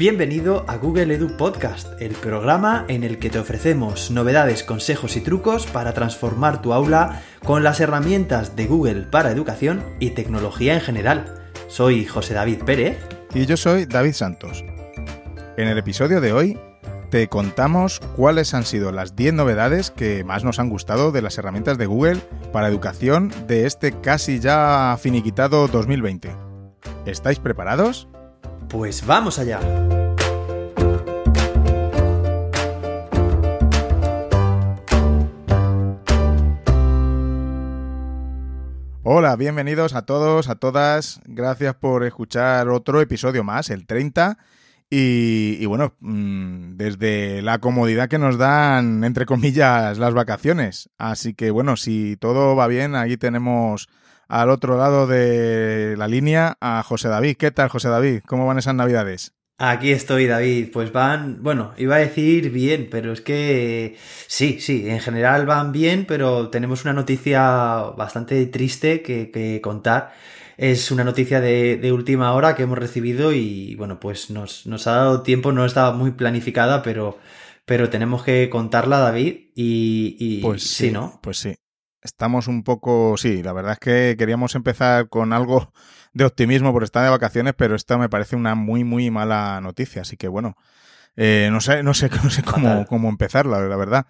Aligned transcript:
Bienvenido 0.00 0.64
a 0.66 0.78
Google 0.78 1.14
Edu 1.14 1.36
Podcast, 1.36 2.00
el 2.00 2.12
programa 2.14 2.86
en 2.88 3.04
el 3.04 3.18
que 3.18 3.28
te 3.28 3.38
ofrecemos 3.38 4.10
novedades, 4.10 4.64
consejos 4.64 5.14
y 5.18 5.20
trucos 5.20 5.66
para 5.66 5.92
transformar 5.92 6.62
tu 6.62 6.72
aula 6.72 7.20
con 7.44 7.62
las 7.62 7.80
herramientas 7.80 8.56
de 8.56 8.64
Google 8.64 9.02
para 9.02 9.30
educación 9.30 9.84
y 9.98 10.12
tecnología 10.12 10.72
en 10.72 10.80
general. 10.80 11.42
Soy 11.68 12.06
José 12.06 12.32
David 12.32 12.64
Pérez. 12.64 12.96
Y 13.34 13.44
yo 13.44 13.58
soy 13.58 13.84
David 13.84 14.14
Santos. 14.14 14.64
En 15.58 15.68
el 15.68 15.76
episodio 15.76 16.22
de 16.22 16.32
hoy 16.32 16.58
te 17.10 17.28
contamos 17.28 18.00
cuáles 18.16 18.54
han 18.54 18.64
sido 18.64 18.92
las 18.92 19.16
10 19.16 19.34
novedades 19.34 19.90
que 19.90 20.24
más 20.24 20.44
nos 20.44 20.58
han 20.58 20.70
gustado 20.70 21.12
de 21.12 21.20
las 21.20 21.36
herramientas 21.36 21.76
de 21.76 21.84
Google 21.84 22.22
para 22.54 22.68
educación 22.68 23.30
de 23.46 23.66
este 23.66 23.92
casi 24.00 24.40
ya 24.40 24.96
finiquitado 24.98 25.68
2020. 25.68 26.34
¿Estáis 27.04 27.38
preparados? 27.38 28.08
Pues 28.70 29.04
vamos 29.04 29.36
allá. 29.40 29.58
Hola, 39.02 39.34
bienvenidos 39.34 39.96
a 39.96 40.02
todos, 40.02 40.48
a 40.48 40.54
todas. 40.54 41.20
Gracias 41.24 41.74
por 41.74 42.04
escuchar 42.04 42.68
otro 42.68 43.00
episodio 43.00 43.42
más, 43.42 43.70
el 43.70 43.86
30. 43.86 44.38
Y, 44.88 45.66
bueno, 45.66 45.94
mm, 45.98 46.76
desde 46.76 47.42
la 47.42 47.58
comodidad 47.58 48.08
que 48.08 48.18
nos 48.18 48.38
dan, 48.38 49.02
entre 49.02 49.26
comillas, 49.26 49.98
las 49.98 50.14
vacaciones. 50.14 50.90
Así 50.96 51.34
que 51.34 51.50
bueno, 51.50 51.76
si 51.76 52.16
todo 52.16 52.54
va 52.54 52.68
bien, 52.68 52.94
ahí 52.94 53.16
tenemos 53.16 53.88
al 54.30 54.48
otro 54.48 54.78
lado 54.78 55.06
de 55.08 55.96
la 55.98 56.06
línea 56.06 56.56
a 56.60 56.82
José 56.84 57.08
David. 57.08 57.36
¿Qué 57.36 57.50
tal, 57.50 57.68
José 57.68 57.88
David? 57.88 58.20
¿Cómo 58.24 58.46
van 58.46 58.58
esas 58.58 58.76
navidades? 58.76 59.32
Aquí 59.58 59.90
estoy, 59.90 60.26
David. 60.26 60.68
Pues 60.72 60.92
van, 60.92 61.42
bueno, 61.42 61.72
iba 61.76 61.96
a 61.96 61.98
decir 61.98 62.50
bien, 62.50 62.88
pero 62.90 63.12
es 63.12 63.20
que 63.20 63.96
sí, 64.28 64.60
sí, 64.60 64.88
en 64.88 65.00
general 65.00 65.46
van 65.46 65.72
bien, 65.72 66.06
pero 66.06 66.48
tenemos 66.48 66.84
una 66.84 66.94
noticia 66.94 67.42
bastante 67.96 68.46
triste 68.46 69.02
que, 69.02 69.60
contar. 69.62 70.12
Es 70.56 70.92
una 70.92 71.02
noticia 71.02 71.40
de, 71.40 71.92
última 71.92 72.32
hora 72.32 72.54
que 72.54 72.62
hemos 72.62 72.78
recibido 72.78 73.32
y 73.32 73.74
bueno, 73.74 73.98
pues 73.98 74.30
nos, 74.30 74.64
nos 74.66 74.86
ha 74.86 74.92
dado 74.92 75.22
tiempo, 75.22 75.50
no 75.50 75.66
estaba 75.66 75.92
muy 75.92 76.12
planificada, 76.12 76.82
pero, 76.82 77.18
pero 77.64 77.90
tenemos 77.90 78.22
que 78.22 78.48
contarla, 78.48 79.00
David, 79.00 79.50
y, 79.56 80.16
y 80.20 80.40
pues 80.40 80.62
sí, 80.62 80.92
¿no? 80.92 81.18
Pues 81.20 81.38
sí 81.38 81.56
estamos 82.02 82.48
un 82.48 82.62
poco, 82.62 83.16
sí, 83.16 83.42
la 83.42 83.52
verdad 83.52 83.72
es 83.72 83.78
que 83.78 84.16
queríamos 84.18 84.54
empezar 84.54 85.08
con 85.08 85.32
algo 85.32 85.72
de 86.12 86.24
optimismo 86.24 86.72
por 86.72 86.84
estar 86.84 87.04
de 87.04 87.10
vacaciones, 87.10 87.54
pero 87.56 87.74
esta 87.74 87.98
me 87.98 88.08
parece 88.08 88.36
una 88.36 88.54
muy, 88.54 88.84
muy 88.84 89.10
mala 89.10 89.60
noticia. 89.60 90.02
Así 90.02 90.16
que 90.16 90.28
bueno, 90.28 90.56
eh, 91.16 91.48
no 91.50 91.60
sé, 91.60 91.82
no 91.82 91.94
sé, 91.94 92.10
no 92.24 92.30
sé 92.30 92.42
cómo, 92.42 92.86
cómo 92.86 93.08
empezarla, 93.08 93.60
la 93.60 93.76
verdad. 93.76 94.06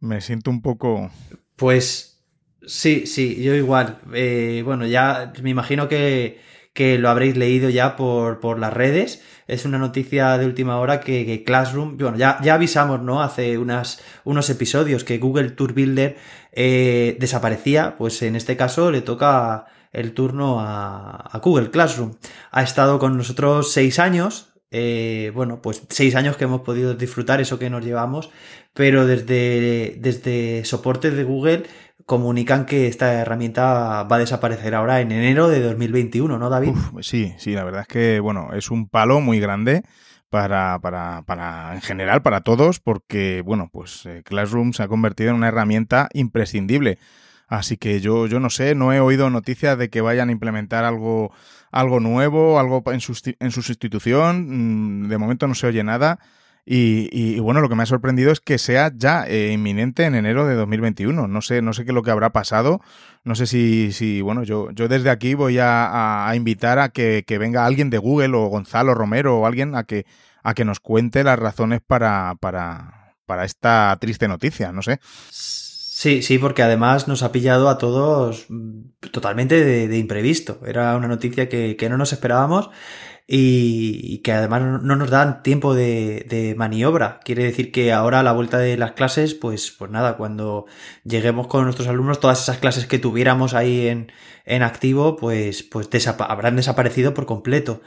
Me 0.00 0.20
siento 0.20 0.50
un 0.50 0.60
poco. 0.62 1.10
Pues 1.56 2.22
sí, 2.66 3.06
sí, 3.06 3.42
yo 3.42 3.54
igual. 3.54 3.98
Eh, 4.12 4.62
bueno, 4.64 4.86
ya 4.86 5.32
me 5.42 5.50
imagino 5.50 5.88
que, 5.88 6.40
que 6.76 6.96
lo 6.98 7.08
habréis 7.08 7.36
leído 7.36 7.68
ya 7.70 7.96
por, 7.96 8.38
por 8.38 8.60
las 8.60 8.72
redes 8.72 9.20
es 9.48 9.64
una 9.64 9.78
noticia 9.78 10.38
de 10.38 10.46
última 10.46 10.78
hora 10.78 11.00
que, 11.00 11.44
Classroom, 11.44 11.96
bueno, 11.98 12.16
ya, 12.16 12.38
ya 12.42 12.54
avisamos, 12.54 13.02
¿no? 13.02 13.22
Hace 13.22 13.58
unas, 13.58 14.00
unos 14.24 14.50
episodios 14.50 15.04
que 15.04 15.18
Google 15.18 15.50
Tour 15.50 15.72
Builder 15.72 16.16
eh, 16.52 17.16
desaparecía, 17.20 17.96
pues 17.96 18.22
en 18.22 18.34
este 18.34 18.56
caso 18.56 18.90
le 18.90 19.02
toca 19.02 19.66
el 19.92 20.12
turno 20.14 20.58
a, 20.60 21.30
Google 21.42 21.70
Classroom. 21.70 22.14
Ha 22.50 22.62
estado 22.62 22.98
con 22.98 23.16
nosotros 23.16 23.70
seis 23.70 24.00
años, 24.00 24.52
eh, 24.72 25.30
bueno, 25.32 25.62
pues 25.62 25.82
seis 25.90 26.16
años 26.16 26.36
que 26.36 26.44
hemos 26.44 26.62
podido 26.62 26.94
disfrutar 26.94 27.40
eso 27.40 27.58
que 27.58 27.70
nos 27.70 27.84
llevamos, 27.84 28.30
pero 28.74 29.06
desde, 29.06 29.96
desde 30.00 30.64
soporte 30.64 31.12
de 31.12 31.22
Google 31.22 31.62
comunican 32.04 32.66
que 32.66 32.86
esta 32.86 33.14
herramienta 33.14 34.04
va 34.04 34.16
a 34.16 34.18
desaparecer 34.18 34.74
ahora 34.74 35.00
en 35.00 35.12
enero 35.12 35.48
de 35.48 35.60
2021, 35.60 36.38
¿no, 36.38 36.50
David? 36.50 36.72
sí, 37.00 37.34
sí, 37.38 37.52
la 37.52 37.64
verdad 37.64 37.82
es 37.82 37.88
que, 37.88 38.20
bueno, 38.20 38.50
es 38.52 38.70
un 38.70 38.88
palo 38.88 39.20
muy 39.20 39.40
grande 39.40 39.82
para, 40.28 40.78
para, 40.80 41.22
para, 41.22 41.74
en 41.74 41.80
general, 41.80 42.22
para 42.22 42.42
todos, 42.42 42.80
porque, 42.80 43.42
bueno, 43.44 43.70
pues 43.72 44.04
eh, 44.06 44.22
Classroom 44.24 44.72
se 44.72 44.82
ha 44.82 44.88
convertido 44.88 45.30
en 45.30 45.36
una 45.36 45.48
herramienta 45.48 46.08
imprescindible. 46.12 46.98
Así 47.48 47.76
que 47.76 48.00
yo, 48.00 48.26
yo 48.26 48.40
no 48.40 48.50
sé, 48.50 48.74
no 48.74 48.92
he 48.92 49.00
oído 49.00 49.30
noticias 49.30 49.78
de 49.78 49.88
que 49.88 50.00
vayan 50.00 50.28
a 50.28 50.32
implementar 50.32 50.84
algo, 50.84 51.32
algo 51.70 52.00
nuevo, 52.00 52.58
algo 52.58 52.82
en, 52.86 53.00
en 53.38 53.50
su 53.52 53.62
sustitución. 53.62 55.04
Mm, 55.04 55.08
de 55.08 55.18
momento 55.18 55.46
no 55.46 55.54
se 55.54 55.68
oye 55.68 55.84
nada. 55.84 56.18
Y, 56.68 57.38
bueno, 57.38 57.60
lo 57.60 57.68
que 57.68 57.76
me 57.76 57.84
ha 57.84 57.86
sorprendido 57.86 58.32
es 58.32 58.40
que 58.40 58.58
sea 58.58 58.90
ya 58.92 59.24
eh, 59.28 59.52
inminente 59.52 60.04
en 60.04 60.16
enero 60.16 60.48
de 60.48 60.56
2021. 60.56 61.28
No 61.28 61.40
sé, 61.40 61.62
no 61.62 61.72
sé 61.72 61.84
qué 61.84 61.92
es 61.92 61.94
lo 61.94 62.02
que 62.02 62.10
habrá 62.10 62.30
pasado. 62.30 62.80
No 63.22 63.36
sé 63.36 63.46
si, 63.46 63.92
si 63.92 64.20
bueno, 64.20 64.42
yo, 64.42 64.72
yo 64.72 64.88
desde 64.88 65.10
aquí 65.10 65.34
voy 65.34 65.58
a, 65.60 66.28
invitar 66.34 66.80
a 66.80 66.88
que, 66.88 67.24
venga 67.38 67.66
alguien 67.66 67.88
de 67.88 67.98
Google 67.98 68.36
o 68.36 68.48
Gonzalo 68.48 68.94
Romero 68.94 69.38
o 69.38 69.46
alguien 69.46 69.76
a 69.76 69.84
que, 69.84 70.06
a 70.42 70.54
que 70.54 70.64
nos 70.64 70.80
cuente 70.80 71.22
las 71.22 71.38
razones 71.38 71.82
para, 71.86 72.34
para, 72.40 73.14
para 73.26 73.44
esta 73.44 73.96
triste 74.00 74.26
noticia. 74.26 74.72
No 74.72 74.82
sé. 74.82 74.98
Sí, 75.30 76.20
sí, 76.20 76.38
porque 76.38 76.64
además 76.64 77.06
nos 77.06 77.22
ha 77.22 77.30
pillado 77.30 77.68
a 77.68 77.78
todos 77.78 78.48
totalmente 79.12 79.64
de, 79.64 79.98
imprevisto. 79.98 80.60
Era 80.66 80.96
una 80.96 81.06
noticia 81.06 81.48
que 81.48 81.88
no 81.88 81.96
nos 81.96 82.12
esperábamos 82.12 82.70
y, 83.28 84.18
que 84.18 84.32
además 84.32 84.82
no 84.82 84.96
nos 84.96 85.10
dan 85.10 85.42
tiempo 85.42 85.74
de, 85.74 86.54
maniobra. 86.56 87.20
Quiere 87.24 87.44
decir 87.44 87.72
que 87.72 87.92
ahora 87.92 88.20
a 88.20 88.22
la 88.22 88.32
vuelta 88.32 88.58
de 88.58 88.76
las 88.76 88.92
clases, 88.92 89.34
pues, 89.34 89.72
pues 89.76 89.90
nada, 89.90 90.16
cuando 90.16 90.66
lleguemos 91.04 91.48
con 91.48 91.64
nuestros 91.64 91.88
alumnos, 91.88 92.20
todas 92.20 92.42
esas 92.42 92.58
clases 92.58 92.86
que 92.86 92.98
tuviéramos 92.98 93.54
ahí 93.54 93.88
en, 93.88 94.12
en 94.44 94.62
activo, 94.62 95.16
pues, 95.16 95.62
pues 95.64 95.88
habrán 96.18 96.56
desaparecido 96.56 97.14
por 97.14 97.26
completo. 97.26 97.80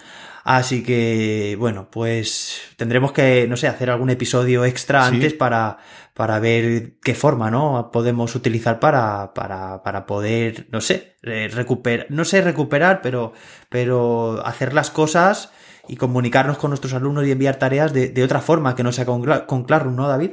Así 0.52 0.82
que, 0.82 1.56
bueno, 1.60 1.92
pues 1.92 2.60
tendremos 2.76 3.12
que, 3.12 3.46
no 3.48 3.56
sé, 3.56 3.68
hacer 3.68 3.92
algún 3.92 4.10
episodio 4.10 4.66
extra 4.66 5.06
antes 5.06 5.36
para, 5.36 5.78
para 6.16 6.40
ver 6.40 6.94
qué 7.04 7.14
forma, 7.14 7.52
¿no? 7.52 7.92
Podemos 7.94 8.34
utilizar 8.34 8.80
para, 8.80 9.36
para, 9.36 9.84
para 9.84 10.08
poder, 10.08 10.66
no 10.72 10.82
sé, 10.82 11.18
recuperar, 11.22 12.08
no 12.10 12.26
sé 12.26 12.42
recuperar, 12.42 13.04
pero, 13.04 13.34
pero 13.70 14.44
hacer 14.44 14.74
las 14.74 14.90
cosas 14.90 15.52
y 15.88 15.98
comunicarnos 15.98 16.58
con 16.58 16.72
nuestros 16.72 16.96
alumnos 16.96 17.28
y 17.28 17.32
enviar 17.32 17.58
tareas 17.58 17.94
de, 17.94 18.10
de 18.10 18.24
otra 18.24 18.42
forma 18.42 18.76
que 18.76 18.82
no 18.82 18.92
sea 18.92 19.06
con, 19.06 19.24
con 19.46 19.66
Classroom, 19.66 19.96
¿no, 19.96 20.08
David? 20.08 20.32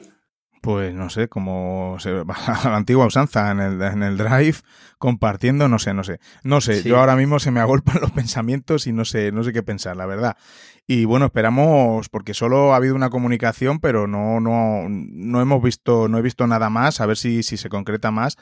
Pues 0.67 0.93
no 0.93 1.11
sé, 1.11 1.29
como 1.29 1.97
se, 2.01 2.11
a 2.29 2.69
la 2.71 2.77
antigua 2.77 3.07
usanza 3.07 3.53
en 3.53 3.61
el, 3.61 3.81
en 3.81 4.03
el 4.03 4.17
drive, 4.17 4.57
compartiendo, 4.99 5.69
no 5.69 5.79
sé, 5.79 5.95
no 5.95 6.03
sé. 6.03 6.19
No 6.43 6.61
sé, 6.61 6.83
yo 6.83 6.99
ahora 6.99 7.15
mismo 7.15 7.39
se 7.39 7.53
me 7.53 7.61
agolpan 7.61 7.99
los 8.01 8.11
pensamientos 8.11 8.89
y 8.89 8.93
no 8.93 9.05
sé, 9.05 9.31
no 9.31 9.45
sé 9.45 9.53
qué 9.53 9.63
pensar, 9.63 9.97
la 9.97 10.07
verdad. 10.07 10.37
Y 10.85 11.05
bueno, 11.05 11.27
esperamos, 11.27 12.09
porque 12.09 12.35
solo 12.35 12.73
ha 12.73 12.79
habido 12.79 12.97
una 12.97 13.11
comunicación, 13.11 13.79
pero 13.79 14.09
no, 14.09 14.41
no, 14.41 14.89
no 14.89 15.41
hemos 15.41 15.63
visto, 15.63 16.09
no 16.09 16.19
he 16.19 16.23
visto 16.23 16.49
nada 16.49 16.69
más, 16.69 17.01
a 17.01 17.07
ver 17.07 17.17
si, 17.17 17.45
si 17.45 17.57
se 17.59 17.69
concreta 17.69 18.11
más, 18.11 18.37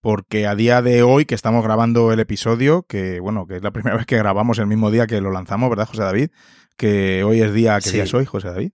porque 0.00 0.46
a 0.46 0.54
día 0.54 0.80
de 0.80 1.02
hoy 1.02 1.24
que 1.24 1.34
estamos 1.34 1.64
grabando 1.64 2.12
el 2.12 2.20
episodio, 2.20 2.84
que 2.84 3.18
bueno, 3.18 3.48
que 3.48 3.56
es 3.56 3.64
la 3.64 3.70
primera 3.72 3.96
vez 3.96 4.06
que 4.06 4.16
grabamos 4.16 4.60
el 4.60 4.68
mismo 4.68 4.92
día 4.92 5.08
que 5.08 5.20
lo 5.20 5.32
lanzamos, 5.32 5.70
¿verdad, 5.70 5.88
José 5.88 6.02
David? 6.04 6.30
Que 6.76 7.24
hoy 7.24 7.40
es 7.40 7.52
día, 7.52 7.76
¿qué 7.82 7.90
día 7.90 8.04
es 8.04 8.14
hoy, 8.14 8.26
José 8.26 8.46
David? 8.46 8.70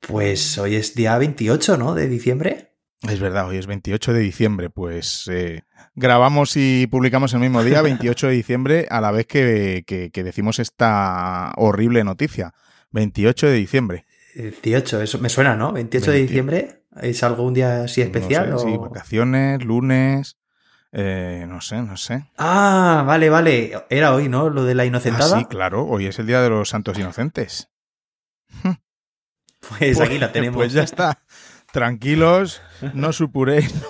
Pues 0.00 0.58
hoy 0.58 0.76
es 0.76 0.94
día 0.94 1.16
28, 1.18 1.76
¿no? 1.76 1.94
De 1.94 2.08
diciembre. 2.08 2.70
Es 3.08 3.20
verdad, 3.20 3.48
hoy 3.48 3.56
es 3.56 3.66
28 3.66 4.12
de 4.12 4.20
diciembre. 4.20 4.70
Pues 4.70 5.28
eh, 5.32 5.62
grabamos 5.94 6.56
y 6.56 6.86
publicamos 6.86 7.32
el 7.34 7.40
mismo 7.40 7.62
día, 7.62 7.82
28 7.82 8.28
de 8.28 8.32
diciembre, 8.32 8.86
a 8.90 9.00
la 9.00 9.10
vez 9.10 9.26
que, 9.26 9.84
que, 9.86 10.24
decimos 10.24 10.58
esta 10.58 11.52
horrible 11.56 12.04
noticia. 12.04 12.54
28 12.90 13.46
de 13.46 13.54
diciembre. 13.54 14.06
18, 14.34 15.02
eso 15.02 15.18
me 15.18 15.28
suena, 15.28 15.56
¿no? 15.56 15.72
28 15.72 16.10
de 16.12 16.18
diciembre. 16.18 16.82
¿Es 17.00 17.22
algún 17.22 17.54
día 17.54 17.84
así 17.84 18.00
especial? 18.00 18.58
Sí, 18.58 18.76
vacaciones, 18.76 19.64
lunes. 19.64 20.36
Eh, 20.92 21.44
no 21.48 21.60
sé, 21.60 21.82
no 21.82 21.96
sé. 21.96 22.24
Ah, 22.36 23.04
vale, 23.06 23.30
vale. 23.30 23.72
Era 23.90 24.12
hoy, 24.12 24.28
¿no? 24.28 24.50
Lo 24.50 24.64
de 24.64 24.74
la 24.74 24.84
inocentada. 24.84 25.36
Ah, 25.36 25.40
sí, 25.40 25.44
claro. 25.46 25.86
Hoy 25.86 26.06
es 26.06 26.18
el 26.18 26.26
día 26.26 26.42
de 26.42 26.50
los 26.50 26.68
santos 26.68 26.98
inocentes. 26.98 27.68
Pues 29.78 30.00
aquí 30.00 30.18
la 30.18 30.26
pues, 30.26 30.32
tenemos. 30.32 30.56
Pues 30.56 30.72
ya 30.72 30.82
está. 30.82 31.18
Tranquilos, 31.72 32.60
no 32.94 33.12
supuréis. 33.12 33.74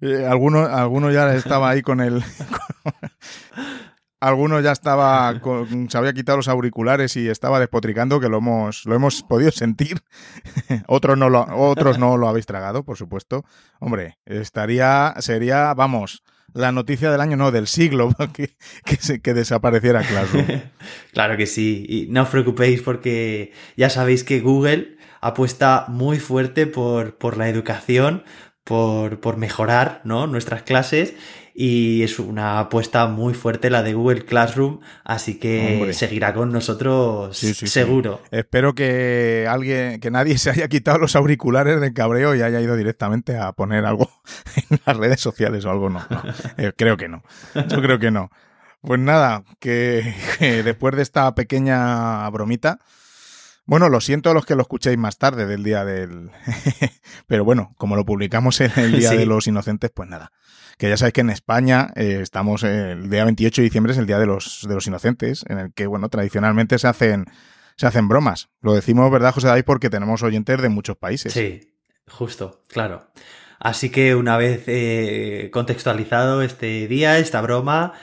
Eh, 0.00 0.26
alguno, 0.26 0.66
alguno 0.66 1.10
ya 1.10 1.32
estaba 1.34 1.70
ahí 1.70 1.80
con 1.80 2.00
el. 2.02 2.22
alguno 4.20 4.60
ya 4.60 4.72
estaba, 4.72 5.40
se 5.88 5.98
había 5.98 6.12
quitado 6.12 6.36
los 6.36 6.48
auriculares 6.48 7.16
y 7.16 7.28
estaba 7.28 7.60
despotricando, 7.60 8.20
que 8.20 8.28
lo 8.28 8.38
hemos, 8.38 8.84
lo 8.86 8.94
hemos 8.94 9.22
podido 9.22 9.50
sentir. 9.50 10.02
otros, 10.88 11.16
no 11.16 11.30
lo, 11.30 11.46
otros 11.56 11.98
no 11.98 12.16
lo 12.16 12.28
habéis 12.28 12.46
tragado, 12.46 12.84
por 12.84 12.98
supuesto. 12.98 13.44
Hombre, 13.80 14.18
estaría, 14.26 15.14
sería, 15.20 15.72
vamos, 15.74 16.22
la 16.54 16.72
noticia 16.72 17.10
del 17.10 17.20
año, 17.20 17.36
no, 17.36 17.50
del 17.50 17.66
siglo, 17.66 18.10
que, 18.32 18.54
que, 18.84 19.20
que 19.20 19.34
desapareciera 19.34 20.02
Classroom. 20.02 20.46
claro 21.12 21.36
que 21.36 21.46
sí, 21.46 21.84
y 21.88 22.06
no 22.10 22.22
os 22.22 22.28
preocupéis 22.28 22.80
porque 22.80 23.52
ya 23.76 23.90
sabéis 23.90 24.24
que 24.24 24.40
Google 24.40 24.96
apuesta 25.20 25.86
muy 25.88 26.18
fuerte 26.18 26.66
por, 26.66 27.18
por 27.18 27.36
la 27.36 27.48
educación, 27.48 28.24
por, 28.62 29.20
por 29.20 29.36
mejorar 29.36 30.00
¿no? 30.04 30.26
nuestras 30.26 30.62
clases 30.62 31.14
y 31.56 32.02
es 32.02 32.18
una 32.18 32.58
apuesta 32.58 33.06
muy 33.06 33.32
fuerte 33.32 33.70
la 33.70 33.84
de 33.84 33.94
Google 33.94 34.24
Classroom, 34.24 34.80
así 35.04 35.38
que 35.38 35.92
seguirá 35.94 36.34
con 36.34 36.50
nosotros 36.50 37.36
seguro. 37.36 38.20
Espero 38.32 38.74
que 38.74 39.46
alguien, 39.48 40.00
que 40.00 40.10
nadie 40.10 40.36
se 40.38 40.50
haya 40.50 40.66
quitado 40.66 40.98
los 40.98 41.14
auriculares 41.14 41.80
de 41.80 41.92
cabreo 41.92 42.34
y 42.34 42.42
haya 42.42 42.60
ido 42.60 42.76
directamente 42.76 43.38
a 43.38 43.52
poner 43.52 43.84
algo 43.84 44.10
en 44.70 44.80
las 44.84 44.96
redes 44.96 45.20
sociales 45.20 45.64
o 45.64 45.70
algo, 45.70 45.88
no. 45.88 46.04
Eh, 46.56 46.72
creo 46.76 46.96
que 46.96 47.08
no. 47.08 47.22
Yo 47.54 47.80
creo 47.80 47.98
que 47.98 48.10
no. 48.10 48.30
Pues 48.80 49.00
nada, 49.00 49.44
que 49.60 50.14
después 50.64 50.94
de 50.94 51.02
esta 51.02 51.34
pequeña 51.34 52.28
bromita, 52.30 52.80
bueno, 53.66 53.88
lo 53.88 54.00
siento 54.00 54.30
a 54.30 54.34
los 54.34 54.44
que 54.44 54.54
lo 54.54 54.62
escuchéis 54.62 54.98
más 54.98 55.16
tarde 55.16 55.46
del 55.46 55.62
día 55.62 55.84
del... 55.84 56.30
Pero 57.26 57.44
bueno, 57.44 57.74
como 57.78 57.96
lo 57.96 58.04
publicamos 58.04 58.60
en 58.60 58.72
el 58.76 58.98
Día 58.98 59.12
de 59.12 59.24
los 59.24 59.46
Inocentes, 59.46 59.90
pues 59.94 60.08
nada. 60.08 60.32
Que 60.78 60.88
ya 60.88 60.96
sabéis 60.96 61.14
que 61.14 61.20
en 61.20 61.30
España 61.30 61.92
eh, 61.96 62.18
estamos, 62.20 62.62
el 62.62 63.08
día 63.08 63.24
28 63.24 63.60
de 63.60 63.64
diciembre 63.64 63.92
es 63.92 63.98
el 63.98 64.06
Día 64.06 64.18
de 64.18 64.26
los, 64.26 64.66
de 64.68 64.74
los 64.74 64.86
Inocentes, 64.86 65.44
en 65.48 65.58
el 65.58 65.72
que, 65.72 65.86
bueno, 65.86 66.08
tradicionalmente 66.08 66.78
se 66.78 66.88
hacen, 66.88 67.26
se 67.76 67.86
hacen 67.86 68.08
bromas. 68.08 68.48
Lo 68.60 68.74
decimos, 68.74 69.10
¿verdad, 69.10 69.32
José 69.32 69.48
David? 69.48 69.64
Porque 69.64 69.90
tenemos 69.90 70.22
oyentes 70.22 70.60
de 70.60 70.68
muchos 70.68 70.96
países. 70.96 71.32
Sí, 71.32 71.74
justo, 72.08 72.64
claro. 72.68 73.06
Así 73.58 73.90
que 73.90 74.14
una 74.14 74.36
vez 74.36 74.64
eh, 74.66 75.48
contextualizado 75.52 76.42
este 76.42 76.86
día, 76.86 77.18
esta 77.18 77.40
broma, 77.40 77.94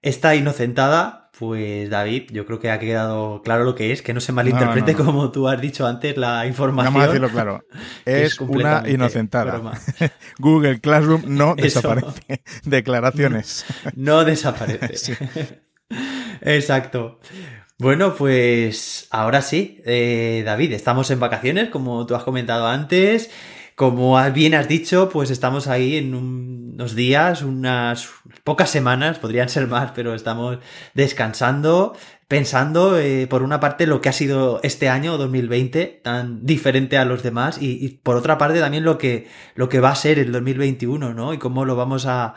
esta 0.00 0.34
inocentada, 0.34 1.23
pues 1.38 1.90
David, 1.90 2.30
yo 2.30 2.46
creo 2.46 2.60
que 2.60 2.70
ha 2.70 2.78
quedado 2.78 3.42
claro 3.42 3.64
lo 3.64 3.74
que 3.74 3.90
es, 3.90 4.02
que 4.02 4.14
no 4.14 4.20
se 4.20 4.32
malinterprete 4.32 4.94
como 4.94 5.32
tú 5.32 5.48
has 5.48 5.60
dicho 5.60 5.86
antes 5.86 6.16
la 6.16 6.46
información. 6.46 6.94
Vamos 6.94 7.02
a 7.02 7.06
decirlo 7.08 7.28
claro. 7.28 7.64
Es, 8.04 8.40
una 8.40 8.84
inocentada. 8.88 9.60
Google 10.38 10.80
Classroom 10.80 11.22
no 11.26 11.56
desaparece. 11.56 12.42
Declaraciones. 12.64 13.64
No, 13.96 14.24
desaparece. 14.24 15.16
Exacto. 16.40 17.20
Bueno, 17.78 18.14
pues 18.14 19.08
ahora 19.10 19.42
sí, 19.42 19.82
eh, 19.84 20.42
David, 20.46 20.72
estamos 20.72 21.10
en 21.10 21.18
vacaciones, 21.18 21.68
como 21.70 22.06
tú 22.06 22.14
has 22.14 22.22
comentado 22.22 22.68
antes. 22.68 23.30
Como 23.74 24.22
bien 24.30 24.54
has 24.54 24.68
dicho, 24.68 25.08
pues 25.08 25.30
estamos 25.30 25.66
ahí 25.66 25.96
en 25.96 26.14
unos 26.74 26.94
días, 26.94 27.42
unas 27.42 28.10
pocas 28.42 28.68
semanas, 28.68 29.18
podrían 29.18 29.48
ser 29.48 29.68
más, 29.68 29.92
pero 29.92 30.14
estamos 30.14 30.58
descansando, 30.94 31.96
pensando, 32.28 32.98
eh, 32.98 33.26
por 33.28 33.42
una 33.42 33.60
parte, 33.60 33.86
lo 33.86 34.00
que 34.00 34.08
ha 34.08 34.12
sido 34.12 34.60
este 34.62 34.88
año 34.88 35.16
2020, 35.16 36.00
tan 36.02 36.44
diferente 36.44 36.98
a 36.98 37.04
los 37.04 37.22
demás, 37.22 37.58
y, 37.60 38.00
por 38.02 38.16
otra 38.16 38.38
parte 38.38 38.60
también 38.60 38.84
lo 38.84 38.98
que, 38.98 39.28
lo 39.54 39.68
que 39.68 39.80
va 39.80 39.90
a 39.90 39.94
ser 39.94 40.18
el 40.18 40.32
2021, 40.32 41.14
¿no? 41.14 41.32
Y 41.32 41.38
cómo 41.38 41.64
lo 41.64 41.76
vamos 41.76 42.06
a, 42.06 42.34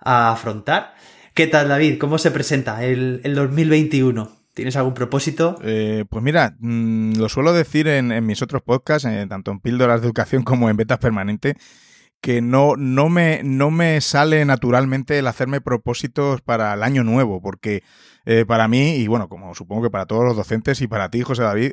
afrontar. 0.00 0.94
¿Qué 1.32 1.46
tal, 1.46 1.68
David? 1.68 1.98
¿Cómo 1.98 2.18
se 2.18 2.30
presenta 2.30 2.84
el, 2.84 3.22
el 3.24 3.34
2021? 3.34 4.30
¿Tienes 4.52 4.76
algún 4.76 4.94
propósito? 4.94 5.56
Eh, 5.62 6.04
pues 6.08 6.22
mira, 6.22 6.56
mm, 6.58 7.14
lo 7.16 7.28
suelo 7.28 7.52
decir 7.52 7.88
en, 7.88 8.24
mis 8.24 8.40
otros 8.40 8.62
podcasts, 8.62 9.08
eh, 9.08 9.26
tanto 9.28 9.50
en 9.50 9.60
Píldoras 9.60 10.00
de 10.00 10.06
Educación 10.06 10.44
como 10.44 10.68
en 10.68 10.76
Betas 10.76 10.98
Permanente, 10.98 11.56
que 12.24 12.40
no, 12.40 12.74
no, 12.78 13.10
me, 13.10 13.42
no 13.44 13.70
me 13.70 14.00
sale 14.00 14.46
naturalmente 14.46 15.18
el 15.18 15.26
hacerme 15.26 15.60
propósitos 15.60 16.40
para 16.40 16.72
el 16.72 16.82
año 16.82 17.04
nuevo, 17.04 17.42
porque 17.42 17.82
eh, 18.24 18.46
para 18.48 18.66
mí, 18.66 18.94
y 18.94 19.06
bueno, 19.08 19.28
como 19.28 19.54
supongo 19.54 19.82
que 19.82 19.90
para 19.90 20.06
todos 20.06 20.24
los 20.24 20.34
docentes 20.34 20.80
y 20.80 20.86
para 20.86 21.10
ti, 21.10 21.20
José 21.20 21.42
David, 21.42 21.72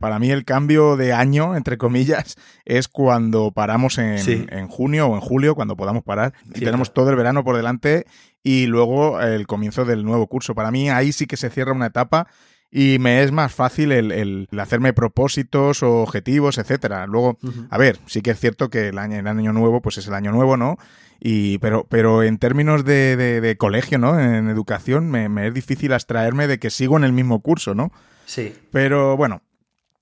para 0.00 0.18
mí 0.18 0.32
el 0.32 0.44
cambio 0.44 0.96
de 0.96 1.12
año, 1.12 1.54
entre 1.54 1.78
comillas, 1.78 2.34
es 2.64 2.88
cuando 2.88 3.52
paramos 3.52 3.98
en, 3.98 4.18
en 4.50 4.66
junio 4.66 5.06
o 5.06 5.14
en 5.14 5.20
julio, 5.20 5.54
cuando 5.54 5.76
podamos 5.76 6.02
parar, 6.02 6.34
y 6.52 6.64
tenemos 6.64 6.92
todo 6.92 7.10
el 7.10 7.16
verano 7.16 7.44
por 7.44 7.54
delante 7.54 8.04
y 8.42 8.66
luego 8.66 9.20
el 9.20 9.46
comienzo 9.46 9.84
del 9.84 10.04
nuevo 10.04 10.26
curso. 10.26 10.56
Para 10.56 10.72
mí 10.72 10.90
ahí 10.90 11.12
sí 11.12 11.28
que 11.28 11.36
se 11.36 11.50
cierra 11.50 11.72
una 11.72 11.86
etapa 11.86 12.26
y 12.76 12.98
me 12.98 13.22
es 13.22 13.30
más 13.30 13.54
fácil 13.54 13.92
el, 13.92 14.48
hacerme 14.58 14.92
propósitos 14.92 15.84
o 15.84 16.02
objetivos, 16.02 16.58
etcétera. 16.58 17.06
Luego, 17.06 17.38
a 17.70 17.78
ver, 17.78 18.00
sí 18.06 18.20
que 18.20 18.32
es 18.32 18.40
cierto 18.40 18.68
que 18.68 18.88
el 18.88 18.98
año, 18.98 19.16
el 19.16 19.28
año 19.28 19.52
nuevo, 19.52 19.80
pues 19.80 19.98
es 19.98 20.08
el 20.08 20.14
año 20.14 20.32
nuevo, 20.32 20.56
¿no? 20.56 20.76
Y, 21.20 21.58
pero, 21.58 21.86
pero 21.88 22.24
en 22.24 22.36
términos 22.38 22.84
de, 22.84 23.16
de, 23.16 23.56
colegio, 23.56 23.98
¿no? 23.98 24.18
En 24.18 24.48
educación, 24.48 25.08
me, 25.08 25.28
me, 25.28 25.46
es 25.46 25.54
difícil 25.54 25.92
abstraerme 25.92 26.48
de 26.48 26.58
que 26.58 26.68
sigo 26.68 26.96
en 26.96 27.04
el 27.04 27.12
mismo 27.12 27.40
curso, 27.42 27.76
¿no? 27.76 27.92
Sí. 28.26 28.52
Pero 28.72 29.16
bueno, 29.16 29.42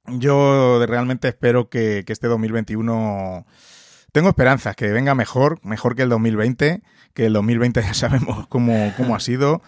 yo 0.06 0.82
realmente 0.86 1.28
espero 1.28 1.68
que, 1.68 2.04
que 2.06 2.14
este 2.14 2.26
2021 2.26 3.44
tengo 4.12 4.30
esperanzas, 4.30 4.76
que 4.76 4.90
venga 4.92 5.14
mejor, 5.14 5.60
mejor 5.62 5.94
que 5.94 6.04
el 6.04 6.08
2020, 6.08 6.80
que 7.12 7.26
el 7.26 7.34
2020 7.34 7.82
ya 7.82 7.92
sabemos 7.92 8.46
cómo, 8.46 8.94
cómo 8.96 9.14
ha 9.14 9.20
sido. 9.20 9.60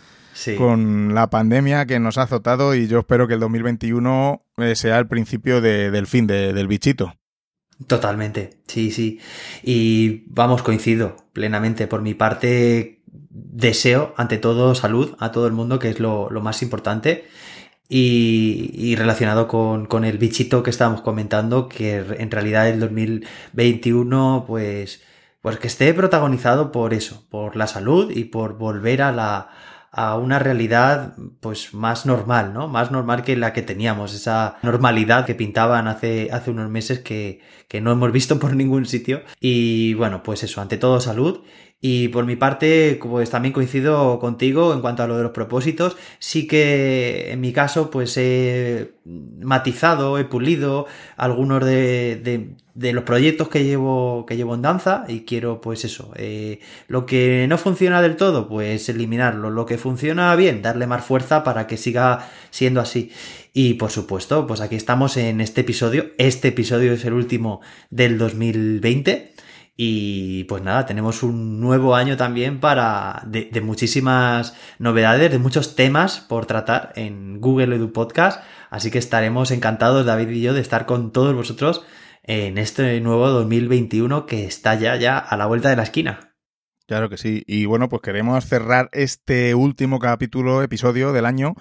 Con 0.56 1.14
la 1.14 1.30
pandemia 1.30 1.86
que 1.86 2.00
nos 2.00 2.18
ha 2.18 2.22
azotado 2.22 2.74
y 2.74 2.86
yo 2.88 3.00
espero 3.00 3.28
que 3.28 3.34
el 3.34 3.40
2021 3.40 4.42
eh, 4.58 4.76
sea 4.76 4.98
el 4.98 5.06
principio 5.06 5.60
del 5.60 6.06
fin 6.06 6.26
del 6.26 6.66
bichito. 6.66 7.14
Totalmente, 7.86 8.60
sí, 8.66 8.90
sí. 8.90 9.20
Y 9.62 10.24
vamos, 10.28 10.62
coincido 10.62 11.16
plenamente. 11.32 11.86
Por 11.86 12.02
mi 12.02 12.14
parte, 12.14 13.02
deseo, 13.06 14.14
ante 14.16 14.38
todo, 14.38 14.74
salud 14.74 15.16
a 15.18 15.32
todo 15.32 15.46
el 15.46 15.52
mundo, 15.52 15.78
que 15.78 15.90
es 15.90 16.00
lo, 16.00 16.30
lo 16.30 16.40
más 16.40 16.62
importante. 16.62 17.24
Y, 17.88 18.96
relacionado 18.96 19.46
con, 19.46 19.86
con, 19.86 20.04
el 20.04 20.18
bichito 20.18 20.62
que 20.62 20.70
estábamos 20.70 21.02
comentando, 21.02 21.68
que 21.68 21.96
en 22.18 22.30
realidad 22.30 22.68
el 22.68 22.80
2021, 22.80 24.44
pues, 24.46 25.02
pues 25.42 25.58
que 25.58 25.66
esté 25.66 25.92
protagonizado 25.94 26.72
por 26.72 26.94
eso, 26.94 27.26
por 27.28 27.56
la 27.56 27.66
salud 27.66 28.10
y 28.10 28.24
por 28.24 28.56
volver 28.56 29.02
a 29.02 29.12
la, 29.12 29.50
a 29.96 30.16
una 30.16 30.38
realidad 30.38 31.14
pues 31.40 31.74
más 31.74 32.06
normal, 32.06 32.52
¿no? 32.52 32.68
Más 32.68 32.90
normal 32.90 33.22
que 33.22 33.36
la 33.36 33.52
que 33.52 33.62
teníamos, 33.62 34.14
esa 34.14 34.56
normalidad 34.62 35.26
que 35.26 35.34
pintaban 35.34 35.88
hace, 35.88 36.30
hace 36.32 36.50
unos 36.50 36.70
meses 36.70 37.00
que, 37.00 37.40
que 37.74 37.80
no 37.80 37.90
hemos 37.90 38.12
visto 38.12 38.38
por 38.38 38.54
ningún 38.62 38.86
sitio. 38.86 39.22
Y 39.40 39.94
bueno, 39.94 40.22
pues 40.22 40.44
eso, 40.44 40.60
ante 40.60 40.76
todo 40.76 41.00
salud 41.00 41.40
y 41.80 42.06
por 42.08 42.24
mi 42.24 42.36
parte, 42.36 42.98
pues 43.02 43.30
también 43.30 43.52
coincido 43.52 44.20
contigo 44.20 44.72
en 44.72 44.80
cuanto 44.80 45.02
a 45.02 45.08
lo 45.08 45.16
de 45.16 45.24
los 45.24 45.32
propósitos. 45.32 45.96
Sí 46.20 46.46
que 46.46 47.32
en 47.32 47.40
mi 47.40 47.52
caso, 47.52 47.90
pues 47.90 48.16
he 48.16 48.94
matizado, 49.04 50.18
he 50.18 50.24
pulido 50.24 50.86
algunos 51.16 51.64
de, 51.64 52.54
de, 52.74 52.92
los 52.92 53.04
proyectos 53.04 53.48
que 53.48 53.64
llevo, 53.64 54.24
que 54.24 54.36
llevo 54.36 54.54
en 54.54 54.62
danza 54.62 55.04
y 55.08 55.26
quiero, 55.26 55.60
pues 55.60 55.84
eso, 55.84 56.12
eh, 56.14 56.60
lo 56.86 57.04
que 57.04 57.44
no 57.48 57.58
funciona 57.58 58.00
del 58.00 58.16
todo, 58.16 58.48
pues 58.48 58.88
eliminarlo. 58.88 59.50
Lo 59.50 59.66
que 59.66 59.76
funciona 59.76 60.34
bien, 60.36 60.62
darle 60.62 60.86
más 60.86 61.04
fuerza 61.04 61.42
para 61.42 61.66
que 61.66 61.76
siga 61.76 62.30
siendo 62.50 62.80
así. 62.80 63.10
Y 63.56 63.74
por 63.74 63.92
supuesto, 63.92 64.48
pues 64.48 64.60
aquí 64.60 64.74
estamos 64.74 65.16
en 65.16 65.40
este 65.40 65.60
episodio. 65.60 66.10
Este 66.18 66.48
episodio 66.48 66.92
es 66.92 67.04
el 67.04 67.12
último 67.12 67.60
del 67.88 68.18
2020. 68.18 69.32
Y 69.76 70.42
pues 70.44 70.64
nada, 70.64 70.86
tenemos 70.86 71.22
un 71.22 71.60
nuevo 71.60 71.94
año 71.94 72.16
también 72.16 72.58
para 72.58 73.22
de, 73.26 73.60
muchísimas 73.60 74.56
novedades, 74.80 75.30
de 75.30 75.38
muchos 75.38 75.76
temas 75.76 76.18
por 76.18 76.46
tratar 76.46 76.92
en 76.96 77.40
Google 77.40 77.76
Edu 77.76 77.92
Podcast. 77.92 78.42
Así 78.70 78.90
que 78.90 78.98
estaremos 78.98 79.52
encantados, 79.52 80.04
David 80.04 80.30
y 80.30 80.40
yo, 80.42 80.52
de 80.52 80.60
estar 80.60 80.84
con 80.84 81.12
todos 81.12 81.32
vosotros 81.32 81.84
en 82.24 82.58
este 82.58 83.00
nuevo 83.00 83.28
2021 83.28 84.26
que 84.26 84.46
está 84.46 84.74
ya, 84.74 84.96
ya 84.96 85.16
a 85.16 85.36
la 85.36 85.46
vuelta 85.46 85.70
de 85.70 85.76
la 85.76 85.84
esquina. 85.84 86.34
Claro 86.88 87.08
que 87.08 87.18
sí. 87.18 87.44
Y 87.46 87.66
bueno, 87.66 87.88
pues 87.88 88.02
queremos 88.02 88.44
cerrar 88.46 88.88
este 88.90 89.54
último 89.54 90.00
capítulo, 90.00 90.60
episodio 90.60 91.12
del 91.12 91.24
año 91.24 91.54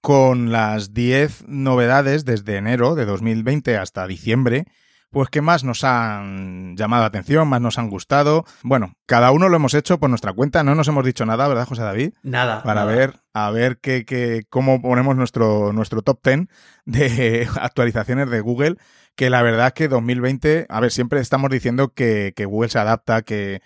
con 0.00 0.52
las 0.52 0.94
10 0.94 1.44
novedades 1.48 2.24
desde 2.24 2.56
enero 2.56 2.94
de 2.94 3.04
2020 3.04 3.76
hasta 3.76 4.06
diciembre 4.06 4.66
pues 5.10 5.28
que 5.28 5.42
más 5.42 5.64
nos 5.64 5.82
han 5.84 6.76
llamado 6.76 7.02
la 7.02 7.08
atención, 7.08 7.48
más 7.48 7.60
nos 7.60 7.78
han 7.78 7.90
gustado. 7.90 8.44
Bueno, 8.62 8.94
cada 9.06 9.32
uno 9.32 9.48
lo 9.48 9.56
hemos 9.56 9.74
hecho 9.74 9.98
por 9.98 10.08
nuestra 10.08 10.32
cuenta, 10.32 10.62
no 10.62 10.74
nos 10.74 10.86
hemos 10.88 11.04
dicho 11.04 11.26
nada, 11.26 11.48
¿verdad, 11.48 11.66
José 11.66 11.82
David? 11.82 12.12
Nada. 12.22 12.62
Para 12.62 12.84
ver, 12.84 13.16
a 13.34 13.50
ver 13.50 13.78
qué, 13.78 14.04
qué, 14.04 14.44
cómo 14.48 14.80
ponemos 14.80 15.16
nuestro, 15.16 15.72
nuestro 15.72 16.02
top 16.02 16.20
10 16.24 16.46
de 16.84 17.48
actualizaciones 17.60 18.30
de 18.30 18.40
Google, 18.40 18.76
que 19.16 19.30
la 19.30 19.42
verdad 19.42 19.68
es 19.68 19.72
que 19.72 19.88
2020, 19.88 20.66
a 20.68 20.80
ver, 20.80 20.92
siempre 20.92 21.20
estamos 21.20 21.50
diciendo 21.50 21.92
que, 21.92 22.32
que 22.36 22.44
Google 22.44 22.70
se 22.70 22.78
adapta, 22.78 23.22
que, 23.22 23.62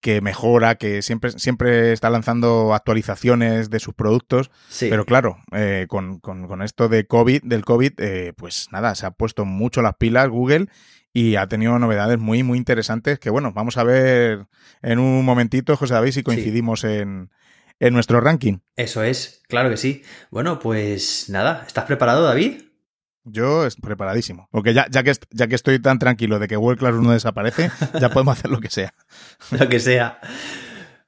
que 0.00 0.20
mejora, 0.20 0.76
que 0.76 1.02
siempre, 1.02 1.32
siempre 1.32 1.92
está 1.92 2.10
lanzando 2.10 2.74
actualizaciones 2.74 3.70
de 3.70 3.80
sus 3.80 3.94
productos. 3.94 4.50
Pero 4.78 5.04
claro, 5.04 5.38
eh, 5.52 5.86
con, 5.88 6.20
con, 6.20 6.62
esto 6.62 6.88
de 6.88 7.06
COVID, 7.06 7.42
del 7.42 7.64
COVID, 7.64 7.92
eh, 7.98 8.32
pues 8.36 8.68
nada, 8.70 8.94
se 8.94 9.06
ha 9.06 9.10
puesto 9.10 9.44
mucho 9.44 9.82
las 9.82 9.96
pilas 9.96 10.28
Google 10.28 10.66
y 11.12 11.36
ha 11.36 11.48
tenido 11.48 11.78
novedades 11.78 12.18
muy, 12.18 12.42
muy 12.42 12.58
interesantes 12.58 13.18
que, 13.18 13.30
bueno, 13.30 13.52
vamos 13.52 13.76
a 13.76 13.84
ver 13.84 14.46
en 14.82 14.98
un 14.98 15.24
momentito, 15.24 15.76
José 15.76 15.94
David, 15.94 16.12
si 16.12 16.22
coincidimos 16.22 16.84
en, 16.84 17.30
en 17.80 17.94
nuestro 17.94 18.20
ranking. 18.20 18.58
Eso 18.76 19.02
es, 19.02 19.42
claro 19.48 19.70
que 19.70 19.76
sí. 19.76 20.02
Bueno, 20.30 20.58
pues 20.60 21.28
nada, 21.28 21.64
¿estás 21.66 21.84
preparado, 21.86 22.22
David? 22.22 22.67
Yo 23.24 23.66
estoy 23.66 23.82
preparadísimo. 23.82 24.48
Porque 24.50 24.74
ya, 24.74 24.86
ya, 24.90 25.02
que, 25.02 25.12
ya 25.30 25.46
que 25.46 25.54
estoy 25.54 25.78
tan 25.80 25.98
tranquilo 25.98 26.38
de 26.38 26.48
que 26.48 26.56
World 26.56 26.78
Class 26.78 26.94
no 26.94 27.12
desaparece, 27.12 27.70
ya 28.00 28.10
podemos 28.10 28.38
hacer 28.38 28.50
lo 28.50 28.60
que 28.60 28.70
sea. 28.70 28.94
lo 29.50 29.68
que 29.68 29.80
sea. 29.80 30.20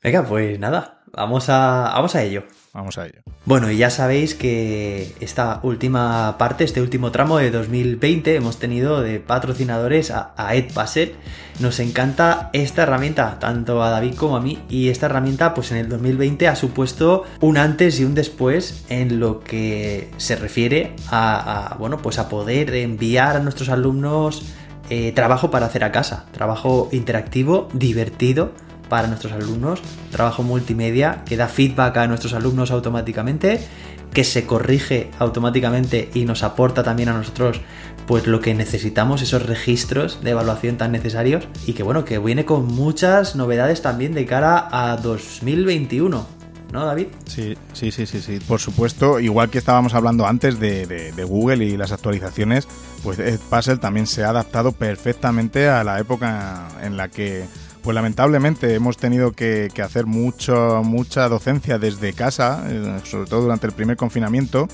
Venga, 0.02 0.24
pues 0.24 0.58
nada, 0.58 1.02
vamos 1.12 1.48
a, 1.48 1.92
vamos 1.94 2.14
a 2.14 2.22
ello. 2.22 2.44
Vamos 2.72 2.98
a 2.98 3.06
ello. 3.06 3.22
Bueno, 3.46 3.68
y 3.70 3.78
ya 3.78 3.90
sabéis 3.90 4.36
que 4.36 5.12
esta 5.18 5.58
última 5.64 6.38
parte, 6.38 6.62
este 6.62 6.80
último 6.80 7.10
tramo 7.10 7.38
de 7.38 7.50
2020, 7.50 8.36
hemos 8.36 8.60
tenido 8.60 9.02
de 9.02 9.18
patrocinadores 9.18 10.12
a, 10.12 10.34
a 10.36 10.54
Edpuzzle. 10.54 11.14
Nos 11.58 11.80
encanta 11.80 12.48
esta 12.52 12.84
herramienta, 12.84 13.40
tanto 13.40 13.82
a 13.82 13.90
David 13.90 14.14
como 14.14 14.36
a 14.36 14.40
mí, 14.40 14.60
y 14.68 14.88
esta 14.88 15.06
herramienta, 15.06 15.52
pues 15.52 15.72
en 15.72 15.78
el 15.78 15.88
2020 15.88 16.46
ha 16.46 16.54
supuesto 16.54 17.24
un 17.40 17.56
antes 17.56 17.98
y 17.98 18.04
un 18.04 18.14
después 18.14 18.84
en 18.88 19.18
lo 19.18 19.40
que 19.40 20.08
se 20.16 20.36
refiere 20.36 20.94
a, 21.10 21.74
bueno, 21.80 21.98
pues 21.98 22.20
a 22.20 22.28
poder 22.28 22.72
enviar 22.76 23.34
a 23.34 23.40
nuestros 23.40 23.68
alumnos 23.68 24.44
eh, 24.90 25.10
trabajo 25.12 25.50
para 25.50 25.66
hacer 25.66 25.82
a 25.82 25.90
casa, 25.90 26.26
trabajo 26.32 26.88
interactivo, 26.92 27.68
divertido 27.72 28.52
para 28.90 29.09
nuestros 29.09 29.32
alumnos, 29.32 29.80
trabajo 30.11 30.42
multimedia 30.42 31.23
que 31.25 31.38
da 31.38 31.49
feedback 31.49 31.97
a 31.97 32.06
nuestros 32.06 32.35
alumnos 32.35 32.70
automáticamente, 32.70 33.66
que 34.12 34.25
se 34.25 34.44
corrige 34.44 35.11
automáticamente 35.18 36.11
y 36.12 36.26
nos 36.26 36.42
aporta 36.42 36.82
también 36.82 37.09
a 37.09 37.14
nosotros 37.14 37.62
pues 38.06 38.26
lo 38.26 38.40
que 38.40 38.54
necesitamos, 38.54 39.23
esos 39.23 39.47
registros 39.47 40.23
de 40.23 40.30
evaluación 40.30 40.76
tan 40.76 40.92
necesarios 40.92 41.47
y 41.66 41.73
que 41.73 41.82
bueno, 41.82 42.04
que 42.04 42.18
viene 42.18 42.44
con 42.44 42.66
muchas 42.66 43.37
novedades 43.37 43.80
también 43.80 44.12
de 44.12 44.26
cara 44.26 44.68
a 44.70 44.97
2021. 44.99 46.40
¿no, 46.73 46.85
David? 46.85 47.06
Sí, 47.26 47.56
sí, 47.73 47.90
sí, 47.90 48.06
sí, 48.06 48.20
sí. 48.20 48.38
Por 48.47 48.61
supuesto, 48.61 49.18
igual 49.18 49.50
que 49.50 49.59
estábamos 49.59 49.94
hablando 49.94 50.26
antes 50.26 50.61
de, 50.61 50.87
de 50.87 51.25
Google 51.25 51.64
y 51.64 51.76
las 51.76 51.90
actualizaciones, 51.90 52.68
pues 53.02 53.18
Puzzle 53.49 53.78
también 53.78 54.06
se 54.06 54.25
ha 54.25 54.30
adaptado 54.30 54.73
perfectamente 54.73 55.68
a 55.68 55.82
la 55.85 55.99
época 55.99 56.68
en 56.82 56.97
la 56.97 57.09
que 57.09 57.44
pues 57.82 57.94
lamentablemente 57.94 58.75
hemos 58.75 58.96
tenido 58.96 59.32
que, 59.32 59.70
hacer 59.82 60.06
mucho, 60.06 60.82
mucha 60.84 61.28
docencia 61.28 61.78
desde 61.78 62.12
casa, 62.12 62.64
eh, 62.68 63.00
sobre 63.04 63.28
todo 63.28 63.42
durante 63.42 63.66
el 63.66 63.72
primer 63.72 63.96
confinamiento. 63.96 64.68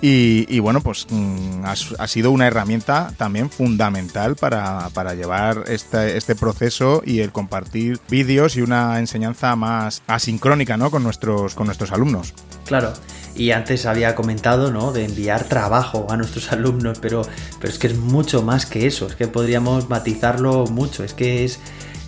Y, 0.00 0.60
bueno, 0.60 0.80
pues 0.80 1.06
mm, 1.10 1.64
ha, 1.64 2.06
sido 2.06 2.30
una 2.30 2.46
herramienta 2.46 3.12
también 3.16 3.50
fundamental 3.50 4.36
para, 4.36 5.14
llevar 5.14 5.64
este, 5.66 6.16
este, 6.16 6.36
proceso 6.36 7.02
y 7.04 7.18
el 7.18 7.32
compartir 7.32 7.98
vídeos 8.08 8.56
y 8.56 8.62
una 8.62 9.00
enseñanza 9.00 9.56
más 9.56 10.02
asincrónica 10.06 10.76
¿no? 10.76 10.92
con, 10.92 11.02
nuestros, 11.02 11.56
con 11.56 11.66
nuestros 11.66 11.90
alumnos. 11.90 12.32
Claro, 12.64 12.92
y 13.34 13.50
antes 13.50 13.86
había 13.86 14.14
comentado 14.14 14.70
¿no? 14.70 14.92
de 14.92 15.04
enviar 15.04 15.44
trabajo 15.44 16.06
a 16.10 16.16
nuestros 16.16 16.52
alumnos, 16.52 16.98
pero, 17.00 17.22
pero 17.60 17.72
es 17.72 17.78
que 17.78 17.88
es 17.88 17.96
mucho 17.96 18.42
más 18.42 18.66
que 18.66 18.86
eso, 18.86 19.08
es 19.08 19.16
que 19.16 19.26
podríamos 19.26 19.88
matizarlo 19.88 20.66
mucho, 20.66 21.02
es 21.02 21.12
que 21.12 21.44
es 21.44 21.58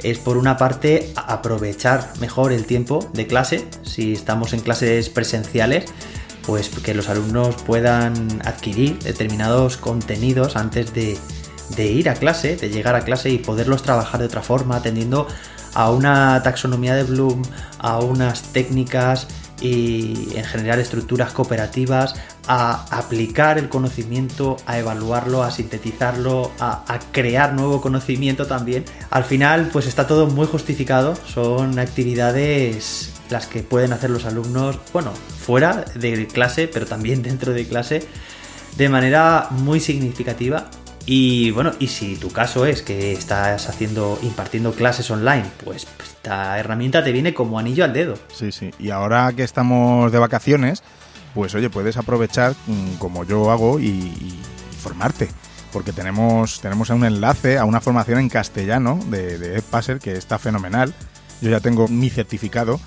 es 0.02 0.18
por 0.18 0.36
una 0.36 0.56
parte 0.56 1.12
aprovechar 1.16 2.12
mejor 2.20 2.52
el 2.52 2.66
tiempo 2.66 3.08
de 3.12 3.26
clase, 3.26 3.66
si 3.82 4.12
estamos 4.12 4.52
en 4.52 4.60
clases 4.60 5.08
presenciales, 5.08 5.84
pues 6.46 6.68
que 6.68 6.94
los 6.94 7.08
alumnos 7.08 7.54
puedan 7.66 8.40
adquirir 8.44 8.98
determinados 9.00 9.76
contenidos 9.76 10.56
antes 10.56 10.92
de, 10.94 11.18
ir 11.78 12.08
a 12.08 12.14
clase, 12.14 12.56
de 12.56 12.70
llegar 12.70 12.94
a 12.94 13.02
clase 13.02 13.30
y 13.30 13.38
poderlos 13.38 13.82
trabajar 13.82 14.20
de 14.20 14.26
otra 14.26 14.42
forma, 14.42 14.76
atendiendo 14.76 15.26
a 15.74 15.90
una 15.90 16.42
taxonomía 16.42 16.94
de 16.94 17.04
Bloom, 17.04 17.42
a 17.78 18.00
unas 18.00 18.42
técnicas 18.52 19.28
y 19.60 20.28
en 20.34 20.44
general 20.44 20.80
estructuras 20.80 21.32
cooperativas, 21.32 22.14
a 22.46 22.86
aplicar 22.96 23.58
el 23.58 23.68
conocimiento, 23.68 24.56
a 24.66 24.78
evaluarlo, 24.78 25.42
a 25.42 25.50
sintetizarlo, 25.50 26.50
a, 26.58 26.98
crear 27.12 27.54
nuevo 27.54 27.80
conocimiento 27.80 28.46
también. 28.46 28.84
Al 29.10 29.24
final, 29.24 29.68
pues 29.72 29.86
está 29.86 30.06
todo 30.06 30.26
muy 30.26 30.46
justificado, 30.46 31.14
son 31.26 31.78
actividades 31.78 33.12
las 33.30 33.46
que 33.46 33.62
pueden 33.62 33.92
hacer 33.92 34.10
los 34.10 34.24
alumnos, 34.24 34.78
bueno, 34.92 35.12
fuera 35.12 35.84
de 35.94 36.26
clase, 36.26 36.68
pero 36.68 36.86
también 36.86 37.22
dentro 37.22 37.52
de 37.52 37.66
clase, 37.66 38.06
de 38.76 38.88
manera 38.88 39.48
muy 39.50 39.80
significativa 39.80 40.70
y 41.06 41.50
bueno, 41.50 41.72
y 41.78 41.88
si 41.88 42.16
tu 42.16 42.30
caso 42.30 42.66
es 42.66 42.82
que 42.82 43.12
estás 43.12 43.68
haciendo, 43.68 44.18
impartiendo 44.22 44.72
clases 44.72 45.10
online, 45.10 45.44
pues 45.64 45.86
esta 46.02 46.58
herramienta 46.58 47.02
te 47.02 47.12
viene 47.12 47.34
como 47.34 47.58
anillo 47.58 47.84
al 47.84 47.92
dedo. 47.92 48.14
Sí, 48.32 48.52
sí. 48.52 48.70
Y 48.78 48.90
ahora 48.90 49.32
que 49.34 49.42
estamos 49.42 50.12
de 50.12 50.18
vacaciones, 50.18 50.82
pues 51.34 51.54
oye, 51.54 51.70
puedes 51.70 51.96
aprovechar 51.96 52.54
mm, 52.66 52.94
como 52.98 53.24
yo 53.24 53.50
hago 53.50 53.80
y, 53.80 54.38
formarte. 54.80 55.28
Porque 55.72 55.92
tenemos, 55.92 56.60
tenemos 56.60 56.90
un 56.90 57.04
enlace 57.04 57.58
a 57.58 57.64
una 57.64 57.80
formación 57.80 58.18
en 58.18 58.28
castellano 58.28 58.98
de, 59.06 59.38
de 59.38 59.56
Edpasser 59.56 59.98
que 59.98 60.12
está 60.12 60.38
fenomenal. 60.38 60.94
Yo 61.40 61.50
ya 61.50 61.60
tengo 61.60 61.86
mi 61.86 62.10
certificado. 62.10 62.80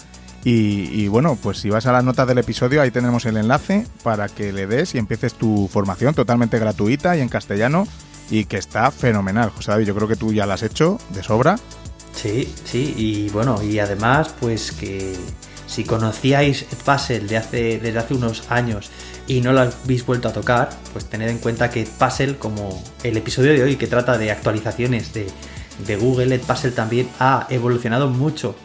Y, 0.46 1.08
bueno, 1.08 1.38
pues 1.42 1.60
si 1.60 1.70
vas 1.70 1.86
a 1.86 1.94
las 1.94 2.04
notas 2.04 2.28
del 2.28 2.38
episodio, 2.38 2.82
ahí 2.82 2.92
tenemos 2.92 3.26
el 3.26 3.38
enlace 3.38 3.88
para 4.04 4.28
que 4.28 4.52
le 4.52 4.68
des 4.68 4.94
y 4.94 4.98
empieces 4.98 5.36
tu 5.36 5.70
formación 5.72 6.14
totalmente 6.14 6.60
gratuita 6.60 7.16
y 7.16 7.22
en 7.22 7.30
castellano 7.30 7.88
y 8.30 8.46
que 8.46 8.58
está 8.58 8.92
fenomenal. 8.92 9.52
José 9.52 9.72
David, 9.72 9.86
yo 9.86 9.96
creo 9.96 10.08
que 10.08 10.18
tú 10.18 10.34
ya 10.34 10.46
la 10.46 10.56
has 10.56 10.64
hecho 10.64 11.00
de 11.12 11.24
sobra. 11.24 11.58
Sí, 12.14 12.54
sí, 12.66 12.94
y 12.98 13.30
bueno, 13.30 13.64
y 13.64 13.80
además, 13.80 14.34
pues 14.40 14.74
que 14.74 15.16
si 15.66 15.86
conocíais 15.86 16.66
Puzzle 16.86 17.22
de 17.22 17.38
hace, 17.38 17.80
desde 17.80 17.98
hace 17.98 18.14
unos 18.14 18.44
años 18.52 18.92
y 19.28 19.42
no 19.42 19.54
lo 19.54 19.62
habéis 19.62 20.06
vuelto 20.06 20.28
a 20.28 20.34
tocar, 20.34 20.70
pues 20.92 21.06
tened 21.06 21.30
en 21.30 21.40
cuenta 21.40 21.70
que 21.70 21.86
Puzzle, 21.86 22.38
como 22.38 22.84
el 23.04 23.16
episodio 23.16 23.54
de 23.54 23.64
hoy 23.64 23.76
que 23.78 23.88
trata 23.88 24.18
de 24.18 24.32
actualizaciones 24.32 25.14
de, 25.14 25.26
de 25.88 25.96
Google, 25.96 26.38
Puzzle 26.40 26.72
también 26.72 27.10
ha 27.20 27.48
evolucionado 27.50 28.10
mucho 28.10 28.56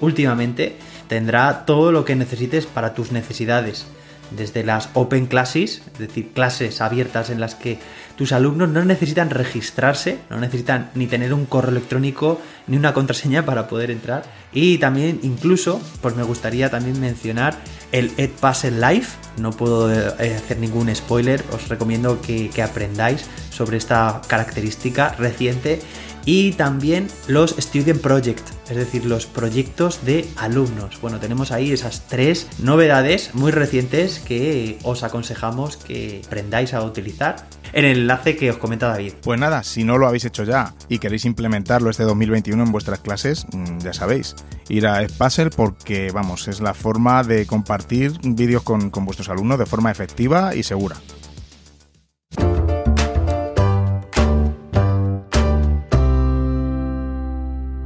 últimamente. 0.00 0.76
Tendrá 1.08 1.64
todo 1.64 1.90
lo 1.92 2.04
que 2.04 2.16
necesites 2.16 2.66
para 2.66 2.94
tus 2.94 3.12
necesidades 3.12 3.86
desde 4.30 4.64
las 4.64 4.90
Open 4.94 5.26
Classes, 5.26 5.82
es 5.92 5.98
decir, 5.98 6.32
clases 6.32 6.80
abiertas 6.80 7.30
en 7.30 7.40
las 7.40 7.54
que 7.54 7.78
tus 8.16 8.32
alumnos 8.32 8.68
no 8.68 8.84
necesitan 8.84 9.30
registrarse, 9.30 10.18
no 10.28 10.38
necesitan 10.38 10.90
ni 10.94 11.06
tener 11.06 11.32
un 11.32 11.46
correo 11.46 11.70
electrónico 11.70 12.40
ni 12.66 12.76
una 12.76 12.92
contraseña 12.92 13.44
para 13.44 13.68
poder 13.68 13.90
entrar. 13.90 14.24
Y 14.52 14.78
también 14.78 15.20
incluso, 15.22 15.80
pues 16.02 16.16
me 16.16 16.24
gustaría 16.24 16.70
también 16.70 17.00
mencionar 17.00 17.54
el 17.92 18.12
Edpuzzle 18.16 18.72
Live. 18.72 19.06
No 19.38 19.52
puedo 19.52 19.90
eh, 19.92 20.34
hacer 20.34 20.58
ningún 20.58 20.94
spoiler, 20.94 21.44
os 21.52 21.68
recomiendo 21.68 22.20
que 22.20 22.62
aprendáis 22.62 23.24
sobre 23.50 23.76
esta 23.76 24.20
característica 24.26 25.14
reciente 25.18 25.80
y 26.28 26.52
también 26.52 27.08
los 27.26 27.52
Student 27.52 28.02
Project, 28.02 28.46
es 28.68 28.76
decir, 28.76 29.06
los 29.06 29.24
proyectos 29.24 30.04
de 30.04 30.28
alumnos. 30.36 31.00
Bueno, 31.00 31.20
tenemos 31.20 31.52
ahí 31.52 31.72
esas 31.72 32.06
tres 32.06 32.46
novedades 32.58 33.34
muy 33.34 33.50
recientes 33.50 34.18
que 34.18 34.78
os 34.82 35.04
aconsejamos 35.04 35.78
que 35.78 36.20
aprendáis 36.26 36.74
a 36.74 36.82
utilizar 36.82 37.48
en 37.72 37.86
el 37.86 38.00
enlace 38.00 38.36
que 38.36 38.50
os 38.50 38.58
comenta 38.58 38.88
David. 38.88 39.14
Pues 39.22 39.40
nada, 39.40 39.62
si 39.62 39.84
no 39.84 39.96
lo 39.96 40.06
habéis 40.06 40.26
hecho 40.26 40.44
ya 40.44 40.74
y 40.90 40.98
queréis 40.98 41.24
implementarlo 41.24 41.88
este 41.88 42.02
2021 42.02 42.62
en 42.62 42.72
vuestras 42.72 43.00
clases, 43.00 43.46
mm, 43.50 43.78
ya 43.78 43.94
sabéis, 43.94 44.36
ir 44.68 44.86
a 44.86 45.02
Edpuzzle 45.02 45.48
porque, 45.48 46.10
vamos, 46.12 46.46
es 46.46 46.60
la 46.60 46.74
forma 46.74 47.22
de 47.22 47.46
compartir 47.46 48.12
vídeos 48.22 48.62
con 48.64 48.90
vuestros 48.90 49.30
alumnos 49.30 49.58
de 49.58 49.64
forma 49.64 49.90
efectiva 49.90 50.54
y 50.54 50.62
segura. 50.62 50.96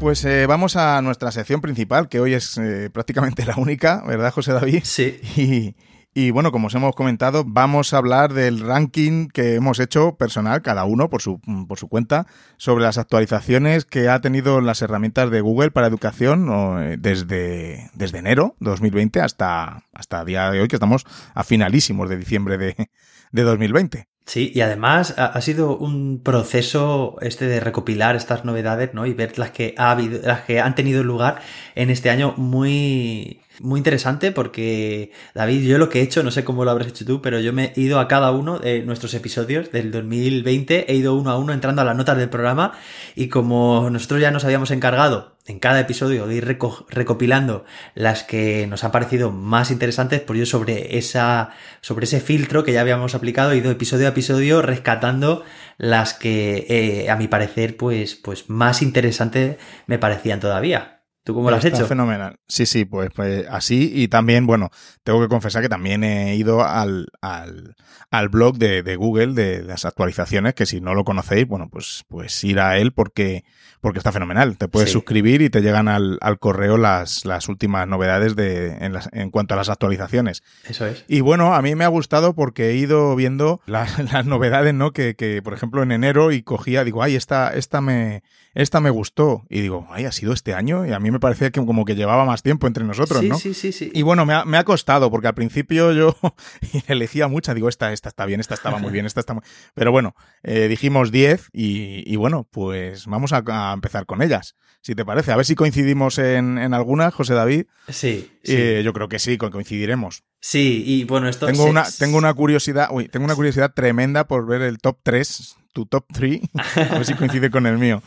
Pues 0.03 0.25
eh, 0.25 0.47
vamos 0.47 0.75
a 0.75 1.01
nuestra 1.01 1.31
sección 1.31 1.61
principal, 1.61 2.09
que 2.09 2.19
hoy 2.19 2.35
es 2.35 2.59
eh, 2.59 2.91
prácticamente 2.93 3.47
la 3.47 3.55
única, 3.57 4.03
¿verdad, 4.05 4.33
José 4.33 4.53
David? 4.53 4.81
Sí. 4.83 5.77
Y, 6.13 6.33
bueno, 6.33 6.51
como 6.51 6.67
os 6.67 6.75
hemos 6.75 6.97
comentado, 6.97 7.45
vamos 7.47 7.95
a 7.95 7.99
hablar 7.99 8.33
del 8.33 8.59
ranking 8.59 9.29
que 9.29 9.55
hemos 9.55 9.79
hecho 9.79 10.17
personal, 10.17 10.61
cada 10.61 10.85
uno 10.87 11.09
por 11.09 11.23
su, 11.23 11.41
por 11.69 11.79
su 11.79 11.87
cuenta, 11.87 12.27
sobre 12.57 12.83
las 12.83 12.99
actualizaciones 12.99 13.85
que 13.85 14.09
ha 14.09 14.21
tenido 14.21 14.61
las 14.61 14.83
herramientas 14.83 15.31
de 15.31 15.41
Google 15.41 15.71
para 15.71 15.87
educación 15.87 16.49
eh, 16.81 16.97
desde, 16.99 17.89
desde 17.95 18.19
enero 18.19 18.57
2020 18.59 19.21
hasta, 19.21 19.85
hasta 19.93 20.21
el 20.21 20.27
día 20.27 20.51
de 20.51 20.63
hoy, 20.63 20.67
que 20.67 20.77
estamos 20.77 21.07
a 21.33 21.45
finalísimos 21.45 22.11
de 22.11 22.17
diciembre 22.17 22.59
de, 22.59 22.91
de 23.31 23.43
2020. 23.43 24.12
Sí, 24.25 24.53
y 24.55 24.61
además 24.61 25.15
ha, 25.19 25.41
sido 25.41 25.77
un 25.77 26.21
proceso 26.23 27.17
este 27.23 27.47
de 27.47 27.59
recopilar 27.61 28.15
estas 28.15 28.45
novedades, 28.45 28.95
¿no? 28.95 29.05
Y 29.05 29.15
ver 29.15 29.37
las 29.39 29.51
que 29.51 29.75
ha 29.77 29.91
habido, 29.91 30.21
las 30.23 30.43
que 30.43 30.61
han 30.61 30.75
tenido 30.77 31.03
lugar 31.03 31.43
en 31.75 31.91
este 31.91 32.09
año 32.09 32.33
muy, 32.37 33.41
muy 33.61 33.79
interesante 33.79 34.31
porque, 34.31 35.11
David, 35.35 35.67
yo 35.67 35.77
lo 35.77 35.89
que 35.89 36.01
he 36.01 36.03
hecho, 36.03 36.23
no 36.23 36.31
sé 36.31 36.45
cómo 36.45 36.65
lo 36.65 36.71
habrás 36.71 36.89
hecho 36.89 37.05
tú, 37.05 37.21
pero 37.21 37.41
yo 37.41 37.53
me 37.53 37.73
he 37.77 37.81
ido 37.81 37.99
a 37.99 38.09
cada 38.09 38.31
uno 38.31 38.59
de 38.61 38.83
nuestros 38.83 39.13
episodios 39.15 39.73
del 39.73 39.91
2020, 39.91 40.91
he 40.91 40.95
ido 40.95 41.15
uno 41.17 41.31
a 41.31 41.39
uno 41.39 41.53
entrando 41.53 41.83
a 41.83 41.85
las 41.85 41.97
notas 41.97 42.17
del 42.17 42.31
programa 42.31 42.73
y 43.17 43.29
como 43.29 43.91
nosotros 43.91 44.21
ya 44.21 44.31
nos 44.31 44.45
habíamos 44.45 44.71
encargado 44.71 45.32
en 45.47 45.59
cada 45.59 45.81
episodio 45.81 46.27
de 46.27 46.37
ir 46.37 46.59
recopilando 46.89 47.65
las 47.95 48.23
que 48.23 48.67
nos 48.69 48.85
han 48.85 48.93
parecido 48.93 49.31
más 49.31 49.71
interesantes, 49.71 50.21
pues 50.21 50.39
yo 50.39 50.47
sobre 50.47 50.99
esa, 50.99 51.51
sobre 51.81 52.05
ese 52.05 52.21
filtro 52.21 52.65
que 52.65 52.73
ya 52.73 52.81
habíamos 52.81 53.15
aplicado, 53.15 53.53
he 53.53 53.57
ido 53.57 53.71
episodio 53.71 54.07
a 54.07 54.11
episodio 54.11 54.63
rescatando 54.63 55.45
las 55.79 56.15
que 56.15 56.67
eh, 56.69 57.11
a 57.11 57.17
mi 57.17 57.29
parecer, 57.29 57.77
pues, 57.77 58.15
pues 58.15 58.49
más 58.49 58.83
interesantes 58.83 59.57
me 59.87 59.99
parecían 59.99 60.39
todavía. 60.39 61.02
¿Tú 61.25 61.35
cómo 61.35 61.51
lo 61.51 61.57
has 61.57 61.65
hecho? 61.65 61.87
fenomenal. 61.87 62.41
Sí, 62.49 62.67
sí, 62.67 62.85
pues, 62.85 63.11
pues 63.15 63.47
así. 63.49 63.93
Y 63.95 64.09
también, 64.09 64.45
bueno, 64.45 64.71
tengo 65.05 65.21
que 65.21 65.29
confesar 65.29 65.63
que 65.63 65.69
también 65.69 66.03
he 66.03 66.35
ido 66.35 66.65
al, 66.65 67.07
al, 67.21 67.77
al 68.11 68.29
blog 68.29 68.59
de, 68.59 68.83
de, 68.83 68.97
Google 68.97 69.35
de 69.35 69.63
las 69.63 69.85
actualizaciones, 69.85 70.55
que 70.55 70.67
si 70.67 70.81
no 70.81 70.95
lo 70.95 71.05
conocéis, 71.05 71.47
bueno, 71.47 71.69
pues, 71.71 72.05
pues 72.09 72.43
ir 72.43 72.59
a 72.59 72.77
él 72.79 72.93
porque, 72.93 73.45
porque 73.81 73.99
está 73.99 74.11
fenomenal. 74.11 74.59
Te 74.59 74.67
puedes 74.67 74.91
suscribir 74.91 75.43
y 75.43 75.51
te 75.51 75.61
llegan 75.61 75.87
al, 75.87 76.19
al 76.21 76.41
correo 76.41 76.77
las, 76.77 77.25
las 77.25 77.49
últimas 77.49 77.87
novedades 77.87 78.35
de, 78.35 78.79
en, 78.81 78.93
las, 78.93 79.09
en 79.13 79.31
cuanto 79.31 79.55
a 79.55 79.57
las 79.57 79.69
actualizaciones. 79.69 80.43
Eso 80.65 80.87
es. 80.87 81.05
Y 81.07 81.21
bueno, 81.21 81.55
a 81.55 81.63
mí 81.63 81.77
me 81.77 81.85
ha 81.85 81.89
gustado 81.89 82.35
porque 82.35 82.71
he 82.71 82.75
ido 82.75 83.15
viendo 83.15 83.61
las 83.67 84.27
novedades, 84.27 84.75
¿no? 84.75 84.93
Que, 84.93 85.15
que, 85.15 85.41
por 85.41 85.55
ejemplo, 85.55 85.85
en 85.85 85.93
enero 85.93 86.33
y 86.33 86.43
cogía, 86.43 86.83
digo, 86.83 87.01
ay, 87.01 87.15
esta, 87.15 87.55
esta 87.55 87.81
me, 87.81 88.25
esta 88.55 88.81
me 88.81 88.91
gustó. 88.91 89.45
Y 89.49 89.61
digo, 89.61 89.87
ay, 89.91 90.05
ha 90.05 90.13
sido 90.13 90.33
este 90.33 90.55
año. 90.55 90.87
Y 90.87 90.93
a 90.93 90.99
mí 90.99 91.11
me 91.11 91.21
parecía 91.21 91.51
que 91.51 91.65
como 91.65 91.85
que 91.85 91.95
llevaba 91.95 92.25
más 92.25 92.43
tiempo 92.43 92.67
entre 92.67 92.85
nosotros, 92.85 93.23
¿no? 93.23 93.39
Sí, 93.39 93.55
sí, 93.55 93.73
sí. 93.73 93.91
Y 93.95 94.03
bueno, 94.03 94.27
me 94.27 94.35
ha, 94.35 94.45
me 94.45 94.59
ha 94.59 94.65
costado, 94.65 95.11
porque 95.11 95.29
al 95.29 95.35
principio 95.35 95.93
yo 95.93 96.17
elegía 96.89 97.29
muchas. 97.29 97.55
Digo, 97.55 97.69
esta, 97.69 97.93
esta 97.93 98.09
está 98.09 98.27
bien, 98.27 98.41
esta 98.41 98.55
estaba 98.55 98.79
muy 98.79 98.93
bien, 98.93 99.07
esta 99.07 99.21
está 99.21 99.35
muy... 99.35 99.43
Pero 99.75 99.93
bueno, 99.93 100.15
eh, 100.43 100.69
dijimos 100.69 101.11
10 101.11 101.49
y, 101.53 102.13
y, 102.13 102.17
bueno, 102.17 102.47
pues 102.51 103.07
vamos 103.07 103.33
a, 103.33 103.43
a, 103.47 103.73
empezar 103.73 104.07
con 104.07 104.23
ellas, 104.23 104.57
si 104.81 104.95
te 104.95 105.05
parece. 105.05 105.33
A 105.33 105.37
ver 105.37 105.47
si 105.47 105.55
coincidimos 105.55 106.19
en, 106.19 106.59
en 106.59 106.75
algunas, 106.75 107.15
José 107.15 107.35
David. 107.35 107.67
Sí. 107.89 108.31
Eh, 108.45 108.83
yo 108.85 108.93
creo 108.93 109.09
que 109.09 109.19
sí, 109.19 109.39
coincidiremos. 109.39 110.25
Sí, 110.41 110.83
y 110.85 111.05
bueno, 111.05 111.29
esto... 111.29 111.47
Tengo, 111.47 111.65
una, 111.65 111.85
tengo 111.99 112.19
una 112.19 112.35
curiosidad, 112.35 112.89
uy, 112.91 113.09
tengo 113.09 113.25
una 113.25 113.37
curiosidad 113.37 113.73
tremenda 113.73 114.27
por 114.27 114.47
ver 114.47 114.63
el 114.63 114.79
top 114.79 114.99
3 115.03 115.57
tu 115.73 115.87
top 115.87 116.05
3, 116.13 116.41
a 116.55 116.95
ver 116.95 117.05
si 117.05 117.15
coincide 117.15 117.51
con 117.51 117.67
el 117.67 117.79
mío. 117.79 118.03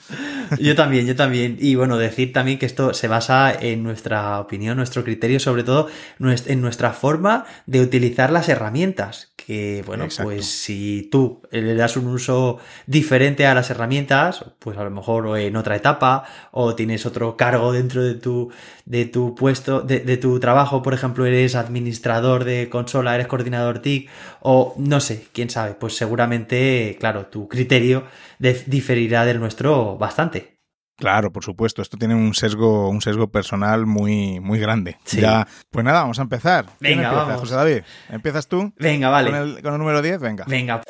Yo 0.59 0.75
también, 0.75 1.07
yo 1.07 1.15
también. 1.15 1.57
Y 1.59 1.75
bueno, 1.75 1.97
decir 1.97 2.31
también 2.31 2.59
que 2.59 2.65
esto 2.65 2.93
se 2.93 3.07
basa 3.07 3.53
en 3.53 3.83
nuestra 3.83 4.39
opinión, 4.39 4.77
nuestro 4.77 5.03
criterio, 5.03 5.39
sobre 5.39 5.63
todo 5.63 5.87
en 6.19 6.61
nuestra 6.61 6.93
forma 6.93 7.45
de 7.65 7.81
utilizar 7.81 8.31
las 8.31 8.49
herramientas. 8.49 9.33
Que 9.45 9.83
bueno, 9.85 10.07
pues 10.23 10.45
si 10.47 11.07
tú 11.11 11.41
le 11.51 11.75
das 11.75 11.97
un 11.97 12.07
uso 12.07 12.57
diferente 12.87 13.45
a 13.45 13.53
las 13.53 13.69
herramientas, 13.69 14.43
pues 14.57 14.75
a 14.75 14.83
lo 14.83 14.89
mejor 14.89 15.37
en 15.37 15.55
otra 15.55 15.75
etapa, 15.75 16.23
o 16.51 16.73
tienes 16.73 17.05
otro 17.05 17.37
cargo 17.37 17.71
dentro 17.71 18.03
de 18.03 18.15
tu, 18.15 18.49
de 18.85 19.05
tu 19.05 19.35
puesto, 19.35 19.81
de, 19.81 19.99
de 19.99 20.17
tu 20.17 20.39
trabajo, 20.39 20.81
por 20.81 20.95
ejemplo, 20.95 21.27
eres 21.27 21.53
administrador 21.53 22.43
de 22.43 22.69
consola, 22.69 23.13
eres 23.13 23.27
coordinador 23.27 23.79
TIC, 23.79 24.09
o 24.41 24.73
no 24.79 24.99
sé, 24.99 25.27
quién 25.31 25.51
sabe, 25.51 25.75
pues 25.75 25.95
seguramente, 25.95 26.97
claro, 26.99 27.27
tu 27.27 27.47
criterio 27.47 28.05
diferirá 28.39 29.25
del 29.25 29.39
nuestro 29.39 29.97
bastante. 29.97 30.54
Claro, 30.97 31.31
por 31.31 31.43
supuesto. 31.43 31.81
Esto 31.81 31.97
tiene 31.97 32.15
un 32.15 32.33
sesgo, 32.33 32.89
un 32.89 33.01
sesgo 33.01 33.27
personal 33.27 33.85
muy, 33.85 34.39
muy 34.39 34.59
grande. 34.59 34.97
Ya, 35.11 35.47
pues 35.69 35.83
nada, 35.83 36.01
vamos 36.01 36.19
a 36.19 36.21
empezar. 36.21 36.65
Venga, 36.79 37.11
vamos. 37.11 37.39
José 37.39 37.55
David, 37.55 37.79
¿empiezas 38.09 38.47
tú? 38.47 38.73
Venga, 38.77 39.09
vale. 39.09 39.31
¿Con 39.31 39.39
el, 39.39 39.61
con 39.61 39.73
el 39.73 39.79
número 39.79 40.01
10? 40.01 40.19
Venga. 40.19 40.45
Venga. 40.47 40.81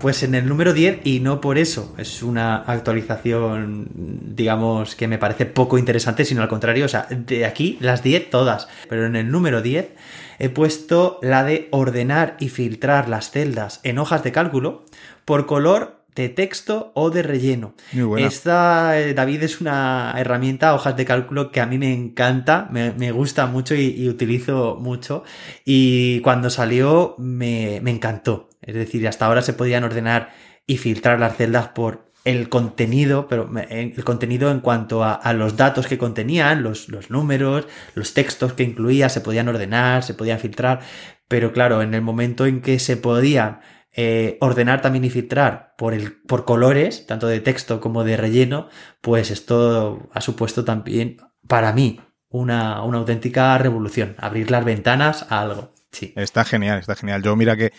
Pues 0.00 0.22
en 0.22 0.34
el 0.34 0.46
número 0.46 0.74
10, 0.74 1.00
y 1.04 1.20
no 1.20 1.40
por 1.40 1.56
eso, 1.56 1.94
es 1.96 2.22
una 2.22 2.56
actualización, 2.56 3.88
digamos, 4.36 4.96
que 4.96 5.08
me 5.08 5.16
parece 5.16 5.46
poco 5.46 5.78
interesante, 5.78 6.26
sino 6.26 6.42
al 6.42 6.48
contrario, 6.48 6.84
o 6.84 6.88
sea, 6.88 7.06
de 7.08 7.46
aquí 7.46 7.78
las 7.80 8.02
10 8.02 8.28
todas, 8.28 8.68
pero 8.86 9.06
en 9.06 9.16
el 9.16 9.30
número 9.30 9.62
10 9.62 9.94
he 10.38 10.48
puesto 10.50 11.18
la 11.22 11.42
de 11.42 11.68
ordenar 11.70 12.36
y 12.38 12.50
filtrar 12.50 13.08
las 13.08 13.30
celdas 13.30 13.80
en 13.82 13.98
hojas 13.98 14.22
de 14.22 14.32
cálculo 14.32 14.84
por 15.24 15.46
color 15.46 16.03
de 16.14 16.28
texto 16.28 16.92
o 16.94 17.10
de 17.10 17.22
relleno. 17.22 17.74
Esta, 18.18 18.98
eh, 19.00 19.14
David, 19.14 19.42
es 19.42 19.60
una 19.60 20.14
herramienta, 20.16 20.74
hojas 20.74 20.96
de 20.96 21.04
cálculo, 21.04 21.50
que 21.50 21.60
a 21.60 21.66
mí 21.66 21.78
me 21.78 21.92
encanta, 21.92 22.68
me, 22.70 23.12
gusta 23.12 23.46
mucho 23.46 23.74
y, 23.74 24.08
utilizo 24.08 24.76
mucho. 24.80 25.24
Y 25.64 26.20
cuando 26.20 26.50
salió 26.50 27.14
me, 27.18 27.80
me 27.82 27.90
encantó. 27.90 28.48
Es 28.62 28.74
decir, 28.74 29.06
hasta 29.08 29.26
ahora 29.26 29.42
se 29.42 29.52
podían 29.52 29.84
ordenar 29.84 30.32
y 30.66 30.78
filtrar 30.78 31.20
las 31.20 31.36
celdas 31.36 31.68
por 31.68 32.04
el 32.24 32.48
contenido, 32.48 33.28
pero 33.28 33.50
el 33.68 34.02
contenido 34.02 34.50
en 34.50 34.60
cuanto 34.60 35.04
a, 35.04 35.32
los 35.34 35.58
datos 35.58 35.86
que 35.86 35.98
contenían, 35.98 36.62
los, 36.62 36.88
los, 36.88 37.10
números, 37.10 37.66
los 37.94 38.14
textos 38.14 38.54
que 38.54 38.62
incluía, 38.62 39.10
se 39.10 39.20
podían 39.20 39.48
ordenar, 39.48 40.02
se 40.02 40.14
podían 40.14 40.38
filtrar, 40.38 40.80
pero 41.28 41.52
claro, 41.52 41.82
en 41.82 41.92
el 41.92 42.00
momento 42.00 42.46
en 42.46 42.62
que 42.62 42.78
se 42.78 42.96
podían 42.96 43.60
eh, 43.94 44.38
ordenar 44.40 44.82
también 44.82 45.04
y 45.04 45.10
filtrar 45.10 45.74
por, 45.78 45.94
el, 45.94 46.12
por 46.12 46.44
colores, 46.44 47.06
tanto 47.06 47.26
de 47.26 47.40
texto 47.40 47.80
como 47.80 48.04
de 48.04 48.16
relleno, 48.16 48.68
pues 49.00 49.30
esto 49.30 50.08
ha 50.12 50.20
supuesto 50.20 50.64
también, 50.64 51.18
para 51.46 51.72
mí, 51.72 52.00
una, 52.28 52.82
una 52.82 52.98
auténtica 52.98 53.56
revolución, 53.58 54.16
abrir 54.18 54.50
las 54.50 54.64
ventanas 54.64 55.26
a 55.30 55.40
algo. 55.40 55.74
Sí. 55.92 56.12
Está 56.16 56.44
genial, 56.44 56.80
está 56.80 56.96
genial. 56.96 57.22
Yo 57.22 57.36
mira 57.36 57.56
que 57.56 57.72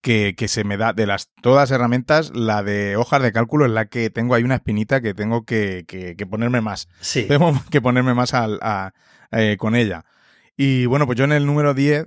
que, 0.00 0.34
que, 0.36 0.48
se 0.48 0.64
me 0.64 0.76
da, 0.76 0.92
de 0.92 1.06
las 1.06 1.30
todas 1.42 1.68
las 1.68 1.70
herramientas, 1.70 2.32
la 2.34 2.62
de 2.62 2.96
hojas 2.96 3.22
de 3.22 3.32
cálculo 3.32 3.66
es 3.66 3.72
la 3.72 3.86
que 3.86 4.10
tengo 4.10 4.34
ahí 4.34 4.42
una 4.42 4.54
espinita 4.54 5.00
que 5.00 5.14
tengo 5.14 5.44
que, 5.44 5.84
que, 5.86 6.16
que 6.16 6.26
ponerme 6.26 6.60
más. 6.60 6.88
Sí. 7.00 7.24
Tengo 7.28 7.52
que 7.70 7.80
ponerme 7.80 8.14
más 8.14 8.34
al, 8.34 8.58
a, 8.62 8.92
eh, 9.30 9.56
con 9.58 9.74
ella. 9.76 10.04
Y 10.56 10.86
bueno, 10.86 11.06
pues 11.06 11.18
yo 11.18 11.24
en 11.24 11.32
el 11.32 11.46
número 11.46 11.74
10 11.74 12.06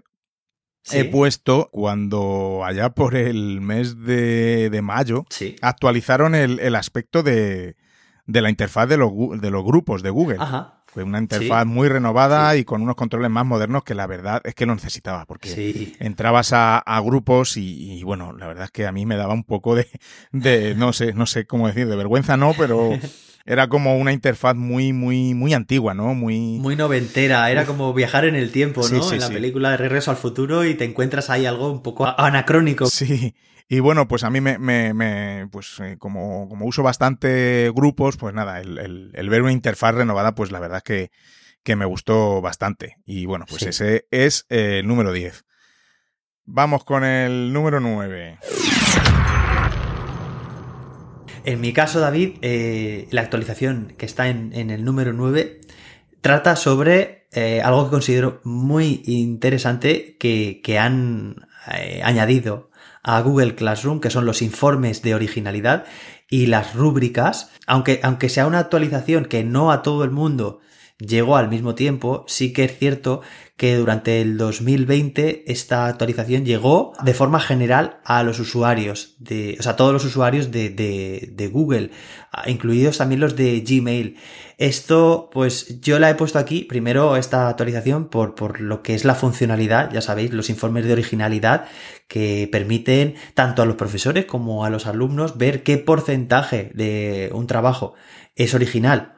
¿Sí? 0.84 0.98
he 0.98 1.06
puesto 1.06 1.70
cuando 1.72 2.64
allá 2.66 2.90
por 2.90 3.16
el 3.16 3.62
mes 3.62 4.04
de, 4.04 4.70
de 4.70 4.82
mayo 4.82 5.26
sí. 5.30 5.56
actualizaron 5.62 6.36
el, 6.36 6.60
el 6.60 6.76
aspecto 6.76 7.24
de, 7.24 7.78
de 8.26 8.42
la 8.42 8.50
interfaz 8.50 8.88
de 8.90 8.98
los, 8.98 9.12
de 9.40 9.50
los 9.50 9.64
grupos 9.64 10.04
de 10.04 10.10
Google. 10.10 10.38
Ajá. 10.40 10.80
Fue 10.86 11.02
una 11.02 11.18
interfaz 11.18 11.64
sí. 11.64 11.70
muy 11.70 11.88
renovada 11.88 12.56
y 12.56 12.66
con 12.66 12.84
unos 12.84 12.96
controles 12.96 13.32
más 13.32 13.48
modernos 13.48 13.84
que 13.84 13.96
la 13.96 14.06
verdad 14.06 14.42
es 14.44 14.54
que 14.54 14.68
lo 14.68 14.76
necesitaba, 14.76 15.26
porque 15.26 15.96
entrabas 16.00 16.54
a, 16.54 16.78
a 16.78 17.02
grupos 17.02 17.58
y, 17.58 17.98
y, 17.98 18.04
bueno, 18.04 18.32
la 18.32 18.46
verdad 18.46 18.66
es 18.66 18.72
que 18.72 18.86
a 18.86 18.92
mí 18.92 19.08
me 19.08 19.16
daba 19.16 19.34
un 19.34 19.44
poco 19.44 19.74
de, 19.74 19.88
de, 20.32 20.76
no 20.76 20.94
sé, 20.94 21.14
no 21.14 21.26
sé 21.26 21.48
cómo 21.48 21.66
decir, 21.66 21.88
de 21.88 21.96
vergüenza 21.96 22.38
no, 22.38 22.54
pero 22.56 22.92
era 23.46 23.68
como 23.68 23.98
una 23.98 24.14
interfaz 24.14 24.56
muy, 24.56 24.94
muy, 24.94 25.34
muy 25.34 25.54
antigua, 25.54 25.94
¿no? 25.94 26.14
Muy, 26.14 26.60
muy 26.60 26.76
noventera, 26.76 27.50
era 27.52 27.66
como 27.66 27.94
viajar 27.94 28.26
en 28.26 28.36
el 28.36 28.52
tiempo, 28.52 28.88
¿no? 28.88 29.12
en 29.12 29.20
la 29.20 29.30
película 29.30 29.72
de 29.72 29.78
Regreso 29.78 30.12
al 30.12 30.18
Futuro 30.18 30.64
y 30.66 30.76
te 30.76 30.86
encuentras 30.86 31.30
ahí 31.30 31.46
algo 31.46 31.72
un 31.72 31.84
poco 31.84 32.08
anacrónico. 32.18 32.86
Sí. 32.88 33.36
Y 33.70 33.80
bueno, 33.80 34.08
pues 34.08 34.24
a 34.24 34.30
mí 34.30 34.42
me, 34.42 34.58
me, 34.60 34.94
me 34.94 35.48
pues 35.52 35.80
eh, 35.80 35.96
como, 35.98 36.48
como, 36.50 36.66
uso 36.66 36.84
bastante 36.84 37.72
grupos, 37.74 38.18
pues 38.18 38.34
nada, 38.34 38.60
el, 38.60 38.78
el, 38.78 39.12
el, 39.14 39.30
ver 39.30 39.42
una 39.42 39.54
interfaz 39.54 39.96
renovada, 39.96 40.36
pues 40.36 40.52
la 40.52 40.60
verdad 40.60 40.78
es 40.78 40.84
que, 40.84 41.12
que 41.64 41.76
me 41.76 41.86
gustó 41.86 42.42
bastante. 42.42 42.98
Y 43.06 43.26
bueno, 43.26 43.46
pues 43.50 43.64
ese 43.64 44.06
es 44.12 44.46
el 44.50 44.86
número 44.86 45.12
10. 45.12 45.46
Vamos 46.46 46.84
con 46.84 47.04
el 47.04 47.54
número 47.54 47.80
9. 47.80 48.38
En 51.46 51.60
mi 51.60 51.74
caso, 51.74 52.00
David, 52.00 52.38
eh, 52.42 53.08
la 53.12 53.22
actualización 53.22 53.94
que 53.98 54.06
está 54.06 54.30
en, 54.30 54.54
el 54.54 54.86
número 54.86 55.12
9 55.12 55.60
trata 56.22 56.56
sobre 56.56 57.28
eh, 57.34 57.62
algo 57.62 57.86
que 57.86 57.92
considero 57.92 58.40
muy 58.44 59.02
interesante 59.06 60.16
que, 60.18 60.62
que 60.64 60.80
han 60.80 61.48
eh, 61.74 62.02
añadido 62.04 62.70
a 63.04 63.20
Google 63.22 63.56
Classroom, 63.56 64.00
que 64.00 64.10
son 64.10 64.26
los 64.26 64.42
informes 64.42 65.02
de 65.02 65.16
originalidad 65.16 65.84
y 66.30 66.46
las 66.46 66.76
rúbricas, 66.76 67.52
aunque, 67.68 68.00
aunque 68.04 68.30
sea 68.30 68.48
una 68.48 68.60
actualización 68.60 69.26
que 69.26 69.44
no 69.44 69.72
a 69.72 69.82
todo 69.82 70.06
el 70.06 70.12
mundo 70.12 70.62
llegó 71.00 71.38
al 71.38 71.50
mismo 71.50 71.76
tiempo. 71.76 72.26
Sí 72.28 72.54
que 72.54 72.66
es 72.66 72.78
cierto 72.78 73.22
que 73.58 73.76
durante 73.76 74.20
el 74.22 74.38
2020 74.38 75.52
esta 75.52 75.86
actualización 75.86 76.44
llegó 76.44 76.94
de 77.04 77.14
forma 77.14 77.40
general 77.40 78.00
a 78.04 78.24
los 78.24 78.40
usuarios, 78.40 79.16
de, 79.20 79.58
o 79.60 79.64
sea, 79.64 79.76
todos 79.76 79.94
los 79.94 80.04
usuarios 80.06 80.52
de, 80.52 80.70
de, 80.70 81.30
de 81.32 81.48
Google, 81.48 81.92
incluidos 82.48 82.98
también 82.98 83.22
los 83.22 83.36
de 83.36 83.62
Gmail. 83.62 84.18
Esto, 84.58 85.30
pues 85.32 85.82
yo 85.82 86.00
la 86.00 86.10
he 86.10 86.16
puesto 86.16 86.40
aquí, 86.40 86.64
primero 86.64 87.16
esta 87.16 87.48
actualización 87.48 88.08
por, 88.10 88.34
por 88.34 88.60
lo 88.60 88.82
que 88.82 88.96
es 88.96 89.06
la 89.06 89.16
funcionalidad, 89.16 89.92
ya 89.92 90.02
sabéis, 90.02 90.32
los 90.32 90.50
informes 90.50 90.86
de 90.86 90.94
originalidad 90.94 91.66
que 92.08 92.50
permiten 92.52 93.16
tanto 93.34 93.62
a 93.62 93.66
los 93.66 93.76
profesores 93.76 94.26
como 94.26 94.66
a 94.66 94.70
los 94.70 94.88
alumnos 94.88 95.38
ver 95.38 95.64
qué 95.64 95.78
porcentaje 95.78 96.72
de 96.74 97.30
un 97.34 97.48
trabajo 97.48 97.94
es 98.36 98.54
original 98.54 99.14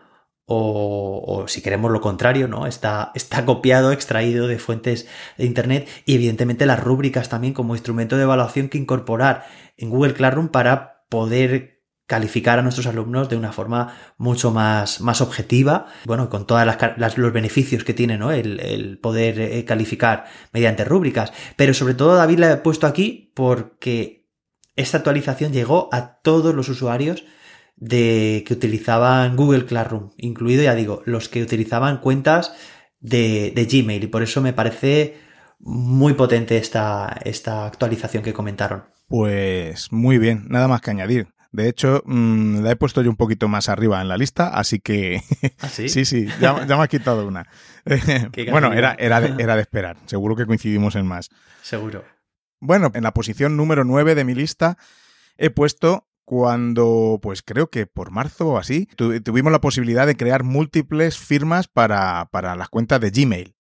o, 0.48 1.46
si 1.48 1.62
queremos 1.62 1.92
lo 1.92 2.02
contrario, 2.02 2.48
¿no? 2.48 2.68
Está, 2.68 3.12
está 3.16 3.46
copiado, 3.46 3.92
extraído 3.92 4.48
de 4.48 4.60
fuentes 4.60 5.08
de 5.38 5.46
Internet 5.46 5.88
y 6.06 6.16
evidentemente 6.16 6.66
las 6.66 6.80
rúbricas 6.80 7.30
también 7.30 7.54
como 7.54 7.76
instrumento 7.76 8.16
de 8.18 8.24
evaluación 8.24 8.70
que 8.70 8.78
incorporar 8.78 9.46
en 9.78 9.90
Google 9.90 10.14
Classroom 10.14 10.50
para 10.50 11.06
poder 11.10 11.76
calificar 12.08 12.60
a 12.60 12.62
nuestros 12.62 12.86
alumnos 12.86 13.30
de 13.30 13.38
una 13.38 13.52
forma 13.52 13.98
mucho 14.18 14.52
más, 14.52 15.02
más 15.02 15.22
objetiva, 15.22 15.88
bueno, 16.06 16.30
con 16.30 16.46
todos 16.46 16.64
los 17.18 17.34
beneficios 17.34 17.84
que 17.84 17.96
tiene, 17.96 18.20
¿no? 18.20 18.32
El, 18.32 18.60
el 18.60 19.00
poder 19.00 19.40
eh, 19.40 19.66
calificar 19.66 20.26
mediante 20.54 20.86
rúbricas. 20.86 21.34
Pero 21.56 21.74
sobre 21.74 21.96
todo 21.96 22.16
David 22.16 22.40
la 22.40 22.52
he 22.52 22.58
puesto 22.58 22.86
aquí 22.86 23.32
porque 23.34 24.30
esta 24.76 24.98
actualización 24.98 25.52
llegó 25.52 25.90
a 25.92 26.22
todos 26.22 26.54
los 26.54 26.70
usuarios 26.70 27.26
de 27.76 28.44
que 28.48 28.54
utilizaban 28.54 29.36
Google 29.36 29.66
Classroom, 29.66 30.12
incluido, 30.18 30.64
ya 30.64 30.76
digo, 30.76 31.02
los 31.06 31.30
que 31.30 31.42
utilizaban 31.42 32.00
cuentas 32.00 32.56
de, 33.00 33.52
de 33.56 33.66
Gmail. 33.66 34.04
Y 34.04 34.08
por 34.08 34.24
eso 34.24 34.42
me 34.42 34.54
parece 34.54 35.18
muy 35.60 36.14
potente 36.14 36.58
esta, 36.58 37.20
esta 37.24 37.66
actualización 37.66 38.24
que 38.24 38.34
comentaron. 38.34 38.86
Pues 39.08 39.92
muy 39.92 40.18
bien, 40.18 40.46
nada 40.50 40.68
más 40.68 40.82
que 40.82 40.92
añadir. 40.92 41.28
De 41.52 41.70
hecho, 41.70 42.04
mm, 42.06 42.64
la 42.64 42.72
he 42.72 42.76
puesto 42.76 43.02
yo 43.02 43.10
un 43.10 43.16
poquito 43.16 43.48
más 43.48 43.70
arriba 43.70 44.02
en 44.02 44.10
la 44.10 44.18
lista, 44.18 44.50
así 44.50 44.80
que... 44.80 45.22
¿Ah, 45.60 45.70
sí? 45.70 45.88
sí, 45.90 46.06
sí, 46.06 46.28
ya, 46.42 46.54
me 46.54 46.74
has 46.74 46.90
quitado 46.90 47.28
una. 47.28 47.48
bueno, 48.52 48.74
era, 48.74 48.96
era, 49.00 49.22
de, 49.22 49.42
era 49.42 49.56
de 49.56 49.62
esperar. 49.62 49.98
Seguro 50.06 50.36
que 50.36 50.46
coincidimos 50.46 50.96
en 50.96 51.06
más. 51.08 51.30
Seguro. 51.62 52.04
Bueno, 52.60 52.92
en 52.94 53.04
la 53.04 53.14
posición 53.14 53.56
número 53.58 53.84
9 53.84 54.16
de 54.16 54.24
mi 54.24 54.34
lista 54.34 54.78
he 55.38 55.50
puesto 55.50 56.08
cuando, 56.26 57.20
pues 57.22 57.44
creo 57.44 57.70
que 57.70 57.86
por 57.86 58.12
marzo 58.12 58.50
o 58.50 58.58
así, 58.58 58.88
tuvimos 59.24 59.52
la 59.52 59.62
posibilidad 59.62 60.08
de 60.08 60.18
crear 60.18 60.44
múltiples 60.44 61.18
firmas 61.18 61.68
para, 61.68 62.28
para 62.32 62.56
las 62.56 62.70
cuentas 62.70 63.00
de 63.00 63.12
Gmail. 63.12 63.56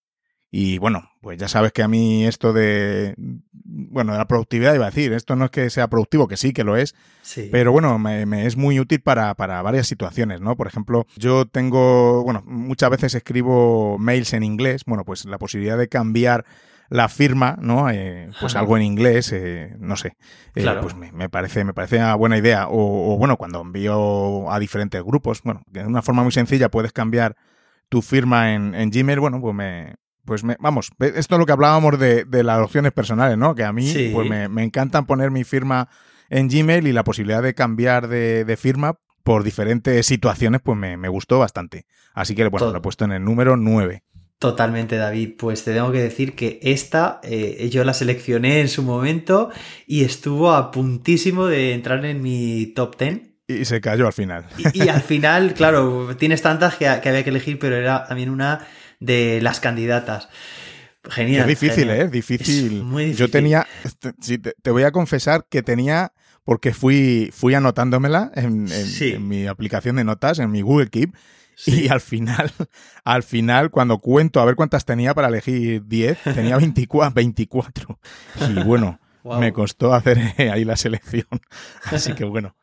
Y 0.51 0.78
bueno, 0.78 1.10
pues 1.21 1.38
ya 1.38 1.47
sabes 1.47 1.73
que 1.73 1.84
a 1.84 1.88
mí 1.88 2.25
esto 2.25 2.54
de, 2.54 3.13
bueno, 3.17 4.13
de 4.13 4.17
la 4.17 4.28
productividad 4.28 4.73
iba 4.73 4.86
a 4.86 4.89
decir, 4.89 5.12
esto 5.12 5.36
no 5.36 5.45
es 5.45 5.51
que 5.51 5.69
sea 5.69 5.89
productivo, 5.89 6.28
que 6.28 6.38
sí, 6.38 6.54
que 6.54 6.63
lo 6.63 6.78
es, 6.78 6.95
sí. 7.23 7.49
pero 7.51 7.73
bueno, 7.73 7.99
me, 7.99 8.25
me, 8.25 8.45
es 8.45 8.56
muy 8.56 8.80
útil 8.80 9.01
para, 9.01 9.34
para 9.36 9.62
varias 9.62 9.88
situaciones, 9.88 10.39
¿no? 10.39 10.56
Por 10.56 10.67
ejemplo, 10.67 11.08
yo 11.17 11.45
tengo, 11.45 12.23
bueno, 12.23 12.41
muchas 12.45 12.89
veces 12.89 13.15
escribo 13.15 13.97
mails 13.99 14.32
en 14.32 14.43
inglés, 14.43 14.84
bueno, 14.86 15.04
pues 15.04 15.25
la 15.25 15.38
posibilidad 15.38 15.78
de 15.78 15.89
cambiar 15.89 16.45
la 16.89 17.10
firma, 17.10 17.58
¿no? 17.60 17.89
Eh, 17.89 18.30
pues 18.39 18.56
algo 18.56 18.78
en 18.78 18.84
inglés, 18.84 19.32
eh, 19.34 19.76
no 19.80 19.95
sé. 19.95 20.10
Eh, 20.56 20.62
Claro. 20.62 20.82
Pues 20.82 20.95
me, 20.95 21.12
me 21.12 21.30
parece, 21.30 21.63
me 21.63 21.74
parece 21.74 21.98
una 21.98 22.15
buena 22.15 22.38
idea. 22.38 22.67
O, 22.67 23.13
o, 23.13 23.17
bueno, 23.17 23.38
cuando 23.38 23.62
envío 23.62 24.52
a 24.52 24.60
diferentes 24.60 25.02
grupos, 25.04 25.41
bueno, 25.43 25.62
de 25.67 25.84
una 25.86 26.02
forma 26.02 26.24
muy 26.24 26.32
sencilla 26.32 26.69
puedes 26.69 26.91
cambiar 26.93 27.36
tu 27.89 28.02
firma 28.02 28.54
en, 28.54 28.74
en 28.76 28.89
Gmail, 28.91 29.19
bueno, 29.19 29.39
pues 29.41 29.56
me, 29.56 29.95
pues 30.26 30.43
me, 30.43 30.58
vamos, 30.60 30.89
esto 31.00 31.36
es 31.36 31.39
lo 31.39 31.45
que 31.45 31.52
hablábamos 31.52 32.00
de, 32.00 32.26
de 32.26 32.43
las 32.43 32.60
opciones 32.60 32.91
personales, 32.91 33.38
¿no? 33.38 33.54
Que 33.56 33.63
a 33.63 33.71
mí, 33.74 33.88
Sí. 33.88 34.12
pues 34.13 34.28
me, 34.30 34.50
me 34.50 34.63
encantan 34.63 35.06
poner 35.06 35.30
mi 35.32 35.43
firma 35.43 35.88
en 36.30 36.48
Gmail 36.50 36.88
y 36.88 36.93
la 36.93 37.04
posibilidad 37.04 37.43
de 37.43 37.54
cambiar 37.54 38.08
de, 38.08 38.43
de 38.45 38.58
firma 38.58 38.95
por 39.24 39.43
diferentes 39.43 40.06
situaciones, 40.06 40.62
pues 40.63 40.78
me, 40.78 40.98
me 40.98 41.10
gustó 41.10 41.39
bastante. 41.39 41.86
Así 42.13 42.34
que, 42.36 42.43
bueno, 42.48 42.65
Todo. 42.65 42.71
lo 42.74 42.78
he 42.80 42.82
puesto 42.82 43.06
en 43.06 43.12
el 43.12 43.24
número 43.24 43.56
9. 43.58 44.04
Totalmente, 44.39 44.98
David. 44.98 45.36
Pues 45.38 45.63
te 45.63 45.74
tengo 45.74 45.91
que 45.91 46.02
decir 46.02 46.36
que 46.36 46.60
esta 46.62 47.21
eh, 47.24 47.69
yo 47.71 47.84
la 47.84 47.93
seleccioné 47.93 48.60
en 48.60 48.67
su 48.67 48.84
momento 48.84 49.50
y 49.88 50.04
estuvo 50.04 50.52
a 50.52 50.71
puntísimo 50.71 51.45
de 51.48 51.74
entrar 51.74 52.04
en 52.06 52.21
mi 52.21 52.67
top 52.76 52.98
10. 52.98 53.21
Y 53.48 53.65
se 53.65 53.80
cayó 53.80 54.08
al 54.08 54.13
final. 54.13 54.45
Y, 54.58 54.84
y 54.84 54.89
al 54.89 55.02
final, 55.04 55.54
claro, 55.54 56.15
tienes 56.17 56.41
tantas 56.41 56.76
que, 56.76 56.86
que, 57.02 57.10
había 57.10 57.24
que 57.24 57.30
elegir, 57.30 57.60
pero 57.60 57.76
era 57.78 58.06
también 58.06 58.30
una 58.30 58.67
de 59.00 59.39
las 59.41 59.60
candidatas. 59.60 60.28
Genial. 61.10 61.43
Es 61.43 61.60
difícil, 61.60 61.86
genial. 61.88 62.08
¿eh? 62.08 62.10
Difícil. 62.10 62.78
Es 62.78 62.84
muy 62.84 63.04
difícil. 63.06 63.26
Yo 63.28 63.32
tenía, 63.32 63.67
te, 64.00 64.38
te, 64.38 64.71
voy 64.71 64.84
a 64.84 64.91
confesar 64.91 65.45
que 65.50 65.62
tenía, 65.62 66.12
porque 66.43 66.74
fui, 66.74 67.30
fui 67.34 67.54
anotándomela 67.54 68.32
en, 68.36 68.62
en, 68.71 68.88
sí. 68.88 69.13
en 69.13 69.28
mi 69.28 69.48
aplicación 69.48 69.95
de 69.98 70.04
notas, 70.04 70.39
en 70.39 70.52
mi 70.52 70.62
Google 70.62 70.89
Keep, 70.89 71.13
Sí. 71.55 71.85
Y 71.85 71.87
al 71.89 72.01
final, 72.01 72.51
al 73.03 73.23
final, 73.23 73.71
cuando 73.71 73.99
cuento 73.99 74.39
a 74.39 74.45
ver 74.45 74.55
cuántas 74.55 74.85
tenía 74.85 75.13
para 75.13 75.29
elegir 75.29 75.85
10, 75.85 76.19
tenía 76.35 76.57
24. 76.57 77.13
24. 77.13 77.99
Y 78.49 78.63
bueno, 78.63 78.99
wow. 79.23 79.39
me 79.39 79.53
costó 79.53 79.93
hacer 79.93 80.19
ahí 80.51 80.65
la 80.65 80.75
selección. 80.75 81.27
Así 81.85 82.13
que 82.13 82.25
bueno. 82.25 82.55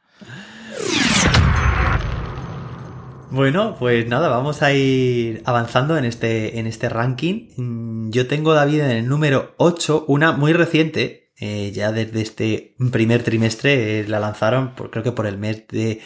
Bueno, 3.32 3.76
pues 3.78 4.06
nada, 4.08 4.28
vamos 4.28 4.60
a 4.60 4.74
ir 4.74 5.40
avanzando 5.46 5.96
en 5.96 6.04
este, 6.04 6.58
en 6.58 6.66
este 6.66 6.90
ranking. 6.90 8.10
Yo 8.10 8.26
tengo, 8.26 8.52
David, 8.52 8.80
en 8.80 8.90
el 8.90 9.08
número 9.08 9.54
8, 9.56 10.04
una 10.06 10.32
muy 10.32 10.52
reciente, 10.52 11.32
eh, 11.40 11.72
ya 11.72 11.92
desde 11.92 12.20
este 12.20 12.74
primer 12.92 13.22
trimestre, 13.22 14.00
eh, 14.00 14.06
la 14.06 14.20
lanzaron, 14.20 14.74
por, 14.74 14.90
creo 14.90 15.02
que 15.02 15.12
por 15.12 15.26
el 15.26 15.38
mes 15.38 15.66
de 15.68 16.02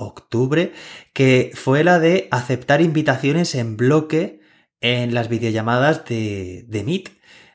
octubre, 0.00 0.72
que 1.12 1.52
fue 1.54 1.84
la 1.84 1.98
de 1.98 2.28
aceptar 2.30 2.80
invitaciones 2.80 3.54
en 3.54 3.76
bloque 3.76 4.40
en 4.80 5.14
las 5.14 5.28
videollamadas 5.28 6.04
de, 6.06 6.64
de 6.68 6.84
Meet. 6.84 7.10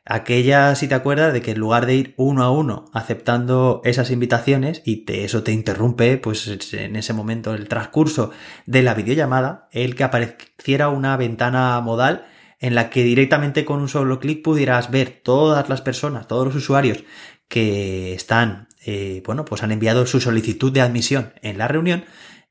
Aquella, 0.07 0.75
si 0.75 0.87
te 0.87 0.93
acuerdas, 0.93 1.33
de 1.33 1.41
que 1.41 1.51
en 1.51 1.59
lugar 1.59 1.87
de 1.87 1.95
ir 1.95 2.13
uno 2.17 2.43
a 2.43 2.51
uno 2.51 2.85
aceptando 2.93 3.81
esas 3.83 4.11
invitaciones 4.11 4.83
y 4.85 4.97
te, 5.05 5.25
eso 5.25 5.41
te 5.41 5.51
interrumpe, 5.51 6.17
pues 6.17 6.73
en 6.73 6.95
ese 6.95 7.13
momento 7.13 7.55
el 7.55 7.67
transcurso 7.67 8.29
de 8.67 8.83
la 8.83 8.93
videollamada, 8.93 9.67
el 9.71 9.95
que 9.95 10.03
apareciera 10.03 10.89
una 10.89 11.17
ventana 11.17 11.81
modal 11.81 12.27
en 12.59 12.75
la 12.75 12.91
que 12.91 13.03
directamente 13.03 13.65
con 13.65 13.79
un 13.81 13.89
solo 13.89 14.19
clic 14.19 14.43
pudieras 14.43 14.91
ver 14.91 15.21
todas 15.23 15.69
las 15.69 15.81
personas, 15.81 16.27
todos 16.27 16.45
los 16.45 16.55
usuarios 16.55 17.03
que 17.47 18.13
están, 18.13 18.67
eh, 18.85 19.23
bueno, 19.25 19.45
pues 19.45 19.63
han 19.63 19.71
enviado 19.71 20.05
su 20.05 20.19
solicitud 20.19 20.71
de 20.71 20.81
admisión 20.81 21.33
en 21.41 21.57
la 21.57 21.67
reunión 21.67 22.05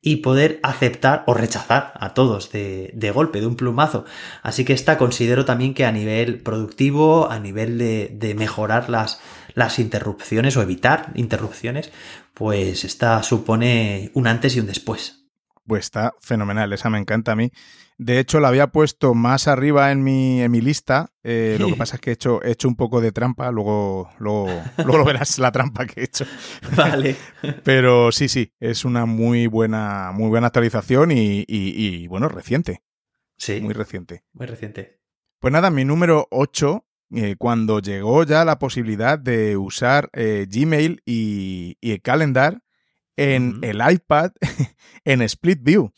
y 0.05 0.17
poder 0.17 0.61
aceptar 0.63 1.25
o 1.27 1.33
rechazar 1.33 1.95
a 1.99 2.13
todos 2.13 2.53
de, 2.53 2.91
de, 2.95 3.11
golpe, 3.11 3.41
de 3.41 3.47
un 3.47 3.57
plumazo. 3.57 4.05
Así 4.43 4.67
que 4.67 4.75
esta 4.75 4.99
considero 4.99 5.47
también 5.47 5.73
que 5.73 5.87
a 5.87 5.93
nivel 5.93 6.43
productivo, 6.43 7.31
a 7.31 7.39
nivel 7.41 7.79
de, 7.79 8.11
de 8.13 8.35
mejorar 8.35 8.91
las, 8.91 9.19
las 9.55 9.79
interrupciones 9.79 10.59
o 10.59 10.63
evitar 10.63 11.11
interrupciones, 11.15 11.91
pues 12.35 12.85
esta 12.85 13.23
supone 13.23 14.11
un 14.13 14.27
antes 14.27 14.55
y 14.57 14.61
un 14.61 14.67
después. 14.67 15.25
Pues 15.67 15.87
está 15.87 16.13
fenomenal, 16.21 16.75
esa 16.75 16.91
me 16.91 16.99
encanta 16.99 17.33
a 17.33 17.37
mí. 17.37 17.51
De 17.97 18.19
hecho, 18.19 18.41
la 18.41 18.49
había 18.49 18.69
puesto 18.69 19.15
más 19.15 19.47
arriba 19.47 19.93
en 19.93 20.03
mi, 20.03 20.43
en 20.43 20.51
mi 20.51 20.61
lista. 20.61 21.13
Eh, 21.23 21.57
lo 21.61 21.69
que 21.69 21.75
pasa 21.77 21.97
es 21.97 22.01
que 22.01 22.11
he 22.11 22.13
hecho, 22.15 22.43
he 22.43 22.51
hecho 22.51 22.67
un 22.69 22.77
poco 22.77 23.01
de 23.01 23.13
trampa. 23.13 23.51
Luego, 23.51 24.11
luego, 24.19 24.47
luego 24.79 24.99
lo 24.99 25.05
verás 25.05 25.39
la 25.39 25.53
trampa 25.53 25.87
que 25.87 26.01
he 26.01 26.05
hecho. 26.05 26.27
Vale. 26.77 27.17
Pero 27.63 28.11
sí, 28.11 28.29
sí, 28.29 28.53
es 28.59 28.85
una 28.85 29.07
muy 29.07 29.47
buena, 29.47 30.11
muy 30.13 30.29
buena 30.29 30.49
actualización 30.49 31.13
y, 31.13 31.41
y, 31.41 31.45
y, 31.49 32.07
bueno, 32.09 32.29
reciente. 32.29 32.83
Sí. 33.37 33.61
Muy 33.61 33.75
reciente. 33.75 34.25
Muy 34.33 34.47
reciente. 34.47 35.01
Pues 35.39 35.53
nada, 35.53 35.71
mi 35.71 35.85
número 35.85 36.27
8, 36.31 36.87
eh, 37.17 37.37
cuando 37.39 37.81
llegó 37.81 38.25
ya 38.25 38.45
la 38.45 38.59
posibilidad 38.59 39.19
de 39.19 39.57
usar 39.57 40.09
eh, 40.15 40.47
Gmail 40.49 41.03
y, 41.05 41.77
y, 41.81 41.93
el 41.93 42.03
calendar 42.03 42.63
en 43.17 43.49
uh 43.49 43.61
-huh. 43.61 43.87
el 43.87 43.95
iPad 43.95 44.33
en 45.05 45.23
Split 45.23 45.63
View. 45.63 45.93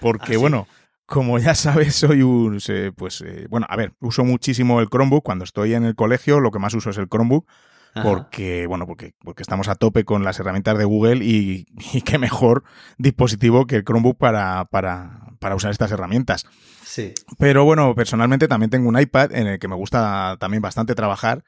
Porque, 0.00 0.36
¿Ah, 0.36 0.38
bueno? 0.38 0.68
Como 1.08 1.38
ya 1.38 1.54
sabes, 1.54 1.94
soy 1.94 2.20
un. 2.20 2.58
Pues, 2.94 3.22
eh, 3.22 3.46
bueno, 3.48 3.66
a 3.70 3.76
ver, 3.76 3.94
uso 4.00 4.24
muchísimo 4.24 4.80
el 4.80 4.88
Chromebook. 4.90 5.24
Cuando 5.24 5.44
estoy 5.44 5.72
en 5.72 5.84
el 5.84 5.94
colegio, 5.94 6.38
lo 6.38 6.50
que 6.50 6.58
más 6.58 6.74
uso 6.74 6.90
es 6.90 6.98
el 6.98 7.08
Chromebook. 7.08 7.48
Ajá. 7.94 8.06
Porque, 8.06 8.66
bueno, 8.66 8.86
porque, 8.86 9.14
porque 9.24 9.42
estamos 9.42 9.68
a 9.68 9.74
tope 9.74 10.04
con 10.04 10.22
las 10.22 10.38
herramientas 10.38 10.76
de 10.76 10.84
Google 10.84 11.24
y, 11.24 11.66
y 11.94 12.02
qué 12.02 12.18
mejor 12.18 12.62
dispositivo 12.98 13.66
que 13.66 13.76
el 13.76 13.84
Chromebook 13.84 14.18
para, 14.18 14.66
para, 14.66 15.32
para 15.38 15.54
usar 15.54 15.70
estas 15.70 15.90
herramientas. 15.90 16.44
Sí. 16.84 17.14
Pero 17.38 17.64
bueno, 17.64 17.94
personalmente 17.94 18.46
también 18.46 18.68
tengo 18.68 18.90
un 18.90 19.00
iPad 19.00 19.32
en 19.32 19.46
el 19.46 19.58
que 19.58 19.68
me 19.68 19.76
gusta 19.76 20.36
también 20.38 20.60
bastante 20.60 20.94
trabajar. 20.94 21.42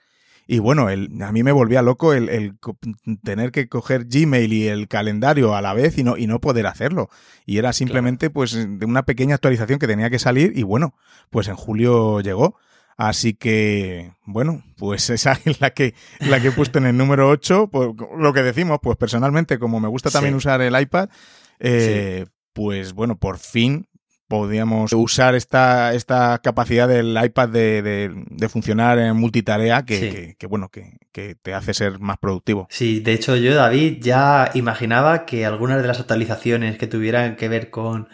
Y 0.46 0.58
bueno, 0.58 0.90
el, 0.90 1.10
a 1.22 1.32
mí 1.32 1.42
me 1.42 1.52
volvía 1.52 1.82
loco 1.82 2.12
el, 2.12 2.28
el, 2.28 2.54
tener 3.22 3.52
que 3.52 3.68
coger 3.68 4.06
Gmail 4.06 4.52
y 4.52 4.68
el 4.68 4.88
calendario 4.88 5.54
a 5.54 5.62
la 5.62 5.74
vez 5.74 5.96
y 5.98 6.02
no, 6.02 6.16
y 6.16 6.26
no 6.26 6.40
poder 6.40 6.66
hacerlo. 6.66 7.08
Y 7.46 7.58
era 7.58 7.72
simplemente 7.72 8.30
pues 8.30 8.52
de 8.52 8.86
una 8.86 9.04
pequeña 9.04 9.36
actualización 9.36 9.78
que 9.78 9.86
tenía 9.86 10.10
que 10.10 10.18
salir 10.18 10.52
y 10.56 10.62
bueno, 10.62 10.94
pues 11.30 11.48
en 11.48 11.56
julio 11.56 12.20
llegó. 12.20 12.56
Así 12.96 13.32
que, 13.32 14.12
bueno, 14.26 14.62
pues 14.76 15.08
esa 15.10 15.38
es 15.44 15.60
la 15.60 15.70
que, 15.70 15.94
la 16.18 16.40
que 16.40 16.48
he 16.48 16.52
puesto 16.52 16.78
en 16.78 16.86
el 16.86 16.96
número 16.96 17.28
8. 17.30 17.68
Pues, 17.70 17.88
lo 18.18 18.32
que 18.32 18.42
decimos, 18.42 18.78
pues 18.82 18.98
personalmente, 18.98 19.58
como 19.58 19.80
me 19.80 19.88
gusta 19.88 20.10
también 20.10 20.34
usar 20.34 20.60
el 20.60 20.78
iPad, 20.78 21.08
eh, 21.60 22.26
pues 22.52 22.92
bueno, 22.92 23.16
por 23.16 23.38
fin 23.38 23.86
podíamos 24.30 24.92
usar 24.92 25.34
esta, 25.34 25.92
esta 25.92 26.38
capacidad 26.38 26.86
del 26.86 27.18
iPad 27.20 27.48
de, 27.48 27.82
de, 28.30 28.48
funcionar 28.48 28.96
en 29.00 29.16
multitarea 29.16 29.84
que, 29.84 30.36
que, 30.38 30.46
bueno, 30.46 30.68
que, 30.68 30.98
que, 31.10 31.34
te 31.34 31.52
hace 31.52 31.74
ser 31.74 31.98
más 31.98 32.16
productivo. 32.18 32.68
Sí, 32.70 33.00
de 33.00 33.12
hecho 33.12 33.34
yo, 33.34 33.56
David, 33.56 33.98
ya 34.00 34.52
imaginaba 34.54 35.26
que 35.26 35.44
algunas 35.44 35.82
de 35.82 35.88
las 35.88 35.98
actualizaciones 35.98 36.78
que 36.78 36.86
tuvieran 36.86 37.34
que 37.34 37.48
ver 37.48 37.70
con 37.70 38.08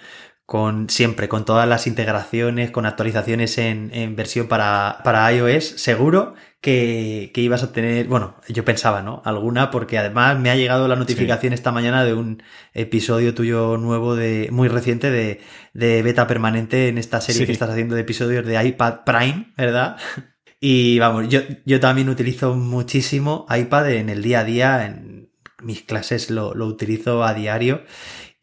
con 0.46 0.88
siempre, 0.88 1.28
con 1.28 1.44
todas 1.44 1.68
las 1.68 1.88
integraciones, 1.88 2.70
con 2.70 2.86
actualizaciones 2.86 3.58
en, 3.58 3.90
en 3.92 4.14
versión 4.14 4.46
para, 4.46 5.00
para 5.02 5.30
iOS, 5.32 5.64
seguro 5.64 6.34
que, 6.60 7.32
que, 7.34 7.40
ibas 7.40 7.64
a 7.64 7.72
tener, 7.72 8.06
bueno, 8.06 8.36
yo 8.48 8.64
pensaba, 8.64 9.02
¿no? 9.02 9.22
Alguna, 9.24 9.72
porque 9.72 9.98
además 9.98 10.38
me 10.38 10.50
ha 10.50 10.54
llegado 10.54 10.86
la 10.86 10.94
notificación 10.94 11.52
esta 11.52 11.72
mañana 11.72 12.04
de 12.04 12.14
un 12.14 12.44
episodio 12.74 13.34
tuyo 13.34 13.76
nuevo 13.76 14.14
de, 14.14 14.48
muy 14.52 14.68
reciente 14.68 15.10
de, 15.10 15.40
de 15.74 16.02
beta 16.02 16.28
permanente 16.28 16.88
en 16.88 16.98
esta 16.98 17.20
serie 17.20 17.44
que 17.44 17.52
estás 17.52 17.70
haciendo 17.70 17.96
de 17.96 18.02
episodios 18.02 18.46
de 18.46 18.64
iPad 18.64 19.00
Prime, 19.04 19.52
¿verdad? 19.56 19.96
Y 20.58 20.98
vamos, 20.98 21.28
yo, 21.28 21.40
yo 21.66 21.80
también 21.80 22.08
utilizo 22.08 22.54
muchísimo 22.54 23.46
iPad 23.50 23.90
en 23.90 24.08
el 24.08 24.22
día 24.22 24.40
a 24.40 24.44
día, 24.44 24.86
en 24.86 25.30
mis 25.62 25.82
clases 25.82 26.30
lo, 26.30 26.54
lo 26.54 26.66
utilizo 26.66 27.22
a 27.24 27.34
diario 27.34 27.82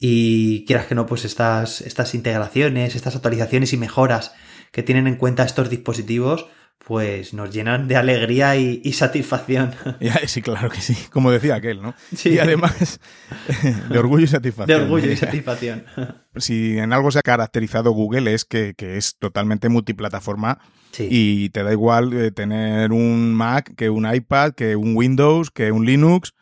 y 0.05 0.65
quieras 0.65 0.87
que 0.87 0.95
no, 0.95 1.05
pues 1.05 1.23
estas, 1.23 1.79
estas 1.79 2.13
integraciones, 2.13 2.93
estas 2.93 3.15
actualizaciones 3.15 3.71
y 3.71 3.77
mejoras 3.77 4.33
que 4.73 4.83
tienen 4.83 5.07
en 5.07 5.15
cuenta 5.15 5.45
estos 5.45 5.69
dispositivos, 5.69 6.47
pues 6.85 7.33
nos 7.33 7.51
llenan 7.51 7.87
de 7.87 7.95
alegría 7.95 8.57
y, 8.57 8.91
satisfacción. 8.91 9.73
Sí, 10.27 10.41
claro 10.41 10.69
que 10.69 10.81
sí, 10.81 10.93
como 11.09 11.31
decía 11.31 11.55
aquel, 11.55 11.81
¿no? 11.81 11.95
Sí. 12.13 12.31
Y 12.31 12.39
además, 12.39 12.99
de 13.89 13.97
orgullo 13.97 14.25
y 14.25 14.27
satisfacción. 14.27 14.77
De 14.77 14.83
orgullo 14.83 15.09
y 15.09 15.15
satisfacción. 15.15 15.85
Si 16.35 16.77
en 16.79 16.91
algo 16.91 17.09
se 17.09 17.19
ha 17.19 17.21
caracterizado 17.21 17.91
Google 17.91 18.33
es 18.33 18.43
que, 18.43 18.75
es 18.77 19.15
totalmente 19.17 19.69
multiplataforma 19.69 20.59
y 20.99 21.49
te 21.51 21.63
da 21.63 21.71
igual 21.71 22.11
eh, 22.11 22.31
tener 22.31 22.91
un 22.91 23.35
Mac 23.35 23.73
que 23.77 23.89
un 23.89 24.11
iPad, 24.13 24.51
que 24.51 24.75
un 24.75 24.97
Windows, 24.97 25.49
que 25.49 25.71
un 25.71 25.85
Linux 25.85 26.33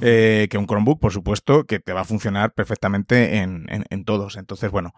eh, 0.00 0.48
que 0.50 0.58
un 0.58 0.66
Chromebook, 0.66 1.00
por 1.00 1.12
supuesto, 1.12 1.64
que 1.64 1.78
te 1.78 1.92
va 1.92 2.02
a 2.02 2.04
funcionar 2.04 2.52
perfectamente 2.52 3.38
en, 3.38 3.66
en, 3.68 4.04
todos. 4.04 4.36
Entonces, 4.36 4.70
bueno, 4.70 4.94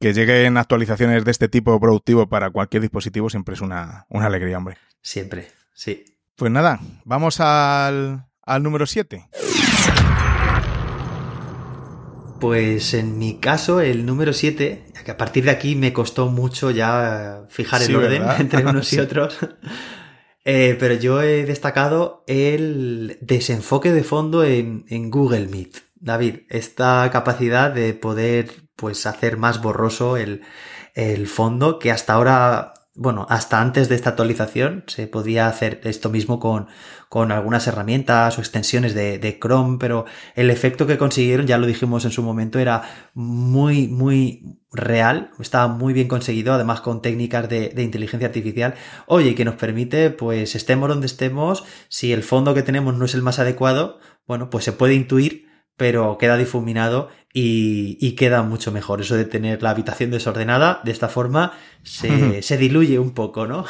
que 0.00 0.12
lleguen 0.12 0.56
actualizaciones 0.56 1.24
de 1.24 1.30
este 1.30 1.48
tipo 1.48 1.78
productivo 1.80 2.28
para 2.28 2.50
cualquier 2.50 2.82
dispositivo 2.82 3.30
siempre 3.30 3.54
es 3.54 3.60
una, 3.60 4.06
una 4.08 4.26
alegría, 4.26 4.58
hombre. 4.58 4.76
Siempre, 5.02 5.48
sí. 5.72 6.04
Pues 6.36 6.50
nada, 6.50 6.80
vamos 7.04 7.40
al, 7.40 8.26
al 8.42 8.62
número 8.62 8.86
7. 8.86 9.28
Pues 12.40 12.92
en 12.92 13.18
mi 13.18 13.38
caso, 13.38 13.80
el 13.80 14.04
número 14.04 14.32
7, 14.32 14.84
que 15.04 15.10
a 15.10 15.16
partir 15.16 15.44
de 15.44 15.50
aquí 15.50 15.76
me 15.76 15.92
costó 15.92 16.26
mucho 16.26 16.70
ya 16.70 17.44
fijar 17.48 17.82
el 17.82 17.96
orden 17.96 18.22
entre 18.38 18.66
unos 18.66 18.92
y 18.92 18.98
otros. 19.00 19.38
Eh, 20.44 20.76
pero 20.78 20.94
yo 20.94 21.22
he 21.22 21.44
destacado 21.46 22.22
el 22.26 23.18
desenfoque 23.22 23.92
de 23.92 24.04
fondo 24.04 24.44
en, 24.44 24.84
en, 24.88 25.10
Google 25.10 25.48
Meet. 25.48 25.78
David, 25.94 26.40
esta 26.50 27.08
capacidad 27.10 27.70
de 27.70 27.94
poder 27.94 28.50
pues 28.76 29.06
hacer 29.06 29.38
más 29.38 29.62
borroso 29.62 30.18
el, 30.18 30.42
el 30.94 31.26
fondo 31.28 31.78
que 31.78 31.90
hasta 31.90 32.12
ahora 32.12 32.73
bueno, 32.96 33.26
hasta 33.28 33.60
antes 33.60 33.88
de 33.88 33.96
esta 33.96 34.10
actualización 34.10 34.84
se 34.86 35.08
podía 35.08 35.48
hacer 35.48 35.80
esto 35.82 36.10
mismo 36.10 36.38
con, 36.38 36.68
con 37.08 37.32
algunas 37.32 37.66
herramientas 37.66 38.38
o 38.38 38.40
extensiones 38.40 38.94
de, 38.94 39.18
de, 39.18 39.38
Chrome, 39.40 39.78
pero 39.80 40.04
el 40.36 40.48
efecto 40.48 40.86
que 40.86 40.96
consiguieron, 40.96 41.46
ya 41.46 41.58
lo 41.58 41.66
dijimos 41.66 42.04
en 42.04 42.12
su 42.12 42.22
momento, 42.22 42.60
era 42.60 42.82
muy, 43.14 43.88
muy 43.88 44.60
real, 44.70 45.32
estaba 45.40 45.66
muy 45.66 45.92
bien 45.92 46.06
conseguido, 46.06 46.52
además 46.52 46.80
con 46.82 47.02
técnicas 47.02 47.48
de, 47.48 47.70
de 47.70 47.82
inteligencia 47.82 48.28
artificial, 48.28 48.74
oye, 49.06 49.34
que 49.34 49.44
nos 49.44 49.56
permite, 49.56 50.10
pues 50.10 50.54
estemos 50.54 50.88
donde 50.88 51.06
estemos, 51.06 51.64
si 51.88 52.12
el 52.12 52.22
fondo 52.22 52.54
que 52.54 52.62
tenemos 52.62 52.96
no 52.96 53.06
es 53.06 53.14
el 53.14 53.22
más 53.22 53.40
adecuado, 53.40 53.98
bueno, 54.26 54.50
pues 54.50 54.64
se 54.64 54.72
puede 54.72 54.94
intuir 54.94 55.44
pero 55.76 56.18
queda 56.18 56.36
difuminado 56.36 57.08
y, 57.36 58.12
queda 58.12 58.42
mucho 58.42 58.70
mejor. 58.70 59.00
Eso 59.00 59.16
de 59.16 59.24
tener 59.24 59.62
la 59.62 59.70
habitación 59.70 60.10
desordenada, 60.10 60.80
de 60.84 60.92
esta 60.92 61.08
forma, 61.08 61.52
se, 61.82 62.42
se 62.42 62.56
diluye 62.56 62.98
un 62.98 63.10
poco, 63.10 63.46
¿no? 63.46 63.66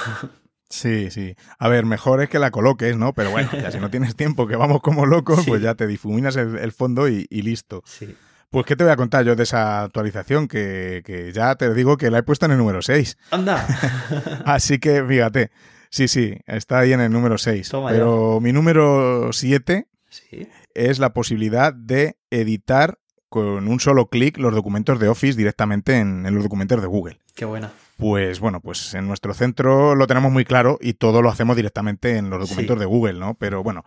Sí, 0.68 1.10
sí. 1.10 1.36
A 1.58 1.68
ver, 1.68 1.86
mejor 1.86 2.22
es 2.22 2.28
que 2.28 2.38
la 2.38 2.50
coloques, 2.50 2.96
¿no? 2.96 3.12
Pero 3.12 3.30
bueno, 3.30 3.48
ya 3.52 3.70
si 3.70 3.78
no 3.78 3.90
tienes 3.90 4.16
tiempo, 4.16 4.46
que 4.46 4.56
vamos 4.56 4.80
como 4.82 5.06
locos, 5.06 5.44
pues 5.46 5.62
ya 5.62 5.74
te 5.74 5.86
difuminas 5.86 6.36
el, 6.36 6.72
fondo 6.72 7.08
y, 7.08 7.26
listo. 7.30 7.82
Sí. 7.86 8.14
Pues, 8.50 8.66
¿qué 8.66 8.76
te 8.76 8.84
voy 8.84 8.92
a 8.92 8.96
contar 8.96 9.24
yo 9.24 9.36
de 9.36 9.44
esa 9.44 9.82
actualización? 9.82 10.48
Que, 10.48 11.02
que 11.04 11.32
ya 11.32 11.54
te 11.54 11.72
digo 11.74 11.96
que 11.96 12.10
la 12.10 12.18
he 12.18 12.22
puesto 12.22 12.46
en 12.46 12.52
el 12.52 12.58
número 12.58 12.82
6. 12.82 13.16
¡Anda! 13.30 13.64
Así 14.44 14.78
que, 14.78 15.04
fíjate. 15.04 15.50
Sí, 15.90 16.08
sí, 16.08 16.36
está 16.46 16.80
ahí 16.80 16.92
en 16.92 17.00
el 17.00 17.12
número 17.12 17.38
6. 17.38 17.70
pero 17.88 18.40
mi 18.40 18.52
número 18.52 19.32
7 19.32 19.86
¿Sí? 20.08 20.48
es 20.74 20.98
la 20.98 21.12
posibilidad 21.12 21.72
de 21.72 22.16
editar 22.30 22.98
con 23.34 23.66
un 23.66 23.80
solo 23.80 24.06
clic 24.06 24.38
los 24.38 24.54
documentos 24.54 25.00
de 25.00 25.08
Office 25.08 25.36
directamente 25.36 25.96
en, 25.96 26.22
los 26.32 26.44
documentos 26.44 26.80
de 26.80 26.86
Google. 26.86 27.18
Qué 27.34 27.44
buena. 27.44 27.72
Pues 27.96 28.38
bueno, 28.38 28.60
pues 28.60 28.94
en 28.94 29.08
nuestro 29.08 29.34
centro 29.34 29.96
lo 29.96 30.06
tenemos 30.06 30.30
muy 30.30 30.44
claro 30.44 30.78
y 30.80 30.92
todo 30.92 31.20
lo 31.20 31.30
hacemos 31.30 31.56
directamente 31.56 32.16
en 32.16 32.30
los 32.30 32.38
documentos 32.38 32.78
de 32.78 32.84
Google, 32.84 33.14
¿no? 33.14 33.34
Pero 33.34 33.64
bueno, 33.64 33.84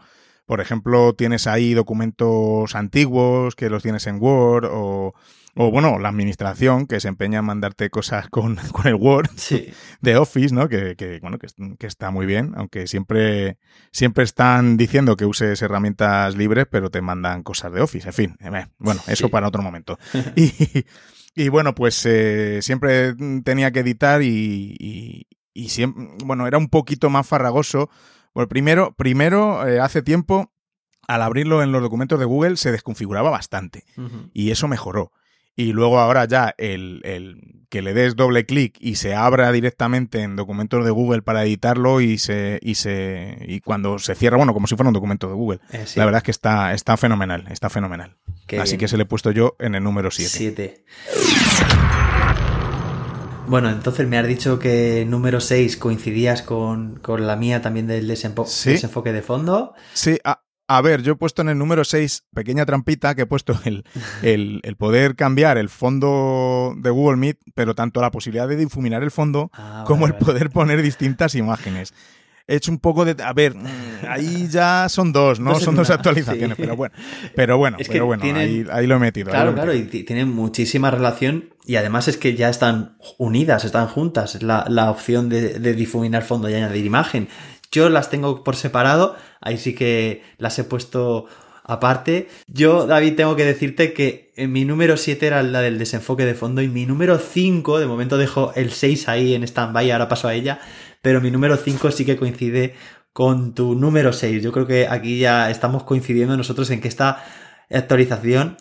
por 0.48 0.62
ejemplo, 0.62 1.14
tienes 1.14 1.46
ahí 1.46 1.76
documentos 1.76 2.74
antiguos 2.74 3.56
que 3.56 3.70
los 3.70 3.84
tienes 3.84 4.08
en 4.08 4.20
Word 4.20 4.66
o 4.72 5.14
o 5.60 5.72
bueno, 5.72 5.98
la 5.98 6.10
administración 6.10 6.86
que 6.86 7.00
se 7.00 7.08
empeña 7.08 7.40
en 7.40 7.46
mandarte 7.46 7.90
cosas 7.90 8.30
con, 8.30 8.58
con 8.72 8.88
el 8.88 8.96
Word 8.96 9.30
de 10.02 10.18
Office, 10.18 10.54
¿no? 10.54 10.70
Que, 10.70 10.96
que 10.96 11.20
bueno, 11.20 11.40
que, 11.40 11.48
que, 11.78 11.88
está 11.88 12.12
muy 12.12 12.26
bien, 12.26 12.54
aunque 12.56 12.86
siempre, 12.86 13.58
siempre 13.92 14.24
están 14.24 14.78
diciendo 14.78 15.18
que 15.18 15.26
uses 15.26 15.62
herramientas 15.62 16.36
libres, 16.36 16.68
pero 16.70 16.92
te 16.92 17.02
mandan 17.02 17.42
cosas 17.42 17.74
de 17.74 17.82
Office. 17.82 18.08
En 18.08 18.14
fin, 18.14 18.38
eh, 18.40 18.68
bueno, 18.78 19.02
eso 19.08 19.30
para 19.30 19.48
otro 19.48 19.64
momento. 19.64 19.98
y, 20.36 20.54
y, 21.36 21.50
bueno, 21.50 21.74
pues 21.74 22.06
eh, 22.06 22.60
siempre 22.62 23.16
tenía 23.44 23.72
que 23.72 23.80
editar 23.80 24.22
y, 24.22 25.26
y, 25.54 25.70
siempre, 25.70 26.08
bueno, 26.24 26.46
era 26.46 26.60
un 26.60 26.70
poquito 26.70 27.10
más 27.10 27.28
farragoso. 27.28 27.90
Bueno, 28.38 28.50
primero, 28.50 28.94
primero 28.96 29.68
eh, 29.68 29.80
hace 29.80 30.04
tiempo, 30.04 30.52
al 31.08 31.24
abrirlo 31.24 31.64
en 31.64 31.72
los 31.72 31.82
documentos 31.82 32.20
de 32.20 32.26
Google, 32.26 32.58
se 32.58 32.72
desconfiguraba 32.72 33.32
bastante. 33.32 33.84
Y 34.32 34.52
eso 34.52 34.68
mejoró. 34.68 35.12
Y 35.56 35.74
luego 35.74 35.98
ahora 36.00 36.26
ya 36.26 36.54
el, 36.60 37.02
el 37.04 37.66
que 37.70 37.82
le 37.82 37.96
des 37.96 38.16
doble 38.16 38.46
clic 38.46 38.78
y 38.80 38.98
se 38.98 39.16
abra 39.16 39.52
directamente 39.52 40.22
en 40.22 40.36
documentos 40.36 40.86
de 40.86 40.92
Google 40.92 41.24
para 41.24 41.46
editarlo 41.46 42.00
y 42.00 42.20
se 42.20 42.60
y 42.62 42.76
se 42.76 43.40
y 43.48 43.62
cuando 43.62 43.98
se 43.98 44.14
cierra 44.14 44.38
bueno 44.38 44.54
como 44.54 44.68
si 44.68 44.76
fuera 44.76 44.90
un 44.90 44.94
documento 44.94 45.28
de 45.28 45.34
Google 45.34 45.60
eh, 45.72 45.86
la 45.96 46.06
verdad 46.06 46.20
es 46.20 46.24
que 46.24 46.32
está 46.32 46.74
está 46.74 46.96
fenomenal 46.96 47.48
está 47.50 47.72
fenomenal. 47.72 48.18
Así 48.60 48.78
que 48.78 48.88
se 48.88 48.98
le 48.98 49.04
he 49.04 49.06
puesto 49.08 49.32
yo 49.32 49.56
en 49.58 49.74
el 49.74 49.84
número 49.84 50.12
7 50.12 50.30
7 50.30 50.86
bueno, 53.48 53.70
entonces 53.70 54.08
me 54.08 54.18
has 54.18 54.28
dicho 54.28 54.60
que 54.60 55.06
número 55.08 55.40
6 55.40 55.78
coincidías 55.78 56.42
con, 56.42 56.98
con, 56.98 57.26
la 57.26 57.36
mía 57.36 57.62
también 57.62 57.88
del 57.88 58.08
desenfoque 58.08 59.14
de 59.14 59.22
fondo. 59.22 59.74
Sí, 59.94 60.20
a, 60.24 60.42
a 60.70 60.82
ver, 60.82 61.02
yo 61.02 61.14
he 61.14 61.16
puesto 61.16 61.42
en 61.42 61.50
el 61.50 61.58
número 61.58 61.86
6, 61.86 62.26
pequeña 62.34 62.66
trampita, 62.66 63.16
que 63.16 63.22
he 63.22 63.26
puesto 63.26 63.58
el, 63.64 63.86
el, 64.22 64.60
el, 64.64 64.76
poder 64.76 65.16
cambiar 65.16 65.58
el 65.58 65.70
fondo 65.70 66.74
de 66.78 66.90
Google 66.90 67.18
Meet, 67.18 67.40
pero 67.56 67.74
tanto 67.74 68.02
la 68.02 68.12
posibilidad 68.12 68.50
de 68.50 68.58
difuminar 68.58 69.02
el 69.02 69.12
fondo 69.12 69.50
ah, 69.54 69.86
como 69.88 70.08
el 70.08 70.16
poder 70.16 70.50
poner 70.50 70.82
distintas 70.82 71.36
imágenes. 71.36 71.94
He 72.48 72.56
hecho 72.56 72.72
un 72.72 72.80
poco 72.80 73.04
de... 73.04 73.22
A 73.24 73.34
ver, 73.34 73.56
ahí 74.08 74.48
ya 74.50 74.88
son 74.90 75.12
dos, 75.12 75.40
¿no? 75.40 75.60
son 75.60 75.76
dos 75.76 75.90
actualizaciones, 75.90 76.58
pero 76.58 76.76
bueno. 76.78 76.96
Pero 77.36 77.58
bueno, 77.58 77.78
pero 77.88 78.06
bueno 78.06 78.24
ahí, 78.24 78.66
ahí, 78.72 78.88
lo 78.88 78.96
he 78.96 79.00
metido. 79.00 79.30
Claro, 79.32 79.54
claro, 79.54 79.74
y 79.74 79.84
tienen 79.84 80.30
muchísima 80.30 80.90
relación 80.90 81.50
y 81.68 81.76
además 81.76 82.08
es 82.08 82.18
que 82.18 82.36
ya 82.36 82.50
están 82.50 82.98
unidas, 83.18 83.66
están 83.66 83.88
juntas. 83.88 84.42
La, 84.42 84.66
la 84.70 84.90
opción 84.90 85.30
de, 85.30 85.60
difuminar 85.74 86.24
fondo 86.24 86.50
y 86.50 86.56
añadir 86.56 86.86
imagen 86.86 87.28
yo 87.72 87.90
las 87.90 88.10
tengo 88.10 88.44
por 88.44 88.56
separado, 88.56 89.16
ahí 89.42 89.58
sí 89.58 89.74
que 89.74 90.24
las 90.38 90.58
he 90.60 90.64
puesto 90.64 91.26
aparte. 91.64 92.30
Yo, 92.48 92.88
David, 92.88 93.16
tengo 93.16 93.36
que 93.36 93.46
decirte 93.46 93.94
que 93.94 94.32
mi 94.38 94.66
número 94.66 94.98
7 94.98 95.28
era 95.28 95.44
la 95.44 95.62
del 95.62 95.78
desenfoque 95.78 96.26
de 96.26 96.34
fondo 96.34 96.62
y 96.62 96.70
mi 96.70 96.86
número 96.86 97.20
5, 97.20 97.80
de 97.80 97.86
momento 97.86 98.18
dejo 98.18 98.54
el 98.56 98.72
6 98.72 99.10
ahí 99.10 99.36
en 99.36 99.44
stand-by, 99.44 99.92
ahora 99.92 100.08
paso 100.08 100.28
a 100.28 100.34
ella, 100.34 100.60
pero 101.02 101.20
mi 101.22 101.30
número 101.30 101.58
5 101.58 101.92
sí 101.92 102.06
que 102.06 102.18
coincide 102.18 102.76
con 103.12 103.54
tu 103.54 103.76
número 103.76 104.14
6. 104.14 104.42
Yo 104.42 104.52
creo 104.52 104.68
que 104.68 104.88
aquí 104.88 105.20
ya 105.20 105.50
estamos 105.50 105.84
coincidiendo 105.84 106.38
nosotros 106.38 106.70
en 106.70 106.80
que 106.80 106.88
esta 106.88 107.24
actualización 107.72 108.58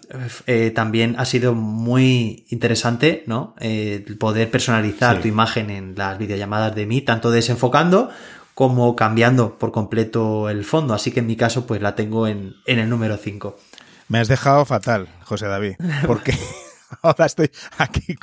eh, 0.46 0.72
también 0.74 1.14
ha 1.18 1.24
sido 1.24 1.54
muy 1.54 2.44
interesante, 2.48 3.24
¿no? 3.26 3.54
Eh, 3.60 4.04
poder 4.18 4.50
personalizar 4.50 5.20
tu 5.20 5.28
imagen 5.28 5.70
en 5.70 5.94
las 5.96 6.18
videollamadas 6.18 6.74
de 6.74 6.86
mí, 6.86 7.00
tanto 7.02 7.30
desenfocando 7.30 8.10
como 8.54 8.96
cambiando 8.96 9.58
por 9.58 9.70
completo 9.70 10.48
el 10.48 10.64
fondo. 10.64 10.94
Así 10.94 11.12
que 11.12 11.20
en 11.20 11.26
mi 11.26 11.36
caso, 11.36 11.66
pues 11.66 11.82
la 11.82 11.94
tengo 11.94 12.26
en, 12.26 12.54
en 12.66 12.78
el 12.78 12.88
número 12.88 13.16
5. 13.16 13.56
Me 14.08 14.18
has 14.18 14.28
dejado 14.28 14.64
fatal, 14.64 15.08
José 15.24 15.46
David, 15.46 15.74
porque 16.06 16.32
ahora 17.02 17.26
estoy 17.26 17.50
aquí 17.78 18.16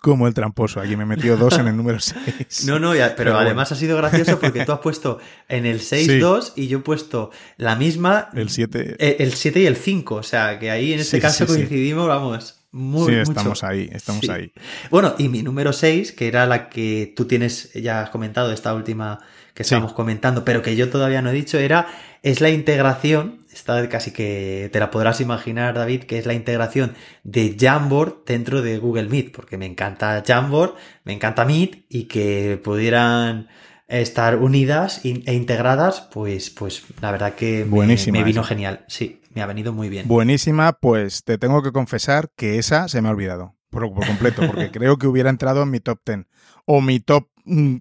como 0.00 0.26
el 0.26 0.34
tramposo. 0.34 0.80
Aquí 0.80 0.96
me 0.96 1.04
he 1.04 1.06
metido 1.06 1.36
dos 1.36 1.58
en 1.58 1.68
el 1.68 1.76
número 1.76 2.00
6. 2.00 2.66
No, 2.66 2.78
no, 2.78 2.92
pero, 3.16 3.38
además 3.38 3.72
ha 3.72 3.76
sido 3.76 3.96
gracioso 3.96 4.38
porque 4.38 4.64
tú 4.64 4.72
has 4.72 4.80
puesto 4.80 5.18
en 5.48 5.66
el 5.66 5.80
6-2 5.80 6.52
y 6.56 6.68
yo 6.68 6.78
he 6.78 6.82
puesto 6.82 7.30
la 7.56 7.76
misma. 7.76 8.30
El 8.34 8.50
7. 8.50 8.96
Eh, 8.98 9.16
el 9.20 9.34
7 9.34 9.60
y 9.60 9.66
el 9.66 9.76
5. 9.76 10.14
O 10.14 10.22
sea, 10.22 10.58
que 10.58 10.70
ahí 10.70 10.92
en 10.92 11.00
este 11.00 11.20
caso 11.20 11.46
coincidimos, 11.46 12.06
vamos. 12.08 12.56
Muy, 12.72 13.12
sí, 13.12 13.18
estamos 13.18 13.64
ahí, 13.64 13.90
estamos 13.92 14.28
ahí. 14.28 14.52
Bueno, 14.90 15.16
y 15.18 15.28
mi 15.28 15.42
número 15.42 15.72
6, 15.72 16.12
que 16.12 16.28
era 16.28 16.46
la 16.46 16.68
que 16.68 17.12
tú 17.16 17.24
tienes, 17.24 17.72
ya 17.72 18.02
has 18.02 18.10
comentado, 18.10 18.52
esta 18.52 18.72
última 18.74 19.18
que 19.60 19.64
estamos 19.64 19.92
comentando, 19.92 20.42
pero 20.42 20.62
que 20.62 20.74
yo 20.74 20.88
todavía 20.88 21.20
no 21.20 21.28
he 21.28 21.34
dicho, 21.34 21.58
era, 21.58 21.86
es 22.22 22.40
la 22.40 22.48
integración 22.48 23.44
esta 23.52 23.86
casi 23.90 24.10
que 24.10 24.70
te 24.72 24.80
la 24.80 24.90
podrás 24.90 25.20
imaginar, 25.20 25.74
David, 25.74 26.04
que 26.04 26.16
es 26.16 26.24
la 26.24 26.32
integración 26.32 26.94
de 27.24 27.58
Jamboard 27.60 28.24
dentro 28.24 28.62
de 28.62 28.78
Google 28.78 29.10
Meet, 29.10 29.36
porque 29.36 29.58
me 29.58 29.66
encanta 29.66 30.24
Jamboard, 30.26 30.76
me 31.04 31.12
encanta 31.12 31.44
Meet 31.44 31.84
y 31.90 32.04
que 32.04 32.58
pudieran 32.64 33.48
estar 33.86 34.36
unidas 34.36 35.02
e 35.04 35.34
integradas, 35.34 36.08
pues, 36.10 36.48
pues 36.48 36.82
la 37.02 37.10
verdad 37.10 37.34
que 37.34 37.66
me, 37.66 38.24
vino 38.24 38.42
genial. 38.42 38.86
Sí, 38.88 39.20
me 39.34 39.42
ha 39.42 39.46
venido 39.46 39.74
muy 39.74 39.90
bien. 39.90 40.08
Buenísima, 40.08 40.72
pues 40.72 41.22
te 41.22 41.36
tengo 41.36 41.62
que 41.62 41.72
confesar 41.72 42.30
que 42.34 42.58
esa 42.58 42.88
se 42.88 43.02
me 43.02 43.08
ha 43.08 43.10
olvidado 43.10 43.56
por, 43.68 43.92
por 43.92 44.06
completo, 44.06 44.46
porque 44.46 44.70
creo 44.72 44.96
que 44.96 45.06
hubiera 45.06 45.28
entrado 45.28 45.64
en 45.64 45.70
mi 45.70 45.80
top 45.80 46.00
10 46.06 46.20
o 46.64 46.80
mi 46.80 47.00
top 47.00 47.28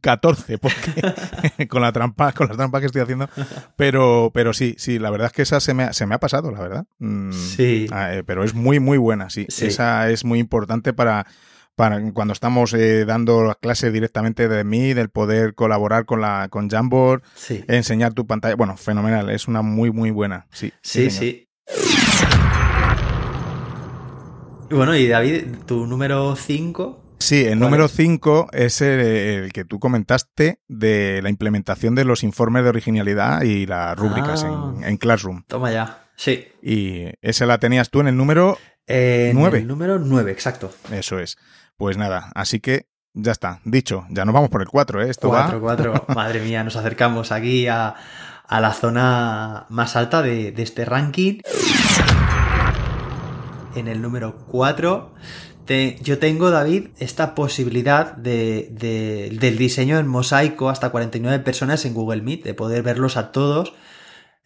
14, 0.01 0.57
porque 0.57 1.67
con 1.67 1.81
la 1.81 1.91
trampa, 1.91 2.31
con 2.31 2.47
las 2.47 2.57
trampas 2.57 2.81
que 2.81 2.87
estoy 2.87 3.01
haciendo. 3.01 3.29
Pero, 3.75 4.31
pero 4.33 4.53
sí, 4.53 4.75
sí, 4.77 4.99
la 4.99 5.09
verdad 5.09 5.27
es 5.27 5.33
que 5.33 5.41
esa 5.43 5.59
se 5.59 5.73
me 5.73 5.83
ha, 5.83 5.93
se 5.93 6.05
me 6.05 6.15
ha 6.15 6.19
pasado, 6.19 6.51
la 6.51 6.59
verdad. 6.59 6.85
Mm, 6.99 7.31
sí. 7.31 7.87
Ah, 7.91 8.15
eh, 8.15 8.23
pero 8.23 8.43
es 8.43 8.53
muy, 8.53 8.79
muy 8.79 8.97
buena, 8.97 9.29
sí. 9.29 9.45
Esa 9.49 10.09
es 10.09 10.25
muy 10.25 10.39
importante 10.39 10.93
para, 10.93 11.27
para 11.75 12.11
cuando 12.11 12.33
estamos 12.33 12.73
eh, 12.73 13.05
dando 13.05 13.43
las 13.43 13.57
clases 13.57 13.93
directamente 13.93 14.47
de 14.47 14.63
mí, 14.63 14.93
del 14.93 15.09
poder 15.09 15.55
colaborar 15.55 16.05
con 16.05 16.21
la, 16.21 16.47
con 16.49 16.69
Jamboard, 16.69 17.21
enseñar 17.67 18.13
tu 18.13 18.25
pantalla. 18.25 18.55
Bueno, 18.55 18.77
fenomenal, 18.77 19.29
es 19.29 19.47
una 19.47 19.61
muy, 19.61 19.91
muy 19.91 20.11
buena. 20.11 20.47
Sí, 20.51 20.73
sí. 20.81 21.09
sí. 21.09 21.47
Bueno, 24.71 24.95
y 24.95 25.07
David, 25.07 25.45
tu 25.65 25.87
número 25.87 26.35
5 26.35 27.08
Sí, 27.29 27.45
el 27.45 27.59
número 27.59 27.87
5 27.87 28.47
es 28.53 28.81
el, 28.81 29.53
que 29.53 29.63
tú 29.63 29.79
comentaste 29.79 30.61
de 30.67 31.21
la 31.21 31.29
implementación 31.29 31.93
de 31.93 32.03
los 32.03 32.23
informes 32.23 32.63
de 32.63 32.69
originalidad 32.69 33.43
y 33.43 33.67
las 33.67 33.95
rúbricas 33.95 34.41
en, 34.41 34.49
ah. 34.49 34.97
Classroom. 34.99 35.43
Toma 35.45 35.71
ya, 35.71 36.09
sí. 36.15 36.47
Y 36.63 37.11
esa 37.21 37.45
la 37.45 37.59
tenías 37.59 37.91
tú 37.91 37.99
en 37.99 38.07
el 38.07 38.17
número 38.17 38.57
9. 38.87 39.59
el 39.59 39.67
número 39.67 39.99
9, 39.99 40.31
exacto. 40.31 40.73
Eso 40.91 41.19
es. 41.19 41.37
Pues 41.77 41.97
nada, 41.97 42.31
así 42.33 42.61
que 42.61 42.87
ya 43.13 43.31
está, 43.31 43.59
dicho, 43.63 44.07
ya 44.09 44.25
nos 44.25 44.33
vamos 44.33 44.49
por 44.49 44.63
el 44.63 44.67
4, 44.67 45.03
¿eh? 45.03 45.11
Esto 45.11 45.29
4, 45.29 45.61
4, 45.61 46.05
madre 46.15 46.39
mía, 46.39 46.63
nos 46.63 46.77
acercamos 46.77 47.31
aquí 47.31 47.67
a, 47.67 47.93
la 48.49 48.73
zona 48.73 49.67
más 49.69 49.95
alta 49.95 50.23
de, 50.23 50.51
de 50.51 50.63
este 50.63 50.83
ranking. 50.83 51.41
En 53.75 53.87
el 53.87 54.01
número 54.01 54.35
4 54.47 55.13
yo 56.01 56.19
tengo, 56.19 56.49
David, 56.49 56.87
esta 56.99 57.35
posibilidad 57.35 58.15
de, 58.15 58.69
del 59.39 59.57
diseño 59.57 59.99
en 59.99 60.07
mosaico 60.07 60.69
hasta 60.69 60.89
49 60.89 61.43
personas 61.43 61.85
en 61.85 61.93
Google 61.93 62.21
Meet, 62.21 62.43
de 62.43 62.53
poder 62.53 62.83
verlos 62.83 63.17
a 63.17 63.31
todos 63.31 63.73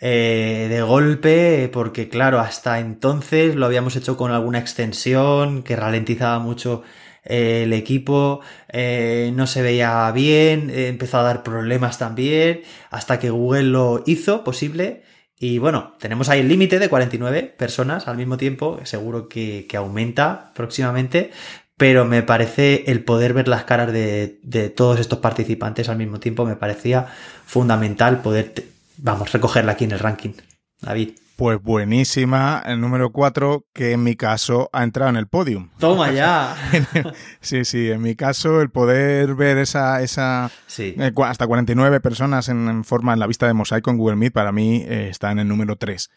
eh, 0.06 0.68
de 0.70 0.82
golpe, 0.82 1.70
porque 1.72 2.10
claro, 2.10 2.40
hasta 2.42 2.80
entonces 2.80 3.56
lo 3.56 3.66
habíamos 3.66 3.96
hecho 3.96 4.18
con 4.18 4.32
alguna 4.32 4.60
extensión 4.60 5.64
que 5.64 5.78
ralentizaba 5.78 6.40
mucho 6.40 6.84
eh, 7.24 7.64
el 7.64 7.72
equipo, 7.72 8.42
eh, 8.68 9.32
no 9.34 9.48
se 9.48 9.62
veía 9.62 10.12
bien, 10.12 10.70
empezó 10.70 11.20
a 11.20 11.24
dar 11.24 11.42
problemas 11.42 12.00
también, 12.00 12.64
hasta 12.90 13.18
que 13.18 13.30
Google 13.30 13.64
lo 13.64 14.04
hizo 14.06 14.44
posible 14.44 15.04
y 15.44 15.60
bueno, 15.60 15.92
tenemos 16.00 16.30
ahí 16.30 16.40
el 16.40 16.48
límite 16.48 16.80
de 16.80 16.88
49 16.88 17.54
personas 17.58 18.08
al 18.08 18.16
mismo 18.16 18.38
tiempo, 18.38 18.80
seguro 18.86 19.28
que, 19.28 19.68
aumenta 19.76 20.54
próximamente, 20.56 21.32
pero 21.76 22.06
me 22.06 22.24
parece 22.24 22.86
el 22.88 23.04
poder 23.04 23.34
ver 23.34 23.50
las 23.50 23.66
caras 23.66 23.92
de, 23.92 24.40
de, 24.42 24.70
todos 24.70 25.02
estos 25.02 25.20
participantes 25.20 25.90
al 25.90 25.98
mismo 25.98 26.22
tiempo, 26.22 26.46
me 26.46 26.56
parecía 26.56 27.08
fundamental 27.46 28.22
poder, 28.22 28.54
vamos, 28.96 29.34
recogerla 29.34 29.74
aquí 29.74 29.84
en 29.84 29.92
el 29.92 30.00
ranking. 30.00 30.32
David. 30.80 31.10
Pues 31.36 31.60
buenísima, 31.62 32.62
el 32.64 32.80
número 32.80 33.12
4, 33.12 33.66
que 33.74 33.94
en 33.94 34.04
mi 34.04 34.16
caso 34.16 34.70
ha 34.72 34.84
entrado 34.84 35.10
en 35.10 35.18
el 35.18 35.28
podium. 35.28 35.70
Toma 35.80 36.12
ya. 36.12 36.56
sí, 37.42 37.66
sí, 37.66 37.90
en 37.90 38.04
mi 38.04 38.16
caso 38.16 38.62
el 38.62 38.70
poder 38.70 39.34
ver 39.34 39.58
esa, 39.58 40.04
esa 40.04 40.52
eh, 40.78 41.12
hasta 41.26 41.48
49 41.48 42.02
personas 42.02 42.50
en, 42.50 42.84
forma 42.84 43.14
en 43.14 43.20
la 43.20 43.26
vista 43.26 43.48
de 43.48 43.54
mosaico 43.54 43.90
en 43.90 43.98
Google 43.98 44.16
Meet 44.16 44.34
para 44.34 44.52
mí 44.52 44.84
eh, 44.88 45.08
está 45.10 45.32
en 45.32 45.40
el 45.40 45.48
número 45.48 45.76
3. 45.76 46.10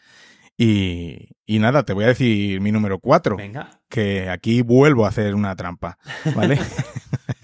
Y, 0.55 1.29
y, 1.45 1.59
nada, 1.59 1.83
te 1.83 1.93
voy 1.93 2.05
a 2.05 2.07
decir 2.07 2.61
mi 2.61 2.71
número 2.71 2.99
4. 2.99 3.37
Venga. 3.37 3.81
Que 3.89 4.29
aquí 4.29 4.61
vuelvo 4.61 5.05
a 5.05 5.09
hacer 5.09 5.33
una 5.33 5.55
trampa, 5.55 5.97
¿vale? 6.35 6.59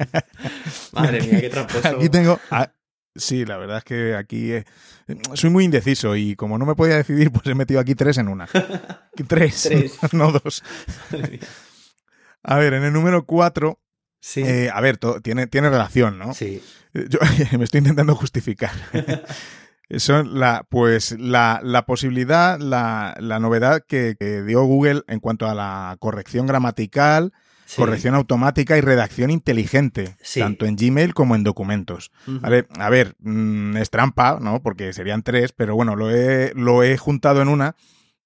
Madre 0.93 1.21
mía, 1.21 1.41
qué 1.41 1.49
tramposo. 1.49 1.87
Aquí 1.97 2.09
tengo, 2.09 2.39
Sí, 3.15 3.45
la 3.45 3.57
verdad 3.57 3.77
es 3.77 3.83
que 3.83 4.15
aquí 4.15 4.53
eh, 4.53 4.65
soy 5.33 5.51
muy 5.51 5.65
indeciso 5.65 6.15
y 6.15 6.35
como 6.35 6.57
no 6.57 6.65
me 6.65 6.75
podía 6.75 6.95
decidir, 6.95 7.31
pues 7.31 7.45
he 7.45 7.55
metido 7.55 7.79
aquí 7.79 7.95
tres 7.95 8.17
en 8.17 8.27
una. 8.27 8.47
tres, 9.27 9.69
no 10.13 10.31
dos. 10.31 10.63
a 12.41 12.57
ver, 12.57 12.73
en 12.73 12.83
el 12.83 12.93
número 12.93 13.25
cuatro, 13.25 13.79
sí. 14.19 14.41
Eh, 14.41 14.69
a 14.73 14.81
ver, 14.81 14.97
tiene, 15.21 15.47
tiene 15.47 15.69
relación, 15.69 16.17
¿no? 16.17 16.33
Sí. 16.33 16.61
Yo 16.93 17.19
me 17.57 17.63
estoy 17.63 17.79
intentando 17.79 18.15
justificar. 18.15 18.71
Son 19.97 20.39
la, 20.39 20.65
pues 20.69 21.11
la, 21.19 21.59
la 21.63 21.85
posibilidad, 21.85 22.59
la, 22.59 23.15
la 23.19 23.39
novedad 23.39 23.83
que, 23.87 24.15
que, 24.17 24.41
dio 24.43 24.63
Google 24.63 25.01
en 25.07 25.19
cuanto 25.19 25.47
a 25.47 25.53
la 25.53 25.95
corrección 25.99 26.47
gramatical, 26.47 27.33
corrección 27.75 28.15
automática 28.15 28.77
y 28.77 28.81
redacción 28.81 29.31
inteligente, 29.31 30.17
tanto 30.35 30.65
en 30.65 30.75
Gmail 30.75 31.13
como 31.13 31.35
en 31.35 31.43
documentos. 31.43 32.11
A 32.41 32.89
ver, 32.89 33.15
mm, 33.19 33.77
es 33.77 33.89
trampa, 33.89 34.39
¿no? 34.41 34.61
Porque 34.61 34.93
serían 34.93 35.23
tres, 35.23 35.51
pero 35.51 35.75
bueno, 35.75 35.95
lo 35.95 36.11
he, 36.11 36.53
lo 36.55 36.83
he 36.83 36.97
juntado 36.97 37.41
en 37.41 37.47
una 37.47 37.75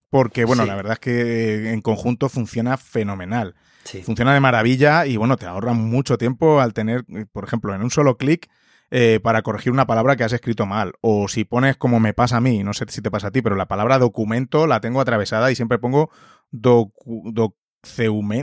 porque, 0.09 0.45
bueno, 0.45 0.65
la 0.65 0.75
verdad 0.75 0.93
es 0.93 0.99
que 0.99 1.71
en 1.71 1.81
conjunto 1.81 2.29
funciona 2.29 2.77
fenomenal. 2.77 3.55
Funciona 4.03 4.33
de 4.33 4.39
maravilla 4.39 5.05
y, 5.05 5.17
bueno, 5.17 5.37
te 5.37 5.45
ahorra 5.45 5.73
mucho 5.73 6.17
tiempo 6.17 6.59
al 6.59 6.73
tener, 6.73 7.05
por 7.31 7.45
ejemplo, 7.45 7.73
en 7.73 7.81
un 7.81 7.89
solo 7.89 8.17
clic, 8.17 8.49
eh, 8.89 9.19
para 9.21 9.41
corregir 9.41 9.71
una 9.71 9.87
palabra 9.87 10.15
que 10.15 10.23
has 10.23 10.33
escrito 10.33 10.65
mal. 10.65 10.93
O 11.01 11.27
si 11.27 11.43
pones 11.43 11.77
como 11.77 11.99
me 11.99 12.13
pasa 12.13 12.37
a 12.37 12.41
mí, 12.41 12.63
no 12.63 12.73
sé 12.73 12.85
si 12.87 13.01
te 13.01 13.11
pasa 13.11 13.27
a 13.27 13.31
ti, 13.31 13.41
pero 13.41 13.55
la 13.55 13.67
palabra 13.67 13.97
documento 13.97 14.67
la 14.67 14.79
tengo 14.79 15.01
atravesada 15.01 15.51
y 15.51 15.55
siempre 15.55 15.77
pongo 15.77 16.09
docu, 16.51 17.31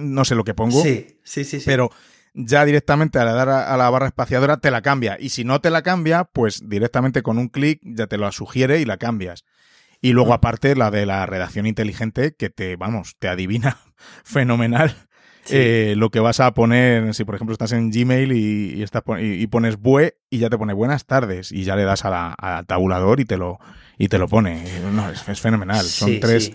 no 0.03 0.25
sé 0.25 0.35
lo 0.35 0.45
que 0.45 0.55
pongo. 0.55 0.83
Sí, 0.83 1.19
sí, 1.23 1.45
sí. 1.45 1.63
Pero 1.65 1.91
ya 2.35 2.65
directamente 2.65 3.19
al 3.19 3.27
dar 3.27 3.49
a, 3.49 3.77
la 3.77 3.91
barra 3.91 4.07
espaciadora 4.07 4.59
te 4.59 4.71
la 4.71 4.83
cambia. 4.83 5.17
Y 5.19 5.31
si 5.31 5.45
no 5.45 5.61
te 5.61 5.71
la 5.71 5.83
cambia, 5.83 6.25
pues 6.25 6.69
directamente 6.69 7.23
con 7.23 7.39
un 7.39 7.49
clic 7.49 7.81
ya 7.83 8.07
te 8.07 8.19
lo 8.19 8.31
sugiere 8.33 8.81
y 8.81 8.85
la 8.85 8.97
cambias. 8.97 9.45
Y 10.01 10.13
luego 10.13 10.31
mm. 10.31 10.35
aparte 10.35 10.77
la 10.77 10.91
de 10.91 11.07
la 11.07 11.27
redacción 11.27 11.67
inteligente 11.67 12.35
que 12.37 12.51
te, 12.51 12.77
vamos, 12.77 13.17
te 13.19 13.29
adivina 13.29 13.79
fenomenal 14.25 14.95
eh, 15.51 15.95
lo 15.97 16.11
que 16.11 16.21
vas 16.21 16.41
a 16.41 16.53
poner, 16.55 17.15
si 17.15 17.25
por 17.25 17.35
ejemplo 17.35 17.53
estás 17.53 17.73
en 17.73 17.91
Gmail 17.91 18.33
y, 18.33 18.83
estás, 18.83 19.03
y, 19.21 19.47
pones 19.49 19.79
bue 19.79 20.17
y 20.31 20.39
ya 20.39 20.49
te 20.49 20.57
pone 20.57 20.73
buenas 20.73 21.07
tardes 21.07 21.53
y 21.53 21.65
ya 21.65 21.77
le 21.77 21.85
das 21.85 22.05
al 22.05 22.67
tabulador 22.67 23.21
y 23.21 23.25
te 23.25 23.37
lo, 23.37 23.59
y 23.99 24.09
te 24.09 24.19
lo 24.19 24.29
pone. 24.29 24.65
No, 24.93 25.11
es, 25.11 25.41
fenomenal. 25.41 25.85
Son 25.85 26.19
tres 26.21 26.53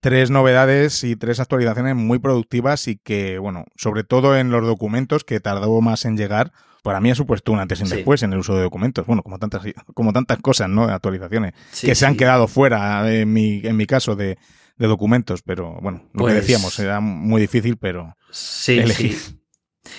tres 0.00 0.30
novedades 0.30 1.04
y 1.04 1.16
tres 1.16 1.40
actualizaciones 1.40 1.94
muy 1.94 2.18
productivas 2.18 2.88
y 2.88 2.96
que, 2.96 3.38
bueno, 3.38 3.64
sobre 3.76 4.04
todo 4.04 4.36
en 4.36 4.50
los 4.50 4.66
documentos, 4.66 5.24
que 5.24 5.40
tardó 5.40 5.80
más 5.80 6.04
en 6.04 6.16
llegar, 6.16 6.52
para 6.82 7.00
mí 7.00 7.10
ha 7.10 7.14
supuesto 7.14 7.52
un 7.52 7.60
antes 7.60 7.80
y 7.80 7.84
un 7.84 7.90
después 7.90 8.22
en 8.22 8.32
el 8.32 8.38
uso 8.38 8.56
de 8.56 8.62
documentos. 8.62 9.06
Bueno, 9.06 9.22
como 9.22 9.38
tantas, 9.38 9.62
como 9.94 10.12
tantas 10.12 10.38
cosas, 10.38 10.68
¿no? 10.68 10.84
Actualizaciones 10.84 11.52
que 11.80 11.94
se 11.94 12.06
han 12.06 12.16
quedado 12.16 12.48
fuera, 12.48 13.12
en 13.12 13.32
mi, 13.32 13.60
en 13.64 13.76
mi 13.76 13.86
caso, 13.86 14.16
de, 14.16 14.38
de 14.78 14.86
documentos, 14.86 15.42
pero 15.42 15.78
bueno, 15.82 16.08
lo 16.14 16.24
que 16.24 16.32
pues 16.32 16.34
decíamos, 16.34 16.78
era 16.78 17.00
muy 17.00 17.42
difícil, 17.42 17.76
pero 17.76 18.16
sí, 18.30 18.78
elegir. 18.78 19.39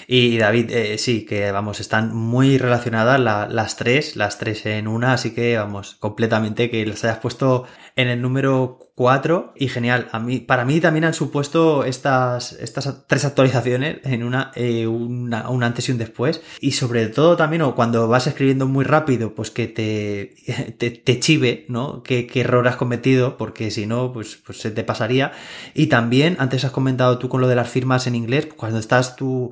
Y 0.08 0.38
David, 0.38 0.71
eh, 0.71 0.97
sí, 0.97 1.25
que 1.25 1.51
vamos, 1.51 1.80
están 1.80 2.15
muy 2.15 2.58
relacionadas 2.58 3.19
las 3.19 3.75
tres, 3.75 4.15
las 4.15 4.38
tres 4.38 4.65
en 4.65 4.88
una, 4.88 5.13
así 5.13 5.34
que 5.34 5.58
vamos, 5.58 5.95
completamente 5.99 6.69
que 6.69 6.86
las 6.86 7.04
hayas 7.04 7.19
puesto 7.19 7.65
en 7.95 8.08
el 8.08 8.22
número 8.22 8.80
4 8.95 9.53
y 9.55 9.68
genial. 9.68 10.09
A 10.11 10.20
mí, 10.20 10.39
para 10.39 10.63
mí 10.63 10.80
también 10.80 11.05
han 11.05 11.13
supuesto 11.13 11.86
estas, 11.86 12.53
estas 12.53 13.07
tres 13.07 13.26
actualizaciones 13.26 13.97
en 14.03 14.24
una, 14.24 14.51
eh, 14.53 14.86
una, 14.86 15.49
un 15.49 15.63
antes 15.63 15.89
y 15.89 15.91
un 15.91 15.97
después. 15.97 16.41
Y 16.59 16.74
sobre 16.74 17.07
todo 17.07 17.36
también, 17.36 17.63
o 17.63 17.74
cuando 17.74 18.07
vas 18.07 18.28
escribiendo 18.28 18.68
muy 18.68 18.86
rápido, 18.86 19.34
pues 19.34 19.49
que 19.49 19.68
te, 20.78 20.89
te, 20.89 21.20
chive, 21.20 21.65
¿no? 21.68 22.03
¿Qué, 22.03 22.28
qué, 22.28 22.41
error 22.41 22.68
has 22.68 22.76
cometido, 22.76 23.38
porque 23.38 23.72
si 23.72 23.88
no, 23.88 24.13
pues, 24.13 24.36
pues 24.45 24.59
se 24.59 24.72
te 24.72 24.84
pasaría. 24.84 25.32
Y 25.74 25.88
también, 25.88 26.36
antes 26.39 26.63
has 26.63 26.72
comentado 26.72 27.18
tú 27.18 27.28
con 27.28 27.41
lo 27.41 27.47
de 27.47 27.55
las 27.55 27.70
firmas 27.70 28.05
en 28.07 28.15
inglés, 28.15 28.49
cuando 28.55 28.78
estás 28.78 29.15
tú, 29.15 29.51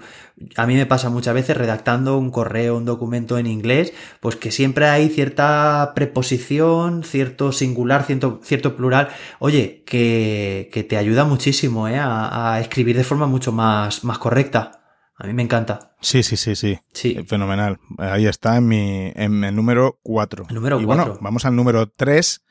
a 0.56 0.66
mí 0.66 0.76
me 0.76 0.86
pasa 0.86 1.10
muchas 1.10 1.34
veces 1.34 1.58
redactando 1.58 2.18
un 2.18 2.32
correo, 2.32 2.78
un 2.78 2.86
documento 2.86 3.38
en 3.38 3.48
inglés, 3.48 3.94
pues 4.20 4.36
que 4.36 4.52
siempre 4.52 4.88
hay 4.88 5.10
cierta 5.10 5.94
preposición, 5.96 7.04
cierto 7.04 7.52
singular, 7.52 8.04
cierto, 8.04 8.40
cierto 8.44 8.76
plural 8.76 9.10
oye, 9.40 9.84
que, 9.86 10.70
que 10.72 10.84
te 10.84 10.98
ayuda 10.98 11.26
muchísimo 11.26 11.88
¿eh? 11.88 11.98
a, 12.00 12.60
escribir 12.62 12.98
de 12.98 13.04
forma 13.04 13.28
mucho 13.28 13.52
más, 13.52 14.04
más 14.04 14.18
correcta. 14.18 14.72
A 15.18 15.28
mí 15.28 15.34
me 15.34 15.44
encanta. 15.44 15.96
Sí, 16.00 16.24
sí, 16.24 16.38
sí, 16.38 16.56
sí. 16.56 16.80
Sí. 16.94 17.16
Eh, 17.18 17.26
fenomenal. 17.26 17.78
Ahí 17.98 18.26
está 18.26 18.56
en 18.56 18.68
mi 18.70 19.12
en 19.16 19.44
el 19.44 19.54
número 19.54 20.00
4. 20.02 20.46
El 20.48 20.56
número 20.56 20.78
4. 20.78 20.86
Bueno, 20.88 21.20
vamos 21.22 21.44
al 21.44 21.58
número 21.58 21.90
3. 21.90 22.42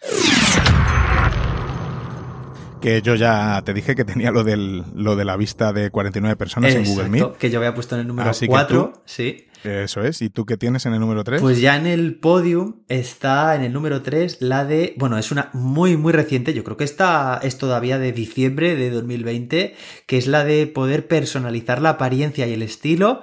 Que 2.81 3.03
yo 3.03 3.15
ya 3.15 3.63
te 3.65 3.75
dije 3.75 3.95
que 3.95 4.05
tenía 4.05 4.31
lo, 4.31 4.45
del, 4.45 4.85
lo 4.95 5.17
de 5.17 5.25
la 5.25 5.37
vista 5.37 5.73
de 5.73 5.91
49 5.91 6.37
personas 6.37 6.75
en 6.75 6.85
Google 6.85 7.09
Meet. 7.09 7.37
Que 7.37 7.51
yo 7.51 7.59
había 7.59 7.75
puesto 7.75 7.95
en 7.95 8.03
el 8.03 8.07
número 8.07 8.31
4. 8.47 9.03
Sí. 9.05 9.47
Eso 9.65 10.03
es. 10.03 10.23
¿Y 10.23 10.31
tú 10.31 10.47
qué 10.47 10.57
tienes 10.57 10.87
en 10.87 10.95
el 10.95 11.01
número 11.01 11.25
3? 11.25 11.41
Pues 11.41 11.61
ya 11.61 11.77
en 11.77 11.87
el 11.87 12.15
podium 12.15 12.77
está 12.89 13.57
en 13.57 13.63
el 13.63 13.73
número 13.73 14.03
3 14.03 14.39
la 14.41 14.65
de. 14.65 14.95
Bueno, 14.97 15.19
es 15.19 15.33
una 15.33 15.51
muy, 15.53 15.97
muy 15.97 16.13
reciente. 16.13 16.55
Yo 16.55 16.65
creo 16.65 16.77
que 16.77 16.85
esta 16.85 17.41
es 17.43 17.59
todavía 17.59 17.99
de 17.99 18.13
diciembre 18.13 18.77
de 18.77 18.91
2020. 18.91 19.75
Que 20.07 20.19
es 20.19 20.27
la 20.27 20.45
de 20.45 20.67
poder 20.67 21.09
personalizar 21.09 21.83
la 21.83 21.91
apariencia 21.91 22.47
y 22.47 22.53
el 22.53 22.63
estilo 22.63 23.23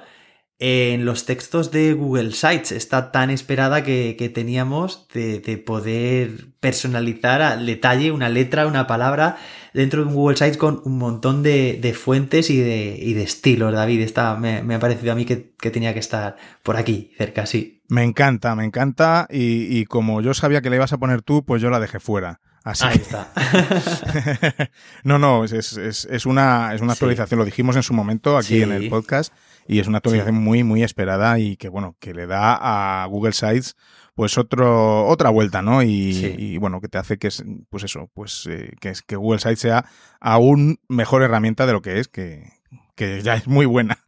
en 0.59 1.03
los 1.03 1.25
textos 1.25 1.71
de 1.71 1.93
Google 1.93 2.31
Sites. 2.31 2.71
Está 2.71 3.11
tan 3.11 3.29
esperada 3.29 3.83
que, 3.83 4.31
teníamos 4.33 5.07
de, 5.13 5.63
poder 5.65 6.47
personalizar 6.59 7.41
al 7.41 7.65
detalle 7.65 8.11
una 8.11 8.29
letra, 8.29 8.67
una 8.67 8.87
palabra 8.87 9.37
dentro 9.73 10.01
de 10.01 10.07
un 10.07 10.13
Google 10.13 10.37
Sites 10.37 10.57
con 10.57 10.81
un 10.85 10.97
montón 10.97 11.43
de, 11.43 11.97
fuentes 11.99 12.49
y 12.49 12.59
de, 12.59 12.97
y 12.99 13.13
de, 13.13 13.23
estilos, 13.23 13.73
David. 13.73 14.01
Está, 14.01 14.35
me, 14.35 14.73
ha 14.73 14.79
parecido 14.79 15.11
a 15.11 15.15
mí 15.15 15.25
que, 15.25 15.53
tenía 15.71 15.93
que 15.93 15.99
estar 15.99 16.37
por 16.63 16.77
aquí, 16.77 17.11
cerca, 17.17 17.45
sí. 17.45 17.81
Me 17.87 18.03
encanta, 18.03 18.55
me 18.55 18.65
encanta. 18.65 19.27
Y, 19.29 19.85
como 19.85 20.21
yo 20.21 20.33
sabía 20.33 20.61
que 20.61 20.69
le 20.69 20.77
ibas 20.77 20.93
a 20.93 20.97
poner 20.97 21.21
tú, 21.21 21.43
pues 21.43 21.61
yo 21.61 21.69
la 21.69 21.79
dejé 21.79 21.99
fuera. 21.99 22.39
Así. 22.63 22.83
Ahí 22.83 22.97
está. 22.97 23.31
no, 25.03 25.19
no, 25.19 25.43
es, 25.43 25.53
es, 25.53 26.25
una, 26.25 26.73
es 26.73 26.81
una 26.81 26.93
actualización. 26.93 27.37
Lo 27.37 27.45
dijimos 27.45 27.75
en 27.75 27.83
su 27.83 27.93
momento 27.93 28.37
aquí 28.37 28.63
en 28.63 28.71
el 28.71 28.89
podcast 28.89 29.31
y 29.67 29.79
es 29.79 29.87
una 29.87 29.97
actualización 29.97 30.35
muy, 30.35 30.63
muy 30.63 30.83
esperada 30.83 31.39
y 31.39 31.57
que, 31.57 31.69
bueno, 31.69 31.95
que 31.99 32.13
le 32.13 32.27
da 32.27 33.03
a 33.03 33.05
Google 33.07 33.33
Sites 33.33 33.75
pues 34.15 34.37
otro, 34.37 35.07
otra 35.07 35.29
vuelta, 35.29 35.61
¿no? 35.61 35.83
Y, 35.83 36.57
bueno, 36.57 36.79
que 36.79 36.87
te 36.87 36.97
hace 36.97 37.17
que, 37.17 37.29
pues 37.69 37.83
eso, 37.83 38.09
pues 38.13 38.47
eh, 38.49 38.71
que, 38.79 38.93
que 39.05 39.15
Google 39.17 39.39
Sites 39.39 39.59
sea 39.59 39.85
aún 40.21 40.79
mejor 40.87 41.21
herramienta 41.21 41.65
de 41.65 41.73
lo 41.73 41.81
que 41.81 41.99
es, 41.99 42.07
que, 42.07 42.53
que 42.95 43.21
ya 43.21 43.35
es 43.35 43.47
muy 43.47 43.65
buena. 43.65 43.99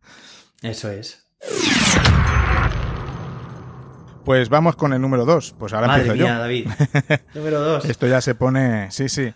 Eso 0.62 0.90
es. 0.90 1.28
Pues 4.24 4.50
vamos 4.50 4.76
con 4.76 4.94
el 4.94 5.02
número 5.02 5.26
2. 5.26 5.56
Pues 5.60 5.74
ahora 5.74 5.96
empiezo 5.96 6.16
yo. 6.16 6.26
David. 6.26 6.68
número 7.34 7.62
2. 7.62 7.86
Esto 7.86 8.08
ya 8.08 8.22
se 8.22 8.36
pone. 8.36 8.90
Sí, 8.92 9.10
sí. 9.10 9.32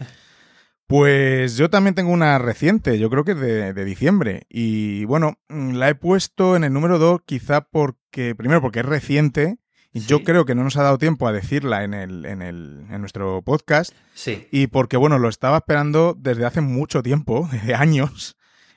Pues 0.92 1.56
yo 1.56 1.70
también 1.70 1.96
tengo 1.96 2.12
una 2.12 2.38
reciente, 2.38 3.00
yo 3.00 3.10
creo 3.10 3.24
que 3.24 3.32
es 3.32 3.40
de, 3.40 3.86
diciembre. 3.86 4.46
Y 4.50 5.06
bueno, 5.06 5.36
mm, 5.48 5.76
la 5.76 5.88
he 5.88 5.96
puesto 5.96 6.58
en 6.58 6.66
el 6.66 6.74
número 6.74 7.00
2 7.00 7.22
quizá 7.26 7.62
porque, 7.62 8.36
primero 8.36 8.62
porque 8.62 8.82
es 8.82 8.86
reciente, 8.86 9.56
y 9.94 10.02
yo 10.02 10.26
creo 10.26 10.44
que 10.44 10.54
no 10.54 10.66
nos 10.66 10.76
ha 10.76 10.84
dado 10.84 10.98
tiempo 10.98 11.30
a 11.30 11.32
decirla 11.32 11.86
en, 11.86 11.94
el, 11.94 12.26
en, 12.26 12.42
el, 12.42 12.88
en 12.90 13.00
nuestro 13.00 13.42
podcast. 13.42 13.94
Sí. 14.14 14.50
Y 14.52 14.68
porque, 14.68 14.98
bueno, 14.98 15.18
lo 15.18 15.30
estaba 15.30 15.60
esperando 15.60 16.14
desde 16.20 16.44
hace 16.44 16.60
mucho 16.60 17.02
tiempo, 17.02 17.48
desde 17.54 17.74
años, 17.74 18.36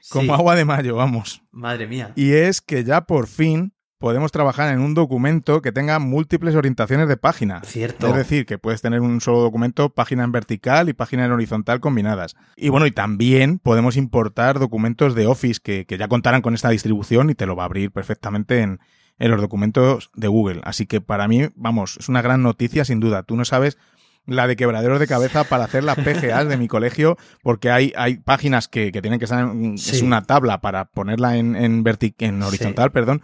como 0.09 0.35
agua 0.35 0.55
de 0.55 0.65
mayo, 0.65 0.95
vamos. 0.95 1.43
Madre 1.51 1.89
mía. 1.89 2.13
Y 2.15 2.35
es 2.35 2.61
que 2.61 2.85
ya 2.85 3.07
por 3.07 3.27
fin 3.27 3.74
podemos 4.05 4.33
trabajar 4.33 4.71
en 4.71 4.83
un 4.83 4.93
documento 4.93 5.63
que 5.63 5.73
tenga 5.73 5.99
múltiples 5.99 6.55
orientaciones 6.55 7.09
de 7.09 7.17
página. 7.17 7.63
Cierto. 7.65 8.09
Es 8.09 8.15
decir, 8.15 8.45
que 8.45 8.59
puedes 8.59 8.83
tener 8.83 9.01
un 9.01 9.23
solo 9.23 9.41
documento, 9.41 9.89
página 9.89 10.25
en 10.25 10.31
vertical 10.31 10.91
y 10.91 10.93
página 10.93 11.25
en 11.25 11.33
horizontal 11.33 11.81
combinadas. 11.81 12.37
Y 12.55 12.69
bueno, 12.69 12.85
y 12.85 12.91
también 12.91 13.59
podemos 13.59 13.97
importar 13.97 14.59
documentos 14.59 15.15
de 15.15 15.27
Office 15.27 15.59
que, 15.63 15.87
ya 15.89 16.07
contarán 16.07 16.43
con 16.43 16.53
esta 16.53 16.69
distribución 16.69 17.31
y 17.31 17.35
te 17.35 17.47
lo 17.47 17.57
va 17.57 17.63
a 17.63 17.65
abrir 17.65 17.93
perfectamente 17.93 18.61
en, 18.61 18.79
en 19.19 19.31
los 19.31 19.41
documentos 19.41 20.11
de 20.15 20.29
Google. 20.29 20.61
Así 20.65 20.85
que 20.85 21.01
para 21.01 21.27
mí, 21.27 21.49
vamos, 21.55 21.97
es 21.99 22.11
una 22.11 22.21
gran 22.21 22.43
noticia 22.43 22.85
sin 22.85 23.01
duda. 23.01 23.23
Tú 23.23 23.37
no 23.37 23.47
sabes 23.47 23.79
la 24.27 24.47
de 24.47 24.57
quebraderos 24.57 25.01
de 25.01 25.07
cabeza 25.07 25.45
para 25.45 25.65
hacer 25.65 25.83
las 25.83 25.97
PGAs 25.97 26.47
de 26.47 26.59
mi 26.59 26.69
colegio, 26.69 27.17
porque 27.43 27.71
hay, 27.71 27.95
hay 27.97 28.19
páginas 28.19 28.69
que, 28.69 28.93
tienen 28.93 29.19
que 29.19 29.25
estar 29.25 29.41
en 29.41 29.77
es 29.77 30.03
una 30.03 30.25
tabla 30.25 30.61
para 30.61 30.85
ponerla 30.85 31.39
en, 31.39 31.57
en, 31.57 31.85
en 32.19 32.43
horizontal, 32.43 32.91
perdón, 32.93 33.23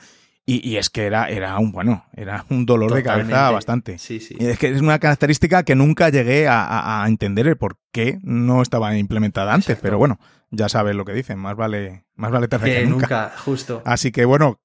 y, 0.58 0.76
es 0.76 0.90
que 0.90 1.06
era, 1.06 1.28
era 1.28 1.58
un, 1.58 1.70
bueno, 1.70 2.04
era 2.14 2.44
un 2.48 2.66
dolor 2.66 2.92
de 2.92 3.02
cabeza 3.02 3.50
bastante. 3.50 3.98
Sí, 3.98 4.18
sí. 4.18 4.36
Y 4.38 4.46
es 4.46 4.58
que 4.58 4.68
es 4.68 4.80
una 4.80 4.98
característica 4.98 5.62
que 5.62 5.74
nunca 5.74 6.08
llegué 6.08 6.46
a, 6.48 7.04
entender 7.06 7.46
el 7.46 7.56
por 7.56 7.76
qué 7.92 8.18
no 8.22 8.62
estaba 8.62 8.96
implementada 8.96 9.54
antes, 9.54 9.78
pero 9.80 9.98
bueno, 9.98 10.18
ya 10.50 10.68
sabes 10.68 10.96
lo 10.96 11.04
que 11.04 11.12
dicen, 11.12 11.38
más 11.38 11.56
vale, 11.56 12.04
más 12.14 12.30
vale 12.30 12.48
tarde 12.48 12.72
que, 12.72 12.86
nunca. 12.86 13.06
nunca. 13.06 13.32
Justo. 13.38 13.82
Así 13.84 14.10
que 14.10 14.24
bueno, 14.24 14.60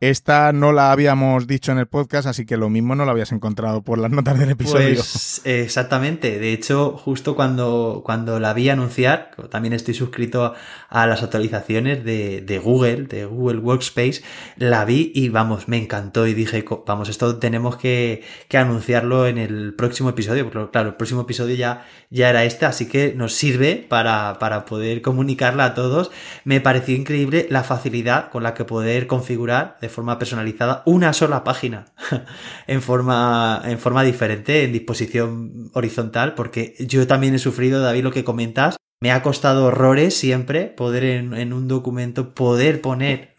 esta 0.00 0.52
no 0.52 0.72
la 0.72 0.92
habíamos 0.92 1.46
dicho 1.46 1.72
en 1.72 1.78
el 1.78 1.86
podcast, 1.86 2.26
así 2.26 2.44
que 2.44 2.56
lo 2.56 2.68
mismo 2.68 2.94
no 2.94 3.04
la 3.04 3.12
habías 3.12 3.32
encontrado 3.32 3.82
por 3.82 3.98
las 3.98 4.10
notas 4.10 4.38
del 4.38 4.50
episodio. 4.50 4.96
Pues 4.96 5.40
exactamente. 5.44 6.38
De 6.38 6.52
hecho, 6.52 6.96
justo 6.96 7.34
cuando, 7.36 8.02
cuando 8.04 8.40
la 8.40 8.52
vi 8.52 8.68
anunciar, 8.68 9.30
también 9.50 9.72
estoy 9.72 9.94
suscrito 9.94 10.54
a 10.88 11.06
las 11.06 11.22
actualizaciones 11.22 12.04
de, 12.04 12.40
de 12.40 12.58
Google, 12.58 13.04
de 13.04 13.24
Google 13.24 13.58
Workspace, 13.58 14.22
la 14.56 14.84
vi 14.84 15.12
y 15.14 15.28
vamos, 15.28 15.68
me 15.68 15.78
encantó 15.78 16.26
y 16.26 16.34
dije, 16.34 16.64
vamos, 16.86 17.08
esto 17.08 17.38
tenemos 17.38 17.76
que, 17.76 18.22
que 18.48 18.58
anunciarlo 18.58 19.26
en 19.26 19.38
el 19.38 19.74
próximo 19.74 20.10
episodio, 20.10 20.50
porque 20.50 20.70
claro, 20.70 20.90
el 20.90 20.94
próximo 20.96 21.22
episodio 21.22 21.54
ya, 21.54 21.86
ya 22.10 22.30
era 22.30 22.44
este, 22.44 22.66
así 22.66 22.86
que 22.86 23.14
nos 23.14 23.32
sirve 23.34 23.86
para, 23.88 24.38
para 24.38 24.64
poder 24.64 25.02
comunicarla 25.02 25.64
a 25.66 25.74
todos. 25.74 26.10
Me 26.44 26.60
pareció 26.60 26.94
increíble 26.94 27.46
la 27.48 27.64
facilidad 27.64 28.30
con 28.30 28.42
la 28.42 28.54
que 28.54 28.64
poder 28.64 29.06
configurar 29.06 29.78
de 29.84 29.90
forma 29.90 30.18
personalizada 30.18 30.82
una 30.86 31.12
sola 31.12 31.44
página 31.44 31.84
en 32.66 32.80
forma, 32.80 33.60
en 33.66 33.78
forma 33.78 34.02
diferente, 34.02 34.64
en 34.64 34.72
disposición 34.72 35.70
horizontal, 35.74 36.34
porque 36.34 36.74
yo 36.80 37.06
también 37.06 37.34
he 37.34 37.38
sufrido, 37.38 37.82
David, 37.82 38.02
lo 38.02 38.10
que 38.10 38.24
comentas. 38.24 38.76
Me 39.02 39.12
ha 39.12 39.22
costado 39.22 39.66
horrores 39.66 40.16
siempre 40.16 40.64
poder 40.64 41.04
en, 41.04 41.34
en 41.34 41.52
un 41.52 41.68
documento 41.68 42.32
poder 42.32 42.80
poner 42.80 43.33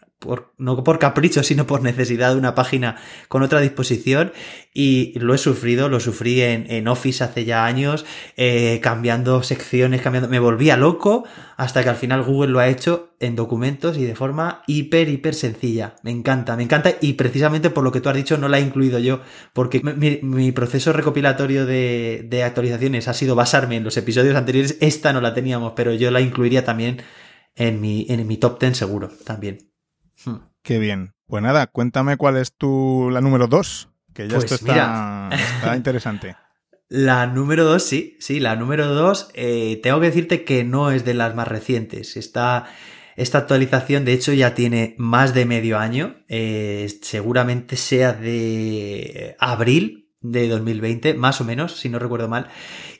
no 0.56 0.82
por 0.82 0.98
capricho, 0.98 1.42
sino 1.42 1.66
por 1.66 1.82
necesidad 1.82 2.32
de 2.32 2.38
una 2.38 2.54
página 2.54 2.96
con 3.28 3.42
otra 3.42 3.60
disposición 3.60 4.32
y 4.72 5.18
lo 5.18 5.34
he 5.34 5.38
sufrido, 5.38 5.88
lo 5.88 6.00
sufrí 6.00 6.40
en, 6.42 6.70
en 6.70 6.88
Office 6.88 7.22
hace 7.22 7.44
ya 7.44 7.64
años, 7.64 8.06
eh, 8.36 8.80
cambiando 8.82 9.42
secciones, 9.42 10.00
cambiando, 10.00 10.28
me 10.28 10.38
volvía 10.38 10.76
loco 10.76 11.24
hasta 11.56 11.82
que 11.82 11.90
al 11.90 11.96
final 11.96 12.22
Google 12.22 12.52
lo 12.52 12.60
ha 12.60 12.68
hecho 12.68 13.10
en 13.20 13.36
documentos 13.36 13.98
y 13.98 14.04
de 14.04 14.14
forma 14.14 14.62
hiper, 14.66 15.08
hiper 15.08 15.34
sencilla. 15.34 15.96
Me 16.02 16.10
encanta, 16.10 16.56
me 16.56 16.62
encanta 16.62 16.94
y 17.00 17.12
precisamente 17.14 17.70
por 17.70 17.84
lo 17.84 17.92
que 17.92 18.00
tú 18.00 18.08
has 18.08 18.16
dicho 18.16 18.38
no 18.38 18.48
la 18.48 18.58
he 18.58 18.62
incluido 18.62 18.98
yo, 18.98 19.20
porque 19.52 19.80
mi, 19.80 20.52
proceso 20.52 20.92
recopilatorio 20.92 21.66
de, 21.66 22.26
de 22.28 22.42
actualizaciones 22.42 23.08
ha 23.08 23.14
sido 23.14 23.34
basarme 23.34 23.76
en 23.76 23.84
los 23.84 23.96
episodios 23.96 24.36
anteriores, 24.36 24.78
esta 24.80 25.12
no 25.12 25.20
la 25.20 25.34
teníamos, 25.34 25.74
pero 25.76 25.92
yo 25.94 26.10
la 26.10 26.20
incluiría 26.20 26.64
también 26.64 27.02
en 27.54 27.80
mi, 27.80 28.06
en 28.08 28.26
mi 28.26 28.36
top 28.36 28.60
10 28.60 28.76
seguro, 28.76 29.10
también. 29.24 29.75
Qué 30.66 30.80
bien. 30.80 31.14
Pues 31.28 31.44
nada, 31.44 31.68
cuéntame 31.68 32.16
cuál 32.16 32.36
es 32.36 32.52
tu 32.52 33.08
la 33.12 33.20
número 33.20 33.46
2, 33.46 33.88
que 34.12 34.26
ya 34.26 34.34
pues 34.34 34.50
esto 34.50 34.66
está, 34.66 35.30
interesante. 35.76 36.36
La 36.88 37.28
número 37.28 37.64
2, 37.64 37.82
sí, 37.82 38.16
sí, 38.18 38.40
la 38.40 38.56
número 38.56 38.86
2, 38.92 39.30
eh, 39.34 39.80
tengo 39.82 40.00
que 40.00 40.06
decirte 40.06 40.44
que 40.44 40.64
no 40.64 40.90
es 40.90 41.04
de 41.04 41.14
las 41.14 41.36
más 41.36 41.46
recientes. 41.46 42.16
Esta, 42.16 42.64
esta 43.14 43.38
actualización, 43.38 44.04
de 44.04 44.12
hecho, 44.12 44.32
ya 44.32 44.54
tiene 44.54 44.96
más 44.98 45.34
de 45.34 45.46
medio 45.46 45.78
año. 45.78 46.16
Eh, 46.28 46.88
seguramente 47.00 47.76
sea 47.76 48.12
de 48.12 49.36
abril 49.38 50.10
de 50.20 50.48
2020, 50.48 51.14
más 51.14 51.40
o 51.40 51.44
menos, 51.44 51.76
si 51.76 51.88
no 51.88 52.00
recuerdo 52.00 52.28
mal. 52.28 52.48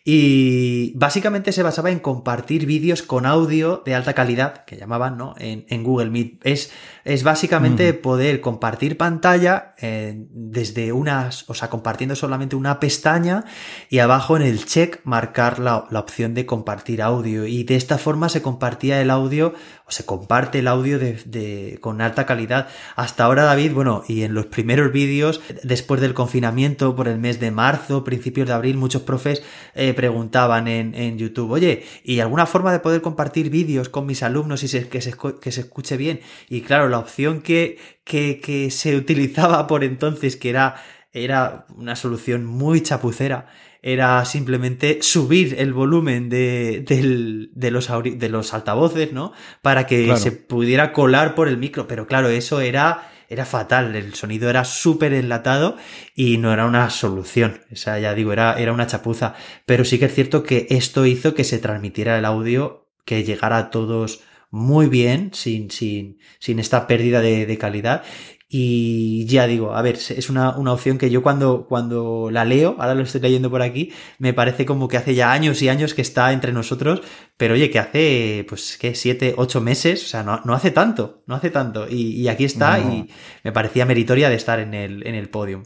Y 0.08 0.92
básicamente 0.94 1.50
se 1.50 1.64
basaba 1.64 1.90
en 1.90 1.98
compartir 1.98 2.64
vídeos 2.64 3.02
con 3.02 3.26
audio 3.26 3.82
de 3.84 3.96
alta 3.96 4.12
calidad, 4.12 4.64
que 4.64 4.76
llamaban, 4.76 5.16
¿no? 5.16 5.34
En, 5.36 5.66
en 5.68 5.82
Google 5.82 6.10
Meet. 6.10 6.46
Es, 6.46 6.70
es 7.04 7.24
básicamente 7.24 7.92
poder 7.92 8.40
compartir 8.40 8.96
pantalla 8.96 9.74
eh, 9.78 10.26
desde 10.30 10.92
unas, 10.92 11.50
o 11.50 11.54
sea, 11.54 11.70
compartiendo 11.70 12.14
solamente 12.14 12.54
una 12.54 12.78
pestaña 12.78 13.46
y 13.90 13.98
abajo 13.98 14.36
en 14.36 14.42
el 14.42 14.64
check 14.64 15.00
marcar 15.02 15.58
la, 15.58 15.86
la 15.90 15.98
opción 15.98 16.34
de 16.34 16.46
compartir 16.46 17.02
audio. 17.02 17.44
Y 17.44 17.64
de 17.64 17.74
esta 17.74 17.98
forma 17.98 18.28
se 18.28 18.42
compartía 18.42 19.02
el 19.02 19.10
audio 19.10 19.54
o 19.88 19.90
se 19.90 20.04
comparte 20.04 20.60
el 20.60 20.68
audio 20.68 21.00
de, 21.00 21.14
de, 21.26 21.78
con 21.80 22.00
alta 22.00 22.26
calidad. 22.26 22.68
Hasta 22.94 23.24
ahora, 23.24 23.42
David, 23.42 23.72
bueno, 23.72 24.04
y 24.06 24.22
en 24.22 24.34
los 24.34 24.46
primeros 24.46 24.92
vídeos, 24.92 25.40
después 25.64 26.00
del 26.00 26.14
confinamiento, 26.14 26.94
por 26.94 27.08
el 27.08 27.18
mes 27.18 27.40
de 27.40 27.50
marzo, 27.50 28.04
principios 28.04 28.46
de 28.46 28.54
abril, 28.54 28.76
muchos 28.76 29.02
profes 29.02 29.42
eh, 29.74 29.94
preguntaban 29.96 30.68
en, 30.68 30.94
en, 30.94 31.18
YouTube, 31.18 31.50
oye, 31.50 31.84
¿y 32.04 32.20
alguna 32.20 32.46
forma 32.46 32.72
de 32.72 32.80
poder 32.80 33.02
compartir 33.02 33.50
vídeos 33.50 33.88
con 33.88 34.06
mis 34.06 34.22
alumnos 34.22 34.62
y 34.62 34.68
se, 34.68 34.88
que, 34.88 35.00
se, 35.00 35.14
que 35.40 35.50
se 35.50 35.62
escuche 35.62 35.96
bien? 35.96 36.20
Y 36.48 36.60
claro, 36.60 36.88
la 36.88 36.98
opción 36.98 37.40
que, 37.40 37.78
que, 38.04 38.40
que 38.40 38.70
se 38.70 38.96
utilizaba 38.96 39.66
por 39.66 39.82
entonces, 39.82 40.36
que 40.36 40.50
era, 40.50 40.76
era 41.12 41.66
una 41.76 41.96
solución 41.96 42.44
muy 42.44 42.82
chapucera, 42.82 43.48
era 43.82 44.24
simplemente 44.24 44.98
subir 45.00 45.54
el 45.58 45.72
volumen 45.72 46.28
de, 46.28 46.84
de, 46.86 47.48
de, 47.52 47.70
los, 47.70 47.88
de 47.88 48.28
los 48.28 48.52
altavoces, 48.52 49.12
¿no? 49.12 49.32
Para 49.62 49.86
que 49.86 50.04
claro. 50.04 50.18
se 50.20 50.32
pudiera 50.32 50.92
colar 50.92 51.36
por 51.36 51.46
el 51.46 51.56
micro. 51.56 51.86
Pero 51.86 52.08
claro, 52.08 52.28
eso 52.28 52.60
era, 52.60 53.08
era 53.28 53.44
fatal. 53.44 53.94
El 53.94 54.14
sonido 54.14 54.50
era 54.50 54.64
súper 54.64 55.12
enlatado 55.12 55.76
y 56.14 56.38
no 56.38 56.52
era 56.52 56.66
una 56.66 56.90
solución. 56.90 57.60
O 57.72 57.76
sea, 57.76 57.98
ya 57.98 58.14
digo, 58.14 58.32
era, 58.32 58.58
era 58.58 58.72
una 58.72 58.86
chapuza. 58.86 59.34
Pero 59.64 59.84
sí 59.84 59.98
que 59.98 60.06
es 60.06 60.14
cierto 60.14 60.42
que 60.42 60.66
esto 60.70 61.06
hizo 61.06 61.34
que 61.34 61.44
se 61.44 61.58
transmitiera 61.58 62.18
el 62.18 62.24
audio, 62.24 62.88
que 63.04 63.24
llegara 63.24 63.58
a 63.58 63.70
todos 63.70 64.22
muy 64.50 64.86
bien, 64.86 65.30
sin, 65.34 65.70
sin, 65.70 66.18
sin 66.38 66.58
esta 66.58 66.86
pérdida 66.86 67.20
de, 67.20 67.46
de 67.46 67.58
calidad. 67.58 68.02
Y 68.48 69.26
ya 69.26 69.48
digo, 69.48 69.74
a 69.74 69.82
ver, 69.82 69.96
es 69.96 70.30
una, 70.30 70.56
una, 70.56 70.72
opción 70.72 70.98
que 70.98 71.10
yo 71.10 71.20
cuando, 71.20 71.66
cuando 71.66 72.28
la 72.30 72.44
leo, 72.44 72.76
ahora 72.78 72.94
lo 72.94 73.02
estoy 73.02 73.20
leyendo 73.20 73.50
por 73.50 73.60
aquí, 73.60 73.92
me 74.18 74.34
parece 74.34 74.64
como 74.64 74.86
que 74.86 74.96
hace 74.96 75.16
ya 75.16 75.32
años 75.32 75.60
y 75.62 75.68
años 75.68 75.94
que 75.94 76.02
está 76.02 76.32
entre 76.32 76.52
nosotros, 76.52 77.02
pero 77.36 77.54
oye, 77.54 77.70
que 77.70 77.80
hace, 77.80 78.46
pues, 78.48 78.78
¿qué? 78.80 78.94
Siete, 78.94 79.34
ocho 79.36 79.60
meses, 79.60 80.04
o 80.04 80.06
sea, 80.06 80.22
no, 80.22 80.40
no 80.44 80.54
hace 80.54 80.70
tanto, 80.70 81.24
no 81.26 81.34
hace 81.34 81.50
tanto. 81.50 81.88
Y, 81.88 82.20
y 82.20 82.28
aquí 82.28 82.44
está 82.44 82.78
no. 82.78 82.94
y 82.94 83.10
me 83.42 83.50
parecía 83.50 83.84
meritoria 83.84 84.28
de 84.28 84.36
estar 84.36 84.60
en 84.60 84.74
el, 84.74 85.04
en 85.06 85.16
el 85.16 85.28
podium. 85.28 85.64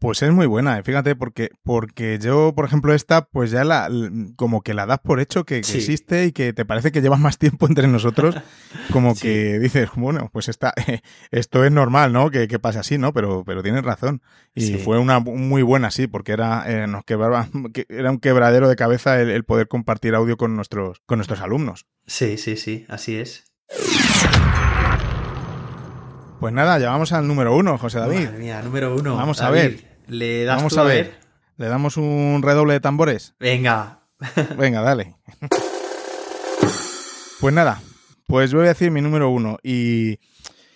Pues 0.00 0.22
es 0.22 0.32
muy 0.32 0.46
buena, 0.46 0.80
fíjate, 0.84 1.16
porque, 1.16 1.50
porque 1.64 2.20
yo, 2.20 2.52
por 2.54 2.64
ejemplo, 2.64 2.94
esta, 2.94 3.22
pues 3.26 3.50
ya 3.50 3.64
la, 3.64 3.90
como 4.36 4.62
que 4.62 4.72
la 4.72 4.86
das 4.86 5.00
por 5.00 5.18
hecho 5.18 5.44
que, 5.44 5.56
que 5.56 5.64
sí. 5.64 5.78
existe 5.78 6.26
y 6.26 6.32
que 6.32 6.52
te 6.52 6.64
parece 6.64 6.92
que 6.92 7.02
llevas 7.02 7.18
más 7.18 7.36
tiempo 7.36 7.66
entre 7.66 7.88
nosotros, 7.88 8.36
como 8.92 9.16
sí. 9.16 9.22
que 9.22 9.58
dices, 9.58 9.90
bueno, 9.96 10.30
pues 10.32 10.48
esta, 10.48 10.72
esto 11.32 11.64
es 11.64 11.72
normal, 11.72 12.12
¿no? 12.12 12.30
Que, 12.30 12.46
que 12.46 12.60
pase 12.60 12.78
así, 12.78 12.96
¿no? 12.96 13.12
Pero, 13.12 13.42
pero 13.44 13.60
tienes 13.64 13.82
razón. 13.82 14.22
Y 14.54 14.66
sí. 14.66 14.78
fue 14.78 15.00
una 15.00 15.18
muy 15.18 15.62
buena, 15.62 15.90
sí, 15.90 16.06
porque 16.06 16.30
era, 16.30 16.70
eh, 16.70 16.86
nos 16.86 17.02
quebraba, 17.02 17.48
era 17.88 18.12
un 18.12 18.20
quebradero 18.20 18.68
de 18.68 18.76
cabeza 18.76 19.20
el, 19.20 19.30
el 19.30 19.44
poder 19.44 19.66
compartir 19.66 20.14
audio 20.14 20.36
con 20.36 20.54
nuestros, 20.54 21.02
con 21.06 21.18
nuestros 21.18 21.40
alumnos. 21.40 21.86
Sí, 22.06 22.38
sí, 22.38 22.56
sí, 22.56 22.86
así 22.88 23.16
es. 23.16 23.52
Pues 26.40 26.54
nada, 26.54 26.78
ya 26.78 26.90
vamos 26.90 27.12
al 27.12 27.26
número 27.26 27.56
uno, 27.56 27.76
José 27.78 27.98
David. 27.98 28.26
Madre 28.26 28.38
mía, 28.38 28.62
número 28.62 28.94
uno. 28.94 29.16
Vamos 29.16 29.38
David, 29.38 29.58
a 29.58 29.62
ver. 29.62 29.87
¿Le 30.08 30.44
das 30.44 30.56
vamos 30.56 30.74
tú 30.74 30.80
a 30.80 30.84
ver. 30.84 31.04
ver. 31.04 31.20
¿Le 31.58 31.66
damos 31.66 31.96
un 31.96 32.40
redoble 32.42 32.74
de 32.74 32.80
tambores? 32.80 33.34
Venga. 33.38 34.00
Venga, 34.56 34.80
dale. 34.80 35.16
pues 37.40 37.54
nada, 37.54 37.80
pues 38.26 38.52
voy 38.52 38.64
a 38.64 38.68
decir 38.68 38.90
mi 38.90 39.00
número 39.00 39.30
uno. 39.30 39.58
Y, 39.62 40.18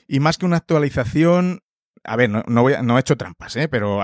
y 0.07 0.21
más 0.21 0.39
que 0.39 0.47
una 0.47 0.59
actualización, 0.59 1.63
a 2.05 2.17
ver, 2.17 2.31
no, 2.31 2.43
no, 2.47 2.63
voy 2.63 2.75
a, 2.75 2.83
no 2.83 2.97
he 2.97 3.01
hecho 3.01 3.17
trampas, 3.17 3.57
¿eh? 3.57 3.69
Pero... 3.69 4.01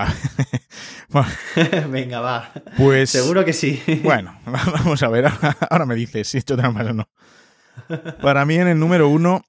Venga, 1.88 2.20
va. 2.20 2.52
Pues... 2.76 3.10
Seguro 3.10 3.44
que 3.44 3.52
sí. 3.52 3.82
bueno, 4.02 4.38
vamos 4.46 5.02
a 5.02 5.08
ver. 5.08 5.26
Ahora 5.70 5.86
me 5.86 5.94
dices 5.94 6.28
si 6.28 6.38
he 6.38 6.40
hecho 6.40 6.56
trampas 6.56 6.86
o 6.86 6.94
no. 6.94 7.08
Para 8.20 8.44
mí 8.44 8.56
en 8.56 8.68
el 8.68 8.78
número 8.78 9.08
uno 9.08 9.44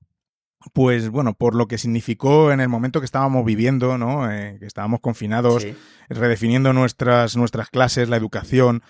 pues 0.73 1.09
bueno, 1.09 1.33
por 1.33 1.55
lo 1.55 1.67
que 1.67 1.77
significó 1.77 2.51
en 2.51 2.59
el 2.59 2.69
momento 2.69 2.99
que 2.99 3.05
estábamos 3.05 3.45
viviendo, 3.45 3.97
¿no? 3.97 4.29
Eh, 4.31 4.57
que 4.59 4.65
estábamos 4.65 4.99
confinados, 4.99 5.63
sí. 5.63 5.75
redefiniendo 6.09 6.73
nuestras, 6.73 7.37
nuestras 7.37 7.69
clases, 7.69 8.09
la 8.09 8.17
educación, 8.17 8.83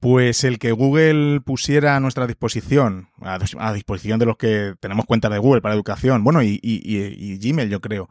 pues 0.00 0.44
el 0.44 0.58
que 0.58 0.70
Google 0.72 1.40
pusiera 1.40 1.96
a 1.96 2.00
nuestra 2.00 2.26
disposición, 2.26 3.08
a, 3.20 3.38
a 3.58 3.72
disposición 3.72 4.20
de 4.20 4.26
los 4.26 4.36
que 4.36 4.74
tenemos 4.80 5.06
cuenta 5.06 5.28
de 5.28 5.38
Google 5.38 5.60
para 5.60 5.74
educación, 5.74 6.22
bueno, 6.22 6.42
y, 6.42 6.60
y, 6.62 6.80
y 6.84 7.38
Gmail 7.38 7.68
yo 7.68 7.80
creo, 7.80 8.08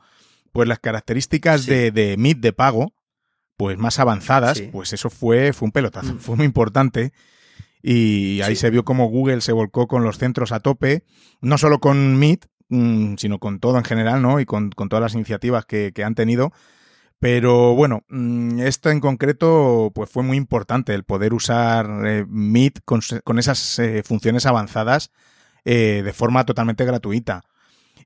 pues 0.52 0.68
las 0.68 0.80
características 0.80 1.62
sí. 1.62 1.72
de, 1.72 1.92
de 1.92 2.18
Meet 2.18 2.40
de 2.40 2.52
pago, 2.52 2.94
pues 3.56 3.78
más 3.78 4.00
avanzadas, 4.00 4.58
sí. 4.58 4.70
pues 4.72 4.92
eso 4.92 5.10
fue, 5.10 5.54
fue 5.54 5.68
un 5.68 5.72
pelotazo, 5.72 6.14
mm. 6.14 6.20
fue 6.20 6.36
muy 6.36 6.46
importante. 6.46 7.14
Y 7.82 8.42
ahí 8.42 8.56
se 8.56 8.70
vio 8.70 8.84
como 8.84 9.06
Google 9.06 9.40
se 9.40 9.54
volcó 9.54 9.88
con 9.88 10.04
los 10.04 10.18
centros 10.18 10.52
a 10.52 10.60
tope, 10.60 11.06
no 11.42 11.58
solo 11.58 11.80
con 11.80 12.18
Meet, 12.18 12.48
sino 12.70 13.40
con 13.40 13.60
todo 13.60 13.78
en 13.78 13.84
general, 13.86 14.22
¿no? 14.22 14.40
Y 14.40 14.46
con, 14.46 14.72
con 14.72 14.90
todas 14.90 15.02
las 15.02 15.14
iniciativas 15.16 15.66
que, 15.66 15.92
que, 15.94 16.04
han 16.04 16.16
tenido. 16.16 16.52
Pero 17.20 17.74
bueno, 17.76 18.04
mm, 18.10 18.60
esto 18.60 18.90
en 18.92 19.00
concreto 19.00 19.92
pues 19.94 20.10
fue 20.10 20.24
muy 20.24 20.38
importante, 20.38 20.94
el 20.94 21.04
poder 21.04 21.34
usar 21.34 22.06
eh, 22.06 22.26
Meet 22.28 22.82
con, 22.86 23.02
con 23.24 23.40
esas 23.40 23.80
eh, 23.80 24.04
funciones 24.04 24.46
avanzadas 24.46 25.12
eh, 25.66 26.02
de 26.04 26.14
forma 26.14 26.46
totalmente 26.46 26.86
gratuita. 26.86 27.44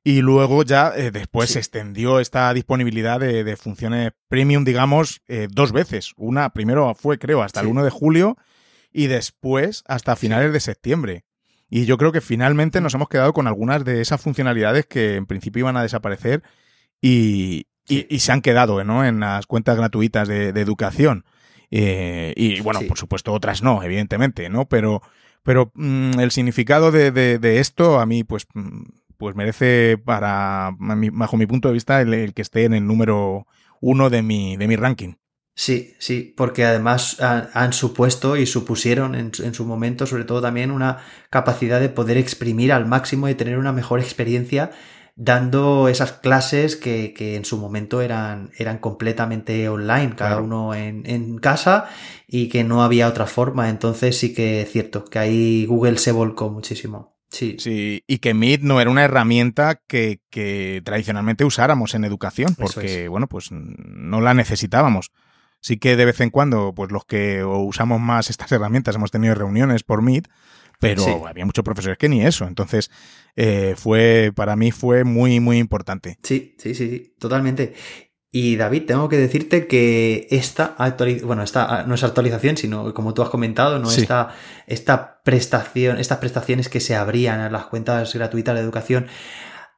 Y 0.04 0.22
luego 0.22 0.64
ya 0.64 0.94
eh, 0.96 1.12
después 1.12 1.50
sí. 1.50 1.54
se 1.54 1.60
extendió 1.60 2.20
esta 2.20 2.54
disponibilidad 2.54 3.20
de, 3.20 3.44
de 3.44 3.58
funciones 3.58 4.14
premium, 4.30 4.64
digamos, 4.64 5.22
dos 5.50 5.72
veces. 5.74 6.14
Una 6.18 6.52
primero 6.52 6.96
fue, 6.96 7.20
creo, 7.20 7.44
hasta 7.44 7.60
sí. 7.60 7.66
el 7.66 7.72
1 7.72 7.84
de 7.84 7.90
julio 7.92 8.38
y 8.92 9.08
después 9.08 9.84
hasta 9.88 10.16
finales 10.16 10.48
sí. 10.48 10.54
de 10.54 10.60
septiembre. 10.60 11.26
Y 11.74 11.86
yo 11.86 11.98
creo 11.98 12.12
que 12.12 12.20
finalmente 12.20 12.82
nos 12.82 12.94
hemos 12.94 13.08
quedado 13.08 13.32
con 13.32 13.48
algunas 13.48 13.86
de 13.86 14.02
esas 14.02 14.20
funcionalidades 14.20 14.86
que 14.86 15.16
en 15.16 15.26
principio 15.26 15.62
iban 15.62 15.78
a 15.78 15.82
desaparecer 15.82 16.44
y, 17.00 17.68
y, 17.88 18.14
y 18.14 18.20
se 18.20 18.34
han 18.34 18.42
quedado 18.42 18.84
¿no? 18.84 19.06
en 19.06 19.22
las 19.22 19.46
cuentas 19.46 19.78
gratuitas 19.78 20.28
de, 20.28 20.52
de 20.52 20.62
educación. 20.62 21.24
Eh, 21.72 22.34
y 22.36 22.60
bueno, 22.60 22.82
sí. 22.82 22.88
por 22.88 22.98
supuesto 22.98 23.32
otras 23.32 23.64
no, 23.64 23.82
evidentemente, 23.84 24.50
¿no? 24.50 24.68
Pero, 24.68 25.02
pero 25.44 25.72
mmm, 25.74 26.20
el 26.20 26.32
significado 26.32 26.92
de, 26.92 27.12
de, 27.12 27.40
de, 27.40 27.60
esto 27.60 28.02
a 28.02 28.06
mí 28.06 28.26
pues, 28.26 28.48
mm, 28.54 28.82
pues 29.16 29.38
merece 29.38 29.98
para, 29.98 30.76
bajo 30.78 31.38
mi 31.38 31.46
punto 31.46 31.70
de 31.70 31.74
vista, 31.74 32.02
el, 32.02 32.14
el 32.14 32.34
que 32.34 32.42
esté 32.42 32.66
en 32.66 32.74
el 32.74 32.86
número 32.86 33.48
uno 33.80 34.10
de 34.10 34.24
mi, 34.24 34.58
de 34.58 34.68
mi 34.68 34.76
ranking. 34.76 35.14
Sí, 35.54 35.96
sí, 36.00 36.34
porque 36.36 36.64
además 36.66 37.18
han, 37.20 37.74
supuesto 37.74 38.38
y 38.38 38.46
supusieron 38.46 39.16
en, 39.16 39.32
en, 39.44 39.54
su 39.54 39.66
momento, 39.66 40.06
sobre 40.08 40.24
todo 40.24 40.42
también, 40.42 40.72
una 40.72 41.00
capacidad 41.30 41.80
de 41.80 41.90
poder 41.90 42.18
exprimir 42.18 42.72
al 42.72 42.86
máximo 42.86 43.28
y 43.28 43.36
tener 43.36 43.58
una 43.58 43.74
mejor 43.74 44.00
experiencia 44.00 44.72
dando 45.16 45.88
esas 45.88 46.14
clases 46.14 46.76
que, 46.76 47.14
que 47.14 47.36
en 47.36 47.46
su 47.46 47.58
momento 47.58 48.02
eran, 48.02 48.52
eran 48.58 48.80
completamente 48.80 49.68
online, 49.70 50.16
cada 50.16 50.32
claro. 50.32 50.44
uno 50.46 50.74
en, 50.74 51.04
en, 51.06 51.38
casa 51.38 51.90
y 52.28 52.48
que 52.50 52.64
no 52.64 52.84
había 52.84 53.08
otra 53.08 53.28
forma. 53.28 53.70
Entonces 53.70 54.18
sí 54.18 54.34
que 54.34 54.62
es 54.62 54.72
cierto 54.72 55.06
que 55.06 55.20
ahí 55.20 55.66
Google 55.66 55.98
se 55.98 56.12
volcó 56.12 56.50
muchísimo. 56.50 57.18
Sí. 57.30 57.56
sí, 57.60 58.04
y 58.08 58.18
que 58.18 58.34
Meet 58.34 58.62
no 58.62 58.82
era 58.82 58.90
una 58.90 59.06
herramienta 59.06 59.80
que, 59.88 60.20
que 60.30 60.82
tradicionalmente 60.84 61.46
usáramos 61.46 61.96
en 61.96 62.04
educación, 62.04 62.56
porque, 62.56 63.04
es. 63.04 63.10
bueno, 63.10 63.28
pues 63.28 63.52
no 63.52 64.20
la 64.20 64.34
necesitábamos. 64.34 65.12
Sí 65.62 65.78
que 65.78 65.96
de 65.96 66.06
vez 66.06 66.20
en 66.20 66.32
cuando, 66.32 66.74
pues 66.76 66.92
los 66.92 67.06
que 67.06 67.46
usamos 67.46 68.02
más 68.02 68.30
estas 68.30 68.52
herramientas 68.52 68.96
hemos 68.96 69.12
tenido 69.12 69.36
reuniones 69.36 69.84
por 69.84 70.02
Meet, 70.02 70.28
pero 70.80 71.04
sí. 71.04 71.12
había 71.28 71.46
muchos 71.46 71.64
profesores 71.64 71.98
que 71.98 72.10
ni 72.10 72.26
eso. 72.26 72.46
Entonces, 72.48 72.90
eh, 73.36 73.76
fue, 73.78 74.34
para 74.36 74.56
mí 74.56 74.72
fue 74.72 75.04
muy, 75.04 75.40
muy 75.40 75.60
importante. 75.60 76.18
Sí, 76.24 76.56
sí, 76.58 76.74
sí, 76.74 76.90
sí, 76.90 77.16
totalmente. 77.20 77.74
Y 78.34 78.56
David, 78.56 78.86
tengo 78.86 79.10
que 79.10 79.18
decirte 79.18 79.68
que 79.68 80.26
esta 80.32 80.74
actualización, 80.78 81.28
bueno, 81.28 81.44
esta 81.44 81.84
no 81.86 81.96
es 81.96 82.04
actualización, 82.04 82.56
sino 82.56 82.94
como 82.94 83.14
tú 83.14 83.22
has 83.22 83.30
comentado, 83.30 83.78
no 83.78 83.90
sí. 83.90 84.02
esta, 84.02 84.34
esta 84.68 85.22
prestación, 85.24 86.00
estas 86.00 86.20
prestaciones 86.20 86.70
que 86.70 86.80
se 86.80 86.96
abrían 86.96 87.42
a 87.42 87.50
las 87.50 87.66
cuentas 87.66 88.14
gratuitas 88.14 88.56
de 88.56 88.62
educación, 88.62 89.08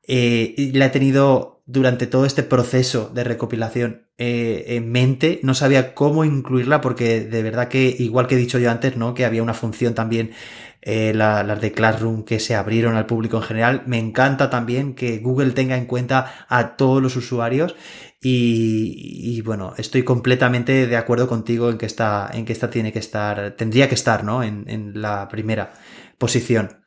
eh, 0.08 0.72
la 0.74 0.88
he 0.88 0.89
tenido 0.89 1.54
durante 1.66 2.08
todo 2.08 2.26
este 2.26 2.43
proceso 2.43 3.10
de 3.14 3.24
recopilación 3.24 4.08
eh, 4.18 4.66
en 4.76 4.91
mente, 4.91 5.39
no 5.43 5.54
sabía 5.54 5.93
cómo 5.93 6.26
incluirla 6.26 6.82
porque 6.82 7.22
de 7.22 7.43
verdad 7.43 7.70
que, 7.70 7.95
igual 7.97 8.28
que 8.28 8.36
he 8.36 8.38
dicho 8.38 8.60
yo 8.60 8.70
antes, 8.70 8.97
¿no? 8.97 9.14
Que 9.14 9.26
había 9.26 9.41
una 9.41 9.54
función 9.54 9.95
también 9.95 10.32
eh, 10.82 11.14
las 11.16 11.62
de 11.62 11.72
Classroom 11.72 12.24
que 12.26 12.39
se 12.39 12.56
abrieron 12.56 12.95
al 12.95 13.06
público 13.06 13.38
en 13.38 13.43
general. 13.43 13.84
Me 13.86 13.97
encanta 13.97 14.49
también 14.49 14.93
que 14.93 15.20
Google 15.20 15.51
tenga 15.51 15.78
en 15.78 15.86
cuenta 15.86 16.45
a 16.49 16.76
todos 16.76 17.01
los 17.01 17.16
usuarios 17.16 17.76
y, 18.22 19.41
bueno, 19.41 19.74
estoy 19.78 20.04
completamente 20.04 20.88
de 20.88 20.95
acuerdo 20.97 21.28
contigo 21.28 21.70
en 21.70 21.78
que 21.78 21.86
esta, 21.86 22.30
en 22.34 22.45
que 22.45 22.54
esta 22.54 22.70
tiene 22.70 22.93
que 22.93 22.99
estar, 22.99 23.56
tendría 23.58 23.89
que 23.89 23.95
estar, 23.95 24.24
¿no? 24.24 24.43
En, 24.43 24.66
en 24.68 25.01
la 25.01 25.28
primera 25.28 25.74
posición. 26.18 26.82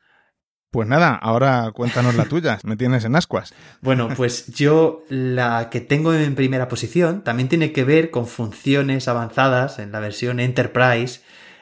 Pues 0.69 0.85
nada, 0.85 1.15
ahora 1.15 1.71
cuéntanos 1.73 2.15
la 2.15 2.25
tuya, 2.25 2.59
me 2.63 2.75
tienes 2.75 3.05
en 3.05 3.15
ascuas. 3.15 3.53
Bueno, 3.81 4.09
pues 4.17 4.47
yo 4.47 5.05
la 5.07 5.69
que 5.69 5.79
tengo 5.79 6.13
en 6.13 6.35
primera 6.35 6.67
posición 6.67 7.23
también 7.23 7.47
tiene 7.47 7.71
que 7.71 7.85
ver 7.85 8.11
con 8.11 8.27
funciones 8.27 9.07
avanzadas 9.07 9.79
en 9.79 9.93
la 9.93 10.01
versión 10.01 10.41
Enterprise 10.41 11.21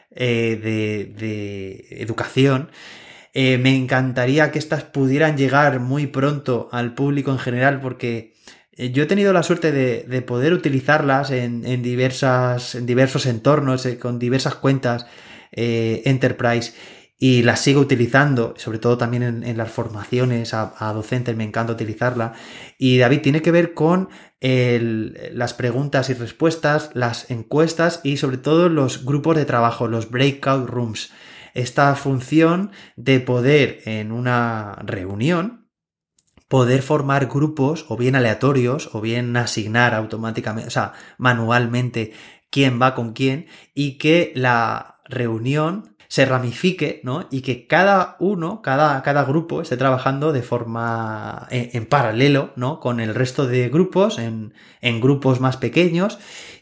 eh, 0.09 0.59
de, 1.15 2.01
educación. 2.01 2.71
Eh, 3.35 3.59
me 3.59 3.75
encantaría 3.75 4.51
que 4.51 4.57
estas 4.57 4.83
pudieran 4.83 5.37
llegar 5.37 5.79
muy 5.79 6.07
pronto 6.07 6.67
al 6.71 6.95
público 6.95 7.31
en 7.31 7.37
general 7.37 7.81
porque 7.81 8.33
eh, 8.71 8.91
yo 8.91 9.03
he 9.03 9.05
tenido 9.05 9.33
la 9.33 9.43
suerte 9.43 9.71
de, 9.71 10.21
poder 10.23 10.51
utilizarlas 10.51 11.29
en, 11.29 11.61
diversas, 11.83 12.73
en 12.73 12.87
diversos 12.87 13.27
entornos, 13.27 13.87
con 14.01 14.17
diversas 14.17 14.55
cuentas 14.55 15.05
Enterprise 15.51 16.73
y 17.17 17.43
la 17.43 17.55
sigo 17.55 17.79
utilizando, 17.79 18.53
sobre 18.57 18.79
todo 18.79 18.97
también 18.97 19.43
en, 19.43 19.57
las 19.57 19.71
formaciones 19.71 20.53
a, 20.53 20.91
docentes, 20.93 21.35
me 21.35 21.45
encanta 21.45 21.73
utilizarla. 21.73 22.33
Y 22.77 22.97
David, 22.97 23.21
tiene 23.21 23.41
que 23.41 23.51
ver 23.51 23.73
con 23.73 24.09
las 24.41 25.53
preguntas 25.53 26.09
y 26.09 26.13
respuestas, 26.13 26.91
las 26.93 27.31
encuestas 27.31 28.01
y 28.03 28.17
sobre 28.17 28.37
todo 28.37 28.69
los 28.69 29.05
grupos 29.05 29.37
de 29.37 29.45
trabajo, 29.45 29.87
los 29.87 30.11
breakout 30.11 30.69
rooms. 30.69 31.11
Esta 31.53 31.95
función 31.95 32.71
de 32.97 33.21
poder 33.21 33.79
en 33.85 34.11
una 34.11 34.77
reunión, 34.83 35.69
poder 36.49 36.81
formar 36.81 37.27
grupos 37.27 37.85
o 37.87 37.95
bien 37.95 38.15
aleatorios 38.15 38.89
o 38.93 38.99
bien 38.99 39.35
asignar 39.37 39.93
automáticamente, 39.93 40.67
o 40.67 40.71
sea, 40.71 40.91
manualmente 41.17 42.11
quién 42.49 42.79
va 42.79 42.93
con 42.93 43.13
quién 43.13 43.47
y 43.73 43.97
que 43.97 44.33
la 44.35 44.99
reunión 45.05 45.94
se 46.15 46.25
ramifique, 46.25 47.01
¿no? 47.03 47.27
Y 47.29 47.41
que 47.41 47.67
cada 47.67 48.15
uno, 48.21 48.61
cada, 48.61 49.03
cada 49.03 49.25
grupo 49.25 49.61
esté 49.61 49.75
trabajando 49.75 50.31
de 50.31 50.43
forma 50.43 51.45
en, 51.51 51.85
paralelo, 51.87 52.53
¿no? 52.55 52.79
Con 52.79 53.01
el 53.01 53.13
resto 53.13 53.47
de 53.47 53.67
grupos, 53.67 54.17
en, 54.17 54.53
en, 54.79 55.01
grupos 55.01 55.41
más 55.41 55.57
pequeños 55.57 56.17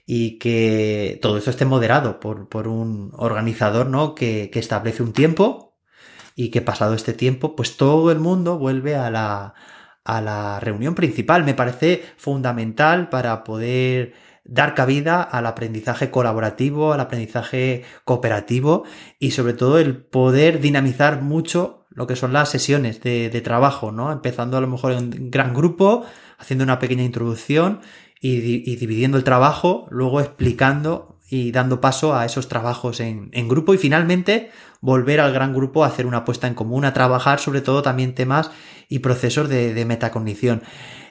y 0.07 0.39
que 0.39 1.19
todo 1.21 1.37
eso 1.37 1.51
esté 1.51 1.65
moderado 1.65 2.19
por, 2.19 2.49
por 2.49 2.67
un 2.67 3.11
organizador, 3.15 3.85
¿no? 3.91 4.15
Que, 4.15 4.49
que 4.51 4.57
establece 4.57 5.03
un 5.03 5.13
tiempo 5.13 5.77
y 6.35 6.49
que 6.49 6.63
pasado 6.63 6.95
este 6.95 7.13
tiempo, 7.13 7.55
pues 7.55 7.77
todo 7.77 8.11
el 8.11 8.17
mundo 8.17 8.57
vuelve 8.57 8.95
a 8.95 9.11
la, 9.11 9.53
a 10.03 10.19
la 10.19 10.59
reunión 10.61 10.95
principal. 10.95 11.43
Me 11.43 11.53
parece 11.53 12.03
fundamental 12.17 13.07
para 13.09 13.43
poder 13.43 14.13
dar 14.45 14.75
cabida 14.75 15.21
al 15.21 15.45
aprendizaje 15.45 16.11
colaborativo, 16.11 16.93
al 16.93 16.99
aprendizaje 16.99 17.83
cooperativo 18.03 18.83
y 19.19 19.31
sobre 19.31 19.53
todo 19.53 19.79
el 19.79 19.97
poder 19.97 20.59
dinamizar 20.59 21.21
mucho 21.21 21.85
lo 21.89 22.07
que 22.07 22.15
son 22.15 22.33
las 22.33 22.49
sesiones 22.49 23.01
de, 23.01 23.41
trabajo, 23.41 23.91
¿no? 23.91 24.11
Empezando 24.11 24.57
a 24.57 24.61
lo 24.61 24.67
mejor 24.67 24.93
en 24.93 25.29
gran 25.29 25.53
grupo, 25.53 26.05
haciendo 26.37 26.63
una 26.63 26.79
pequeña 26.79 27.03
introducción 27.03 27.81
y, 28.19 28.75
dividiendo 28.75 29.17
el 29.17 29.23
trabajo, 29.23 29.87
luego 29.91 30.19
explicando 30.19 31.19
y 31.29 31.51
dando 31.51 31.81
paso 31.81 32.15
a 32.15 32.25
esos 32.25 32.47
trabajos 32.47 32.99
en, 32.99 33.47
grupo 33.47 33.73
y 33.73 33.77
finalmente 33.77 34.49
volver 34.81 35.19
al 35.19 35.33
gran 35.33 35.53
grupo 35.53 35.83
a 35.83 35.87
hacer 35.87 36.05
una 36.05 36.19
apuesta 36.19 36.47
en 36.47 36.55
común, 36.55 36.83
a 36.85 36.93
trabajar 36.93 37.39
sobre 37.39 37.61
todo 37.61 37.81
también 37.81 38.15
temas 38.15 38.49
y 38.89 38.99
procesos 38.99 39.47
de, 39.47 39.85
metacognición. 39.85 40.63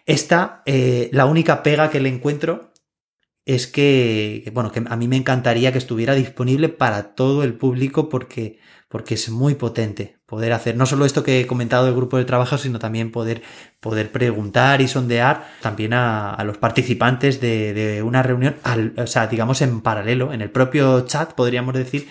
Esta, 0.04 0.62
eh, 0.66 1.10
la 1.12 1.26
única 1.26 1.62
pega 1.62 1.90
que 1.90 2.00
le 2.00 2.08
encuentro 2.08 2.71
es 3.44 3.66
que, 3.66 4.50
bueno, 4.54 4.70
que 4.70 4.82
a 4.86 4.96
mí 4.96 5.08
me 5.08 5.16
encantaría 5.16 5.72
que 5.72 5.78
estuviera 5.78 6.14
disponible 6.14 6.68
para 6.68 7.14
todo 7.14 7.42
el 7.42 7.54
público 7.54 8.08
porque, 8.08 8.58
porque 8.88 9.14
es 9.14 9.28
muy 9.30 9.54
potente 9.54 10.18
poder 10.26 10.52
hacer 10.52 10.76
no 10.76 10.86
solo 10.86 11.04
esto 11.04 11.24
que 11.24 11.40
he 11.40 11.46
comentado 11.46 11.84
del 11.84 11.94
grupo 11.94 12.16
de 12.16 12.24
trabajo, 12.24 12.56
sino 12.56 12.78
también 12.78 13.10
poder, 13.10 13.42
poder 13.80 14.12
preguntar 14.12 14.80
y 14.80 14.88
sondear 14.88 15.46
también 15.60 15.92
a, 15.92 16.42
los 16.44 16.56
participantes 16.56 17.40
de, 17.40 17.74
de 17.74 18.02
una 18.02 18.22
reunión, 18.22 18.56
al, 18.62 18.94
o 18.96 19.06
sea, 19.06 19.26
digamos 19.26 19.60
en 19.60 19.82
paralelo, 19.82 20.32
en 20.32 20.40
el 20.40 20.50
propio 20.50 21.04
chat, 21.06 21.34
podríamos 21.34 21.74
decir, 21.74 22.08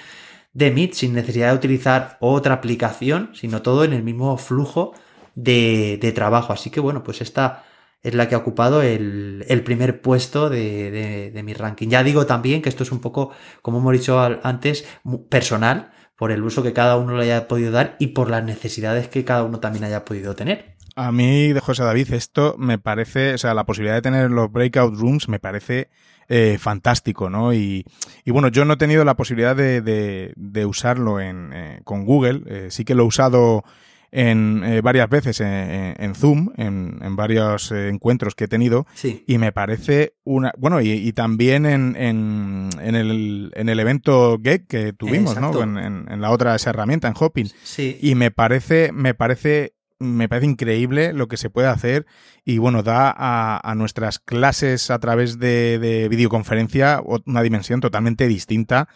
de 0.54 0.70
Meet, 0.70 0.94
sin 0.94 1.14
necesidad 1.14 1.52
de 1.52 1.56
utilizar 1.56 2.18
otra 2.20 2.56
aplicación, 2.56 3.32
sino 3.34 3.62
todo 3.62 3.86
en 3.86 3.94
el 3.94 4.04
mismo 4.04 4.38
flujo 4.38 4.94
de, 5.34 5.98
de 6.02 6.12
trabajo. 6.12 6.52
Así 6.54 6.70
que 6.70 6.82
bueno, 6.82 7.04
pues 7.04 7.22
esta 7.22 7.64
es 8.04 8.14
la 8.16 8.28
que 8.28 8.36
ha 8.36 8.40
ocupado 8.40 8.82
el, 8.82 9.62
primer 9.64 10.02
puesto 10.02 10.50
de, 10.50 11.42
mi 11.44 11.54
ranking. 11.54 11.90
Ya 11.90 12.04
digo 12.04 12.26
también 12.26 12.62
que 12.62 12.70
esto 12.70 12.84
es 12.84 12.92
un 12.92 13.00
poco, 13.00 13.32
como 13.62 13.80
hemos 13.80 13.94
dicho 13.94 14.20
antes, 14.44 14.86
personal, 15.30 15.92
por 16.16 16.32
el 16.32 16.44
uso 16.44 16.64
que 16.64 16.74
cada 16.74 16.98
uno 16.98 17.18
le 17.18 17.24
haya 17.24 17.48
podido 17.48 17.72
dar 17.72 17.96
y 18.00 18.08
por 18.08 18.30
las 18.30 18.44
necesidades 18.44 19.08
que 19.08 19.26
cada 19.26 19.44
uno 19.44 19.60
también 19.60 19.86
haya 19.86 20.06
podido 20.06 20.36
tener. 20.36 20.76
A 20.96 21.12
mí, 21.12 21.54
de 21.54 21.60
José 21.62 21.84
David, 21.84 22.14
esto 22.14 22.56
me 22.58 22.78
parece, 22.78 23.34
o 23.34 23.38
sea, 23.38 23.54
la 23.54 23.66
posibilidad 23.66 23.96
de 23.96 24.02
tener 24.02 24.30
los 24.30 24.52
breakout 24.52 24.94
rooms 24.94 25.30
me 25.30 25.40
parece 25.40 25.90
eh, 26.28 26.58
fantástico, 26.60 27.30
¿no? 27.30 27.54
Y, 27.54 27.86
bueno, 28.26 28.50
yo 28.50 28.66
no 28.66 28.74
he 28.74 28.78
tenido 28.78 29.04
la 29.06 29.16
posibilidad 29.16 29.56
de, 29.56 30.66
usarlo 30.66 31.20
en, 31.20 31.52
eh, 31.54 31.82
con 31.84 32.06
Google, 32.06 32.44
eh, 32.46 32.68
sí 32.72 32.84
que 32.84 32.96
lo 32.96 33.04
he 33.04 33.08
usado 33.08 33.64
en 34.12 34.64
eh, 34.66 34.82
varias 34.82 35.10
veces 35.10 35.40
en, 35.40 36.16
Zoom, 36.16 36.50
en, 36.58 37.16
varios 37.16 37.72
eh, 37.72 37.88
encuentros 37.88 38.36
que 38.36 38.44
he 38.44 38.48
tenido, 38.48 38.86
y 39.26 39.38
me 39.38 39.52
parece 39.52 40.16
una... 40.24 40.52
Bueno, 40.58 40.82
y, 40.82 41.12
también 41.14 41.66
en, 41.66 41.96
en, 41.96 42.96
el, 42.96 43.52
en 43.56 43.70
el 43.70 43.80
evento 43.80 44.38
GEC 44.44 44.68
que 44.68 44.94
tuvimos, 44.94 45.40
¿no? 45.40 45.64
En, 45.64 46.22
la 46.22 46.32
otra 46.32 46.56
esa 46.56 46.72
herramienta, 46.72 47.08
en 47.08 47.14
Hopping. 47.18 47.50
Sí. 47.64 47.98
Y 48.02 48.16
me 48.16 48.32
parece, 48.32 48.92
me 48.92 49.14
parece 49.14 49.74
me 49.98 50.28
parece 50.28 50.48
increíble 50.48 51.14
lo 51.14 51.28
que 51.28 51.38
se 51.38 51.52
puede 51.52 51.68
hacer 51.68 52.08
y 52.44 52.58
bueno, 52.58 52.82
da 52.82 53.14
a, 53.16 53.76
nuestras 53.76 54.18
clases 54.18 54.90
a 54.90 54.98
través 54.98 55.38
de, 55.38 55.78
de, 55.78 56.10
videoconferencia 56.10 57.04
una 57.28 57.44
dimensión 57.44 57.82
totalmente 57.82 58.28
distinta 58.28 58.90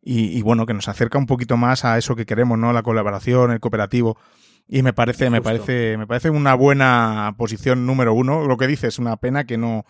y, 0.00 0.38
y, 0.38 0.40
bueno, 0.42 0.64
que 0.64 0.72
nos 0.72 0.86
acerca 0.86 1.18
un 1.18 1.26
poquito 1.26 1.56
más 1.56 1.84
a 1.84 1.98
eso 1.98 2.14
que 2.14 2.26
queremos, 2.26 2.58
¿no? 2.58 2.72
La 2.72 2.82
colaboración, 2.84 3.50
el 3.50 3.60
cooperativo. 3.60 4.16
Y 4.74 4.82
me 4.82 4.94
parece, 4.94 5.28
me 5.28 5.42
parece, 5.42 5.98
me 5.98 6.06
parece 6.06 6.30
una 6.30 6.54
buena 6.54 7.34
posición 7.36 7.84
número 7.84 8.14
uno. 8.14 8.46
Lo 8.46 8.56
que 8.56 8.66
dices, 8.66 8.98
una 8.98 9.18
pena 9.18 9.44
que 9.44 9.58
no, 9.58 9.84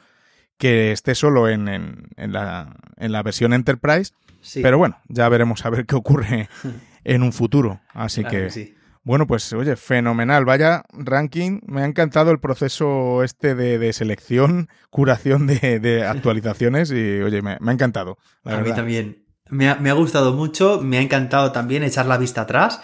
que 0.59 0.91
esté 0.91 1.14
solo 1.14 1.49
en, 1.49 1.68
en, 1.68 2.09
en, 2.16 2.33
la, 2.33 2.74
en 2.97 3.12
la 3.12 3.22
versión 3.22 3.53
Enterprise. 3.53 4.12
Pero 4.61 4.78
bueno, 4.78 4.99
ya 5.07 5.28
veremos 5.28 5.64
a 5.64 5.70
ver 5.70 5.87
qué 5.87 5.95
ocurre 5.95 6.49
en 7.05 7.22
un 7.22 7.33
futuro. 7.33 7.80
Así 7.95 8.24
que, 8.24 8.74
bueno, 9.05 9.28
pues 9.28 9.53
oye, 9.53 9.76
fenomenal. 9.76 10.45
Vaya 10.45 10.83
ranking. 10.93 11.61
Me 11.64 11.83
ha 11.83 11.87
encantado 11.87 12.33
el 12.33 12.41
proceso 12.41 13.22
este 13.22 13.55
de, 13.55 13.78
de 13.78 13.93
selección, 13.93 14.68
curación 14.91 15.47
de, 15.47 15.78
de, 15.78 16.05
actualizaciones 16.05 16.91
y 16.91 17.20
oye, 17.22 17.41
me, 17.41 17.57
me 17.61 17.70
ha 17.70 17.74
encantado. 17.74 18.18
a 18.45 18.57
mí 18.57 18.72
también. 18.72 19.22
Me 19.49 19.68
ha, 19.68 19.76
me 19.76 19.91
ha 19.91 19.93
gustado 19.93 20.33
mucho, 20.33 20.80
me 20.80 20.99
ha 20.99 21.03
encantado 21.03 21.53
también 21.53 21.85
echar 21.85 22.07
la 22.07 22.18
vista 22.18 22.41
atrás 22.41 22.80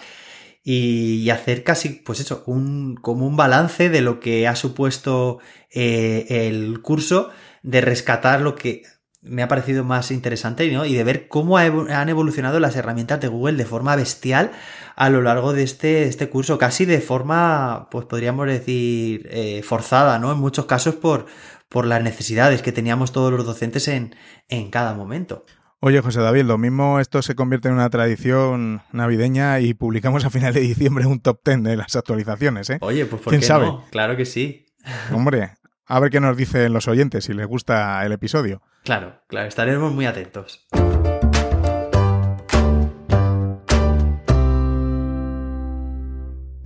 y, 0.71 1.31
hacer 1.31 1.63
casi, 1.63 1.89
pues 1.89 2.19
eso, 2.19 2.43
un, 2.45 2.95
como 2.95 3.25
un 3.25 3.35
balance 3.35 3.89
de 3.89 4.01
lo 4.01 4.19
que 4.19 4.47
ha 4.47 4.55
supuesto 4.55 5.39
eh, 5.71 6.47
el 6.47 6.81
curso, 6.83 7.31
de 7.63 7.81
rescatar 7.81 8.41
lo 8.41 8.53
que 8.53 8.83
me 9.23 9.41
ha 9.41 9.47
parecido 9.47 9.83
más 9.83 10.11
interesante 10.11 10.71
¿no? 10.71 10.85
y 10.85 10.93
de 10.93 11.03
ver 11.03 11.27
cómo 11.27 11.57
han 11.57 12.09
evolucionado 12.09 12.59
las 12.59 12.75
herramientas 12.75 13.19
de 13.19 13.29
Google 13.29 13.57
de 13.57 13.65
forma 13.65 13.95
bestial 13.95 14.51
a 14.95 15.09
lo 15.09 15.23
largo 15.23 15.53
de 15.53 15.63
este, 15.63 16.03
este 16.03 16.29
curso, 16.29 16.59
casi 16.59 16.85
de 16.85 17.01
forma, 17.01 17.87
pues 17.89 18.05
podríamos 18.05 18.45
decir, 18.45 19.27
eh, 19.31 19.63
forzada, 19.63 20.19
¿no? 20.19 20.31
En 20.31 20.37
muchos 20.37 20.65
casos 20.67 20.95
por, 20.95 21.25
por 21.67 21.87
las 21.87 22.03
necesidades 22.03 22.61
que 22.61 22.71
teníamos 22.71 23.11
todos 23.11 23.33
los 23.33 23.43
docentes 23.43 23.87
en, 23.87 24.15
en 24.49 24.69
cada 24.69 24.93
momento. 24.93 25.45
Oye, 25.81 26.01
José 26.01 26.19
David, 26.19 26.43
lo 26.43 26.57
mismo 26.57 26.99
esto 26.99 27.21
se 27.21 27.35
convierte 27.35 27.69
en 27.69 27.75
una 27.75 27.89
tradición 27.89 28.81
navideña 28.91 29.61
y 29.61 29.73
publicamos 29.73 30.25
a 30.25 30.29
final 30.29 30.53
de 30.53 30.59
diciembre 30.59 31.05
un 31.05 31.21
top 31.21 31.39
10 31.45 31.63
de 31.63 31.77
las 31.77 31.95
actualizaciones, 31.95 32.69
¿eh? 32.69 32.79
Oye, 32.81 33.05
pues 33.05 33.21
¿por 33.21 33.31
¿Quién 33.31 33.39
qué 33.41 33.47
sabe? 33.47 33.65
no? 33.67 33.85
Claro 33.89 34.17
que 34.17 34.25
sí. 34.25 34.65
Hombre, 35.13 35.53
a 35.85 35.99
ver 36.01 36.11
qué 36.11 36.19
nos 36.19 36.35
dicen 36.35 36.73
los 36.73 36.89
oyentes 36.89 37.23
si 37.23 37.33
les 37.33 37.47
gusta 37.47 38.05
el 38.05 38.11
episodio. 38.11 38.61
Claro, 38.83 39.21
claro, 39.27 39.47
estaremos 39.47 39.93
muy 39.93 40.05
atentos. 40.05 40.67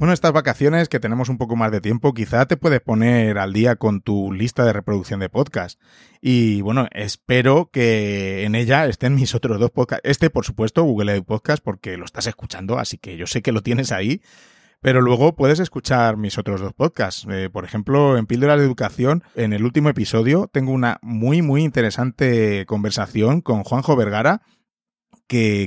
Bueno, 0.04 0.14
estas 0.14 0.34
vacaciones 0.34 0.90
que 0.90 1.00
tenemos 1.00 1.30
un 1.30 1.38
poco 1.38 1.56
más 1.56 1.72
de 1.72 1.80
tiempo, 1.80 2.14
quizá 2.14 2.46
te 2.46 2.58
puedes 2.58 2.82
poner 2.82 3.38
al 3.38 3.54
día 3.54 3.78
con 3.78 4.02
tu 4.02 4.34
lista 4.34 4.66
de 4.66 4.74
reproducción 4.74 5.22
de 5.22 5.30
podcast. 5.30 5.80
Y 6.20 6.60
bueno, 6.60 6.90
espero 6.92 7.70
que 7.72 8.44
en 8.44 8.54
ella 8.56 8.86
estén 8.86 9.16
mis 9.16 9.34
otros 9.34 9.62
dos 9.62 9.72
podcasts. 9.72 10.02
Este, 10.04 10.30
por 10.30 10.44
supuesto, 10.44 10.84
Google 10.84 11.22
Podcast, 11.22 11.64
porque 11.64 11.96
lo 11.96 12.04
estás 12.04 12.28
escuchando, 12.28 12.80
así 12.80 12.98
que 12.98 13.16
yo 13.16 13.28
sé 13.28 13.42
que 13.42 13.54
lo 13.54 13.62
tienes 13.62 13.94
ahí. 13.94 14.22
Pero 14.82 15.00
luego 15.00 15.38
puedes 15.38 15.62
escuchar 15.62 16.18
mis 16.18 16.38
otros 16.38 16.60
dos 16.60 16.74
podcasts. 16.74 17.26
Eh, 17.30 17.50
por 17.50 17.64
ejemplo, 17.64 18.18
en 18.18 18.26
Píldoras 18.26 18.60
de 18.60 18.66
Educación, 18.66 19.24
en 19.36 19.54
el 19.54 19.64
último 19.64 19.88
episodio, 19.88 20.50
tengo 20.52 20.74
una 20.74 21.00
muy, 21.02 21.42
muy 21.42 21.64
interesante 21.64 22.66
conversación 22.66 23.40
con 23.40 23.64
Juanjo 23.64 23.96
Vergara, 23.96 24.42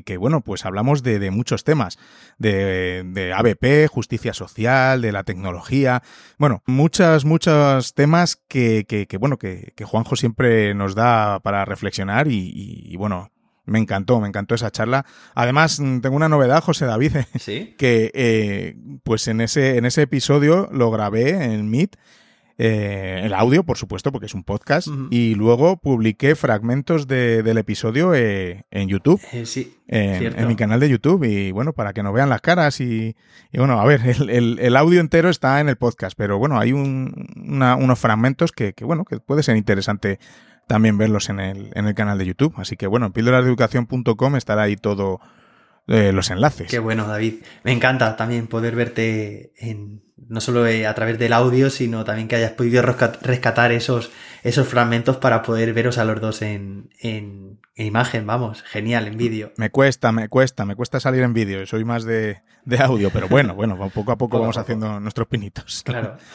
que, 0.05 0.17
bueno, 0.17 0.43
pues 0.43 0.65
hablamos 0.65 1.03
de, 1.03 1.31
muchos 1.31 1.65
temas, 1.65 1.99
de, 2.39 3.03
de, 3.05 3.33
ABP, 3.33 3.89
justicia 3.89 4.33
social, 4.33 5.03
de 5.03 5.13
la 5.13 5.25
tecnología, 5.25 6.03
bueno, 6.39 6.63
muchos, 6.67 7.25
muchos 7.25 7.95
temas 7.95 8.37
que, 8.37 8.85
que 8.87 9.17
bueno, 9.17 9.39
que, 9.39 9.73
Juanjo 9.85 10.17
siempre 10.17 10.75
nos 10.75 10.95
da 10.95 11.41
para 11.41 11.65
reflexionar 11.65 12.29
y, 12.29 12.95
bueno, 12.97 13.31
me 13.65 13.79
encantó, 13.81 14.21
me 14.21 14.29
encantó 14.29 14.55
esa 14.55 14.71
charla. 14.71 15.05
Además, 15.35 15.79
tengo 15.79 16.15
una 16.15 16.29
novedad, 16.29 16.63
José 16.63 16.87
David, 16.87 17.17
¿Sí? 17.39 17.75
que 17.79 18.13
eh, 18.15 18.77
pues 19.03 19.27
en 19.27 19.41
ese, 19.41 19.79
en 19.79 19.85
ese 19.85 20.03
episodio 20.03 20.69
lo 20.71 20.91
grabé 20.91 21.45
en 21.45 21.69
Meet 21.69 21.97
eh, 22.59 23.21
el 23.25 23.35
audio, 23.35 23.65
por 23.65 23.77
supuesto, 23.77 24.11
porque 24.11 24.27
es 24.27 24.35
un 24.35 24.43
podcast, 24.43 24.89
y 25.11 25.35
luego 25.35 25.77
publiqué 25.77 26.35
fragmentos 26.35 27.07
del 27.07 27.59
episodio 27.59 28.15
eh, 28.15 28.65
en 28.71 28.89
YouTube, 28.89 29.21
eh, 29.33 29.45
sí, 29.45 29.77
en, 29.89 30.49
mi 30.49 30.57
canal 30.57 30.81
de 30.81 30.89
YouTube, 30.89 31.25
y 31.25 31.51
bueno, 31.51 31.75
para 31.75 31.93
que 31.93 32.03
nos 32.03 32.15
vean 32.15 32.31
las 32.31 32.41
caras 32.41 32.81
y, 32.81 33.15
bueno, 33.53 33.79
a 33.79 33.85
ver, 33.85 34.01
el, 34.07 34.77
audio 34.77 35.01
entero 35.01 35.29
está 35.29 35.61
en 35.61 35.69
el 35.69 35.77
podcast, 35.77 36.17
pero 36.17 36.39
bueno, 36.39 36.59
hay 36.59 36.73
unos 36.73 37.99
fragmentos 37.99 38.53
que, 38.53 38.73
bueno, 38.81 39.05
que 39.05 39.21
puede 39.21 39.43
ser 39.43 39.57
interesante 39.57 40.19
también 40.67 40.97
verlos 40.97 41.29
en 41.29 41.41
el, 41.41 41.71
en 41.75 41.87
el 41.87 41.95
canal 41.95 42.17
de 42.17 42.25
YouTube, 42.25 42.55
así 42.57 42.77
que 42.77 42.87
bueno, 42.87 43.07
en 43.07 43.13
píldorasdeeducación.com 43.13 44.37
estará 44.37 44.63
ahí 44.63 44.77
todo 44.77 45.21
los 45.87 46.31
enlaces. 46.31 46.69
Qué 46.69 46.79
bueno, 46.79 47.07
David. 47.07 47.43
Me 47.63 47.73
encanta 47.73 48.17
también 48.17 48.47
poder 48.47 48.75
verte 48.75 49.53
en, 49.57 50.03
no 50.29 50.41
solo 50.41 50.67
eh, 50.67 50.87
a 50.87 50.95
través 50.95 51.19
del 51.19 51.33
audio, 51.33 51.71
sino 51.71 52.05
también 52.05 52.29
que 52.29 52.37
hayas 52.37 52.53
podido 52.53 52.83
rescatar 52.83 53.73
esos, 53.73 54.11
esos 54.43 54.67
fragmentos 54.67 55.19
para 55.19 55.43
poder 55.43 55.73
veros 55.73 55.99
a 55.99 56.05
los 56.05 56.21
dos 56.21 56.43
en, 56.43 56.91
en, 57.01 57.61
imagen, 57.77 58.27
vamos, 58.27 58.63
genial, 58.63 59.07
en 59.07 59.17
vídeo. 59.17 59.53
Me 59.57 59.71
cuesta, 59.71 60.11
me 60.13 60.29
cuesta, 60.29 60.65
me 60.65 60.75
cuesta 60.75 60.99
salir 60.99 61.23
en 61.23 61.35
vídeo, 61.35 61.65
soy 61.67 61.85
más 61.85 62.05
de, 62.05 62.41
de 62.65 62.79
audio, 62.79 63.11
pero 63.11 63.29
bueno, 63.29 63.55
bueno, 63.55 63.77
poco 63.91 64.13
a 64.13 64.17
poco 64.17 64.41
vamos 64.41 64.57
haciendo 64.57 64.99
nuestros 65.01 65.29
pinitos. 65.29 65.83
Claro. 65.85 66.17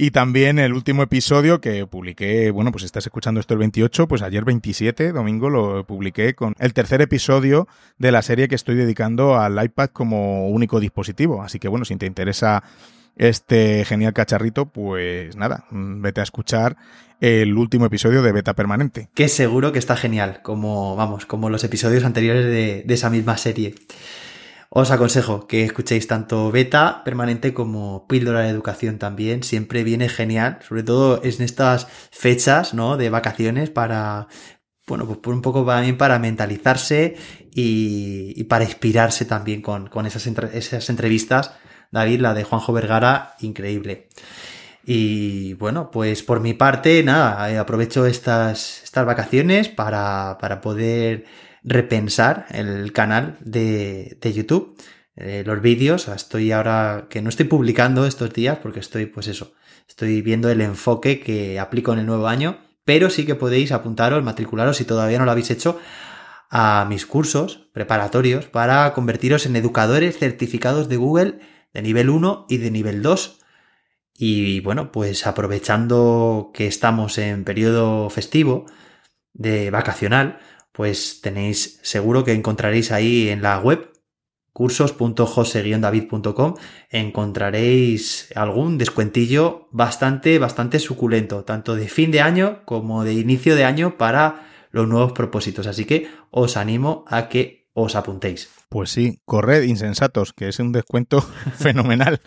Y 0.00 0.12
también 0.12 0.60
el 0.60 0.74
último 0.74 1.02
episodio 1.02 1.60
que 1.60 1.84
publiqué, 1.84 2.52
bueno, 2.52 2.70
pues 2.70 2.84
estás 2.84 3.04
escuchando 3.04 3.40
esto 3.40 3.54
el 3.54 3.58
28, 3.58 4.06
pues 4.06 4.22
ayer 4.22 4.44
27, 4.44 5.10
domingo, 5.10 5.50
lo 5.50 5.84
publiqué 5.88 6.36
con 6.36 6.54
el 6.60 6.72
tercer 6.72 7.00
episodio 7.02 7.66
de 7.98 8.12
la 8.12 8.22
serie 8.22 8.46
que 8.46 8.54
estoy 8.54 8.76
dedicando 8.76 9.36
al 9.36 9.60
iPad 9.60 9.88
como 9.88 10.50
único 10.50 10.78
dispositivo. 10.78 11.42
Así 11.42 11.58
que 11.58 11.66
bueno, 11.66 11.84
si 11.84 11.96
te 11.96 12.06
interesa 12.06 12.62
este 13.16 13.84
genial 13.84 14.12
cacharrito, 14.12 14.66
pues 14.66 15.34
nada, 15.34 15.64
vete 15.72 16.20
a 16.20 16.22
escuchar 16.22 16.76
el 17.20 17.56
último 17.56 17.86
episodio 17.86 18.22
de 18.22 18.30
Beta 18.30 18.54
Permanente. 18.54 19.10
Que 19.14 19.26
seguro 19.28 19.72
que 19.72 19.80
está 19.80 19.96
genial, 19.96 20.42
como, 20.44 20.94
vamos, 20.94 21.26
como 21.26 21.50
los 21.50 21.64
episodios 21.64 22.04
anteriores 22.04 22.44
de, 22.44 22.84
de 22.86 22.94
esa 22.94 23.10
misma 23.10 23.36
serie. 23.36 23.74
Os 24.70 24.90
aconsejo 24.90 25.46
que 25.46 25.64
escuchéis 25.64 26.06
tanto 26.06 26.52
beta 26.52 27.02
permanente 27.02 27.54
como 27.54 28.06
píldora 28.06 28.40
de 28.40 28.50
educación 28.50 28.98
también. 28.98 29.42
Siempre 29.42 29.82
viene 29.82 30.08
genial, 30.10 30.58
sobre 30.66 30.82
todo 30.82 31.22
en 31.24 31.42
estas 31.42 31.86
fechas, 32.10 32.74
¿no? 32.74 32.98
De 32.98 33.08
vacaciones 33.08 33.70
para, 33.70 34.28
bueno, 34.86 35.06
pues 35.06 35.18
por 35.18 35.32
un 35.32 35.40
poco 35.40 35.64
también 35.64 35.96
para 35.96 36.18
mentalizarse 36.18 37.16
y, 37.50 38.44
para 38.44 38.64
inspirarse 38.64 39.24
también 39.24 39.62
con, 39.62 39.88
esas, 40.06 40.26
esas 40.26 40.90
entrevistas. 40.90 41.52
David, 41.90 42.20
la 42.20 42.34
de 42.34 42.44
Juanjo 42.44 42.74
Vergara, 42.74 43.36
increíble. 43.40 44.08
Y 44.84 45.54
bueno, 45.54 45.90
pues 45.90 46.22
por 46.22 46.40
mi 46.40 46.54
parte, 46.54 47.02
nada, 47.02 47.50
eh, 47.50 47.58
aprovecho 47.58 48.06
estas, 48.06 48.82
estas 48.84 49.06
vacaciones 49.06 49.68
para, 49.68 50.36
para 50.40 50.60
poder 50.60 51.24
repensar 51.62 52.46
el 52.50 52.92
canal 52.92 53.36
de, 53.40 54.18
YouTube. 54.22 54.76
Eh, 55.16 55.42
los 55.44 55.60
vídeos, 55.60 56.08
estoy 56.08 56.52
ahora 56.52 57.06
que 57.10 57.22
no 57.22 57.28
estoy 57.28 57.46
publicando 57.46 58.06
estos 58.06 58.32
días 58.32 58.58
porque 58.58 58.80
estoy, 58.80 59.06
pues 59.06 59.26
eso, 59.26 59.52
estoy 59.88 60.22
viendo 60.22 60.50
el 60.50 60.60
enfoque 60.60 61.20
que 61.20 61.58
aplico 61.58 61.92
en 61.92 61.98
el 61.98 62.06
nuevo 62.06 62.28
año, 62.28 62.58
pero 62.84 63.10
sí 63.10 63.26
que 63.26 63.34
podéis 63.34 63.72
apuntaros, 63.72 64.22
matricularos 64.22 64.76
si 64.76 64.84
todavía 64.84 65.18
no 65.18 65.24
lo 65.24 65.32
habéis 65.32 65.50
hecho 65.50 65.78
a 66.50 66.86
mis 66.88 67.04
cursos 67.04 67.68
preparatorios 67.72 68.46
para 68.46 68.92
convertiros 68.94 69.44
en 69.46 69.56
educadores 69.56 70.18
certificados 70.18 70.88
de 70.88 70.96
Google 70.96 71.40
de 71.74 71.82
nivel 71.82 72.10
1 72.10 72.46
y 72.48 72.58
de 72.58 72.70
nivel 72.70 73.02
2. 73.02 73.40
Y 74.14 74.60
bueno, 74.60 74.90
pues 74.90 75.26
aprovechando 75.26 76.50
que 76.54 76.66
estamos 76.66 77.18
en 77.18 77.44
periodo 77.44 78.10
festivo 78.10 78.66
de 79.32 79.70
vacacional, 79.70 80.38
pues 80.78 81.20
tenéis 81.20 81.80
seguro 81.82 82.22
que 82.22 82.32
encontraréis 82.32 82.92
ahí 82.92 83.30
en 83.30 83.42
la 83.42 83.58
web 83.58 83.90
cursos.jose-david.com 84.52 86.54
encontraréis 86.88 88.28
algún 88.36 88.78
descuentillo 88.78 89.66
bastante, 89.72 90.38
bastante 90.38 90.78
suculento, 90.78 91.42
tanto 91.42 91.74
de 91.74 91.88
fin 91.88 92.12
de 92.12 92.20
año 92.20 92.64
como 92.64 93.02
de 93.02 93.14
inicio 93.14 93.56
de 93.56 93.64
año 93.64 93.98
para 93.98 94.46
los 94.70 94.86
nuevos 94.86 95.10
propósitos. 95.10 95.66
Así 95.66 95.84
que 95.84 96.08
os 96.30 96.56
animo 96.56 97.04
a 97.08 97.28
que 97.28 97.66
os 97.72 97.96
apuntéis. 97.96 98.48
Pues 98.68 98.90
sí, 98.90 99.20
corred 99.24 99.62
insensatos, 99.62 100.32
que 100.32 100.48
es 100.48 100.58
un 100.58 100.72
descuento 100.72 101.22
fenomenal 101.56 102.20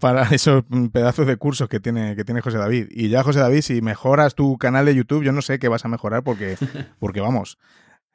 para 0.00 0.28
esos 0.30 0.64
pedazos 0.92 1.26
de 1.26 1.36
cursos 1.36 1.68
que 1.68 1.78
tiene, 1.78 2.16
que 2.16 2.24
tiene 2.24 2.40
José 2.40 2.58
David. 2.58 2.88
Y 2.90 3.08
ya, 3.08 3.22
José 3.22 3.38
David, 3.38 3.60
si 3.60 3.82
mejoras 3.82 4.34
tu 4.34 4.58
canal 4.58 4.86
de 4.86 4.94
YouTube, 4.94 5.22
yo 5.22 5.32
no 5.32 5.42
sé 5.42 5.58
qué 5.58 5.68
vas 5.68 5.84
a 5.84 5.88
mejorar 5.88 6.24
porque, 6.24 6.56
porque 6.98 7.20
vamos, 7.20 7.58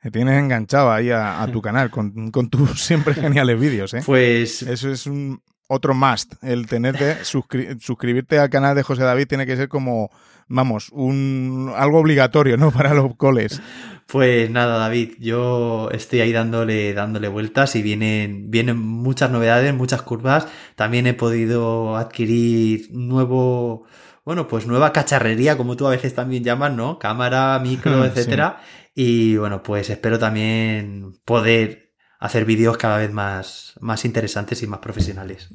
te 0.01 0.09
tienes 0.09 0.39
enganchado 0.39 0.91
ahí 0.91 1.11
a, 1.11 1.47
tu 1.51 1.61
canal 1.61 1.91
con, 1.91 2.31
tus 2.49 2.81
siempre 2.83 3.13
geniales 3.13 3.59
vídeos, 3.59 3.93
¿eh? 3.93 4.01
Pues... 4.05 4.63
Eso 4.63 4.89
es 4.89 5.05
un 5.05 5.41
otro 5.67 5.93
must. 5.93 6.33
El 6.43 6.67
tenerte, 6.67 7.23
suscribirte 7.23 8.39
al 8.39 8.49
canal 8.49 8.75
de 8.75 8.83
José 8.83 9.03
David 9.03 9.27
tiene 9.27 9.45
que 9.45 9.55
ser 9.55 9.69
como, 9.69 10.09
vamos, 10.47 10.89
un 10.91 11.71
algo 11.75 11.99
obligatorio, 11.99 12.57
¿no? 12.57 12.71
Para 12.73 12.93
los 12.93 13.15
coles. 13.15 13.61
Pues 14.07 14.49
nada, 14.49 14.77
David, 14.77 15.13
yo 15.19 15.89
estoy 15.91 16.19
ahí 16.19 16.33
dándole, 16.33 16.93
dándole 16.93 17.29
vueltas 17.29 17.75
y 17.75 17.81
vienen, 17.81 18.51
vienen 18.51 18.77
muchas 18.77 19.31
novedades, 19.31 19.73
muchas 19.73 20.01
curvas. 20.01 20.47
También 20.75 21.07
he 21.07 21.13
podido 21.13 21.95
adquirir 21.95 22.89
nuevo, 22.91 23.85
bueno, 24.25 24.49
pues 24.49 24.67
nueva 24.67 24.91
cacharrería, 24.91 25.55
como 25.55 25.77
tú 25.77 25.87
a 25.87 25.91
veces 25.91 26.13
también 26.13 26.43
llamas, 26.43 26.73
¿no? 26.73 26.99
Cámara, 26.99 27.57
micro, 27.59 28.03
etcétera. 28.03 28.59
Y 28.93 29.37
bueno, 29.37 29.63
pues 29.63 29.89
espero 29.89 30.19
también 30.19 31.13
poder 31.25 31.93
hacer 32.19 32.45
vídeos 32.45 32.77
cada 32.77 32.97
vez 32.97 33.11
más, 33.11 33.73
más 33.79 34.05
interesantes 34.05 34.61
y 34.63 34.67
más 34.67 34.79
profesionales. 34.79 35.49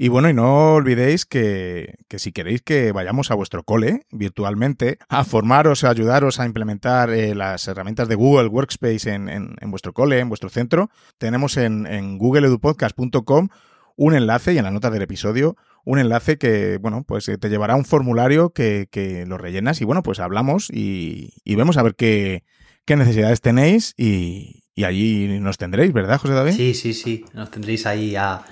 Y 0.00 0.06
bueno, 0.06 0.30
y 0.30 0.34
no 0.34 0.74
olvidéis 0.74 1.26
que, 1.26 1.96
que, 2.06 2.20
si 2.20 2.30
queréis 2.30 2.62
que 2.62 2.92
vayamos 2.92 3.32
a 3.32 3.34
vuestro 3.34 3.64
cole 3.64 4.06
virtualmente 4.12 4.98
a 5.08 5.24
formaros, 5.24 5.82
a 5.82 5.90
ayudaros 5.90 6.38
a 6.38 6.46
implementar 6.46 7.10
eh, 7.10 7.34
las 7.34 7.66
herramientas 7.66 8.06
de 8.06 8.14
Google 8.14 8.46
Workspace 8.46 9.12
en, 9.12 9.28
en, 9.28 9.56
en, 9.60 9.70
vuestro 9.72 9.92
cole, 9.92 10.20
en 10.20 10.28
vuestro 10.28 10.50
centro, 10.50 10.88
tenemos 11.18 11.56
en, 11.56 11.84
en 11.88 12.16
googleedupodcast.com 12.16 13.48
un 13.96 14.14
enlace 14.14 14.52
y 14.52 14.58
en 14.58 14.64
la 14.64 14.70
nota 14.70 14.90
del 14.90 15.02
episodio 15.02 15.56
un 15.84 15.98
enlace 15.98 16.38
que, 16.38 16.78
bueno, 16.78 17.02
pues 17.02 17.28
eh, 17.28 17.36
te 17.36 17.48
llevará 17.48 17.74
a 17.74 17.76
un 17.76 17.84
formulario 17.84 18.50
que, 18.50 18.86
que 18.92 19.26
lo 19.26 19.36
rellenas 19.36 19.80
y 19.80 19.84
bueno, 19.84 20.04
pues 20.04 20.20
hablamos 20.20 20.70
y, 20.70 21.32
y 21.42 21.56
vemos 21.56 21.76
a 21.76 21.82
ver 21.82 21.96
qué, 21.96 22.44
qué 22.88 22.96
necesidades 22.96 23.42
tenéis 23.42 23.92
y, 23.98 24.64
allí 24.82 25.38
nos 25.40 25.58
tendréis, 25.58 25.92
¿verdad, 25.92 26.18
José 26.18 26.32
David? 26.32 26.52
Sí, 26.52 26.72
sí, 26.72 26.94
sí, 26.94 27.26
nos 27.34 27.50
tendréis 27.50 27.86
ahí 27.86 28.16
a, 28.16 28.42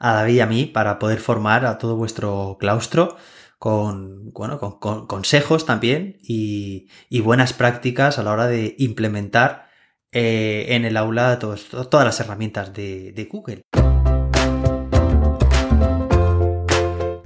David 0.00 0.34
y 0.34 0.40
a 0.40 0.46
mí 0.46 0.66
para 0.66 0.98
poder 0.98 1.20
formar 1.20 1.64
a 1.64 1.78
todo 1.78 1.96
vuestro 1.96 2.56
claustro 2.58 3.16
con, 3.58 4.32
bueno, 4.32 4.58
con, 4.58 5.06
consejos 5.06 5.64
también 5.64 6.18
y, 6.20 6.88
buenas 7.20 7.52
prácticas 7.52 8.18
a 8.18 8.24
la 8.24 8.32
hora 8.32 8.48
de 8.48 8.74
implementar 8.78 9.68
eh, 10.10 10.66
en 10.70 10.84
el 10.84 10.96
aula 10.96 11.38
todas 11.38 12.04
las 12.04 12.18
herramientas 12.18 12.74
de, 12.74 13.12
de 13.12 13.24
Google. 13.26 13.62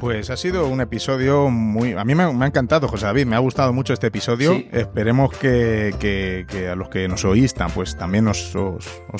Pues 0.08 0.30
ha 0.30 0.38
sido 0.38 0.66
un 0.68 0.80
episodio 0.80 1.50
muy... 1.50 1.92
A 1.92 2.02
mí 2.02 2.14
me 2.14 2.22
ha, 2.22 2.46
encantado, 2.46 2.88
José 2.88 3.04
David, 3.04 3.26
me 3.26 3.36
ha 3.36 3.40
gustado 3.40 3.74
mucho 3.74 3.92
este 3.92 4.06
episodio. 4.06 4.54
Esperemos 4.72 5.36
que, 5.36 6.46
a 6.72 6.74
los 6.76 6.88
que 6.88 7.06
nos 7.08 7.26
oístan 7.26 7.70
pues 7.72 7.94
también 7.94 8.26
os, 8.26 8.56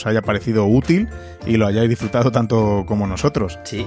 haya 0.06 0.22
parecido 0.22 0.64
útil 0.64 1.10
y 1.46 1.58
lo 1.58 1.66
hayáis 1.66 1.90
disfrutado 1.90 2.32
tanto 2.32 2.84
como 2.86 3.06
nosotros. 3.06 3.58
Sí. 3.64 3.86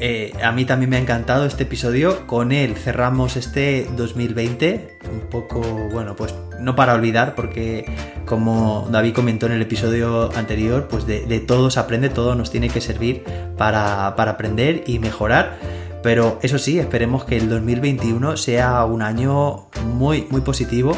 Eh, 0.00 0.32
a 0.42 0.50
mí 0.50 0.64
también 0.64 0.90
me 0.90 0.96
ha 0.96 0.98
encantado 0.98 1.46
este 1.46 1.62
episodio. 1.62 2.26
Con 2.26 2.50
él 2.50 2.74
cerramos 2.74 3.36
este 3.36 3.86
2020. 3.96 4.98
Un 5.12 5.30
poco, 5.30 5.60
bueno, 5.92 6.16
pues 6.16 6.34
no 6.58 6.74
para 6.74 6.94
olvidar, 6.94 7.36
porque 7.36 7.84
como 8.24 8.88
David 8.90 9.14
comentó 9.14 9.46
en 9.46 9.52
el 9.52 9.62
episodio 9.62 10.36
anterior, 10.36 10.88
pues 10.90 11.06
de, 11.06 11.24
de 11.24 11.38
todo 11.38 11.70
se 11.70 11.78
aprende, 11.78 12.08
todo 12.08 12.34
nos 12.34 12.50
tiene 12.50 12.68
que 12.68 12.80
servir 12.80 13.22
para, 13.56 14.16
para 14.16 14.32
aprender 14.32 14.82
y 14.88 14.98
mejorar. 14.98 15.85
Pero 16.02 16.38
eso 16.42 16.58
sí, 16.58 16.78
esperemos 16.78 17.24
que 17.24 17.36
el 17.36 17.48
2021 17.48 18.36
sea 18.36 18.84
un 18.84 19.02
año 19.02 19.68
muy, 19.84 20.26
muy 20.30 20.40
positivo 20.40 20.96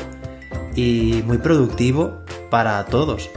y 0.74 1.22
muy 1.26 1.38
productivo 1.38 2.18
para 2.50 2.84
todos. 2.86 3.30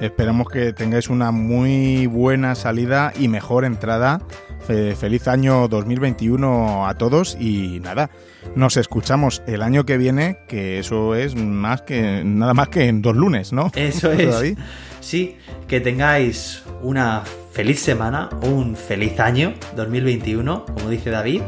Esperamos 0.00 0.48
que 0.48 0.72
tengáis 0.72 1.08
una 1.08 1.30
muy 1.30 2.06
buena 2.06 2.56
salida 2.56 3.12
y 3.18 3.28
mejor 3.28 3.64
entrada. 3.64 4.20
Feliz 4.66 5.28
año 5.28 5.68
2021 5.68 6.86
a 6.86 6.94
todos 6.94 7.36
y 7.38 7.80
nada, 7.80 8.10
nos 8.54 8.76
escuchamos 8.76 9.42
el 9.46 9.60
año 9.60 9.84
que 9.84 9.98
viene, 9.98 10.38
que 10.48 10.78
eso 10.78 11.16
es 11.16 11.34
más 11.34 11.82
que 11.82 12.22
nada 12.24 12.54
más 12.54 12.68
que 12.68 12.86
en 12.86 13.02
dos 13.02 13.16
lunes, 13.16 13.52
¿no? 13.52 13.70
Eso 13.74 14.12
es. 14.12 14.54
Sí, 15.00 15.36
que 15.66 15.80
tengáis 15.80 16.62
una 16.80 17.24
feliz 17.52 17.80
semana, 17.80 18.30
un 18.42 18.76
feliz 18.76 19.20
año 19.20 19.52
2021, 19.76 20.64
como 20.64 20.88
dice 20.88 21.10
David, 21.10 21.42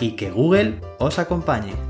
y 0.00 0.12
que 0.12 0.30
Google 0.30 0.80
os 0.98 1.18
acompañe. 1.18 1.89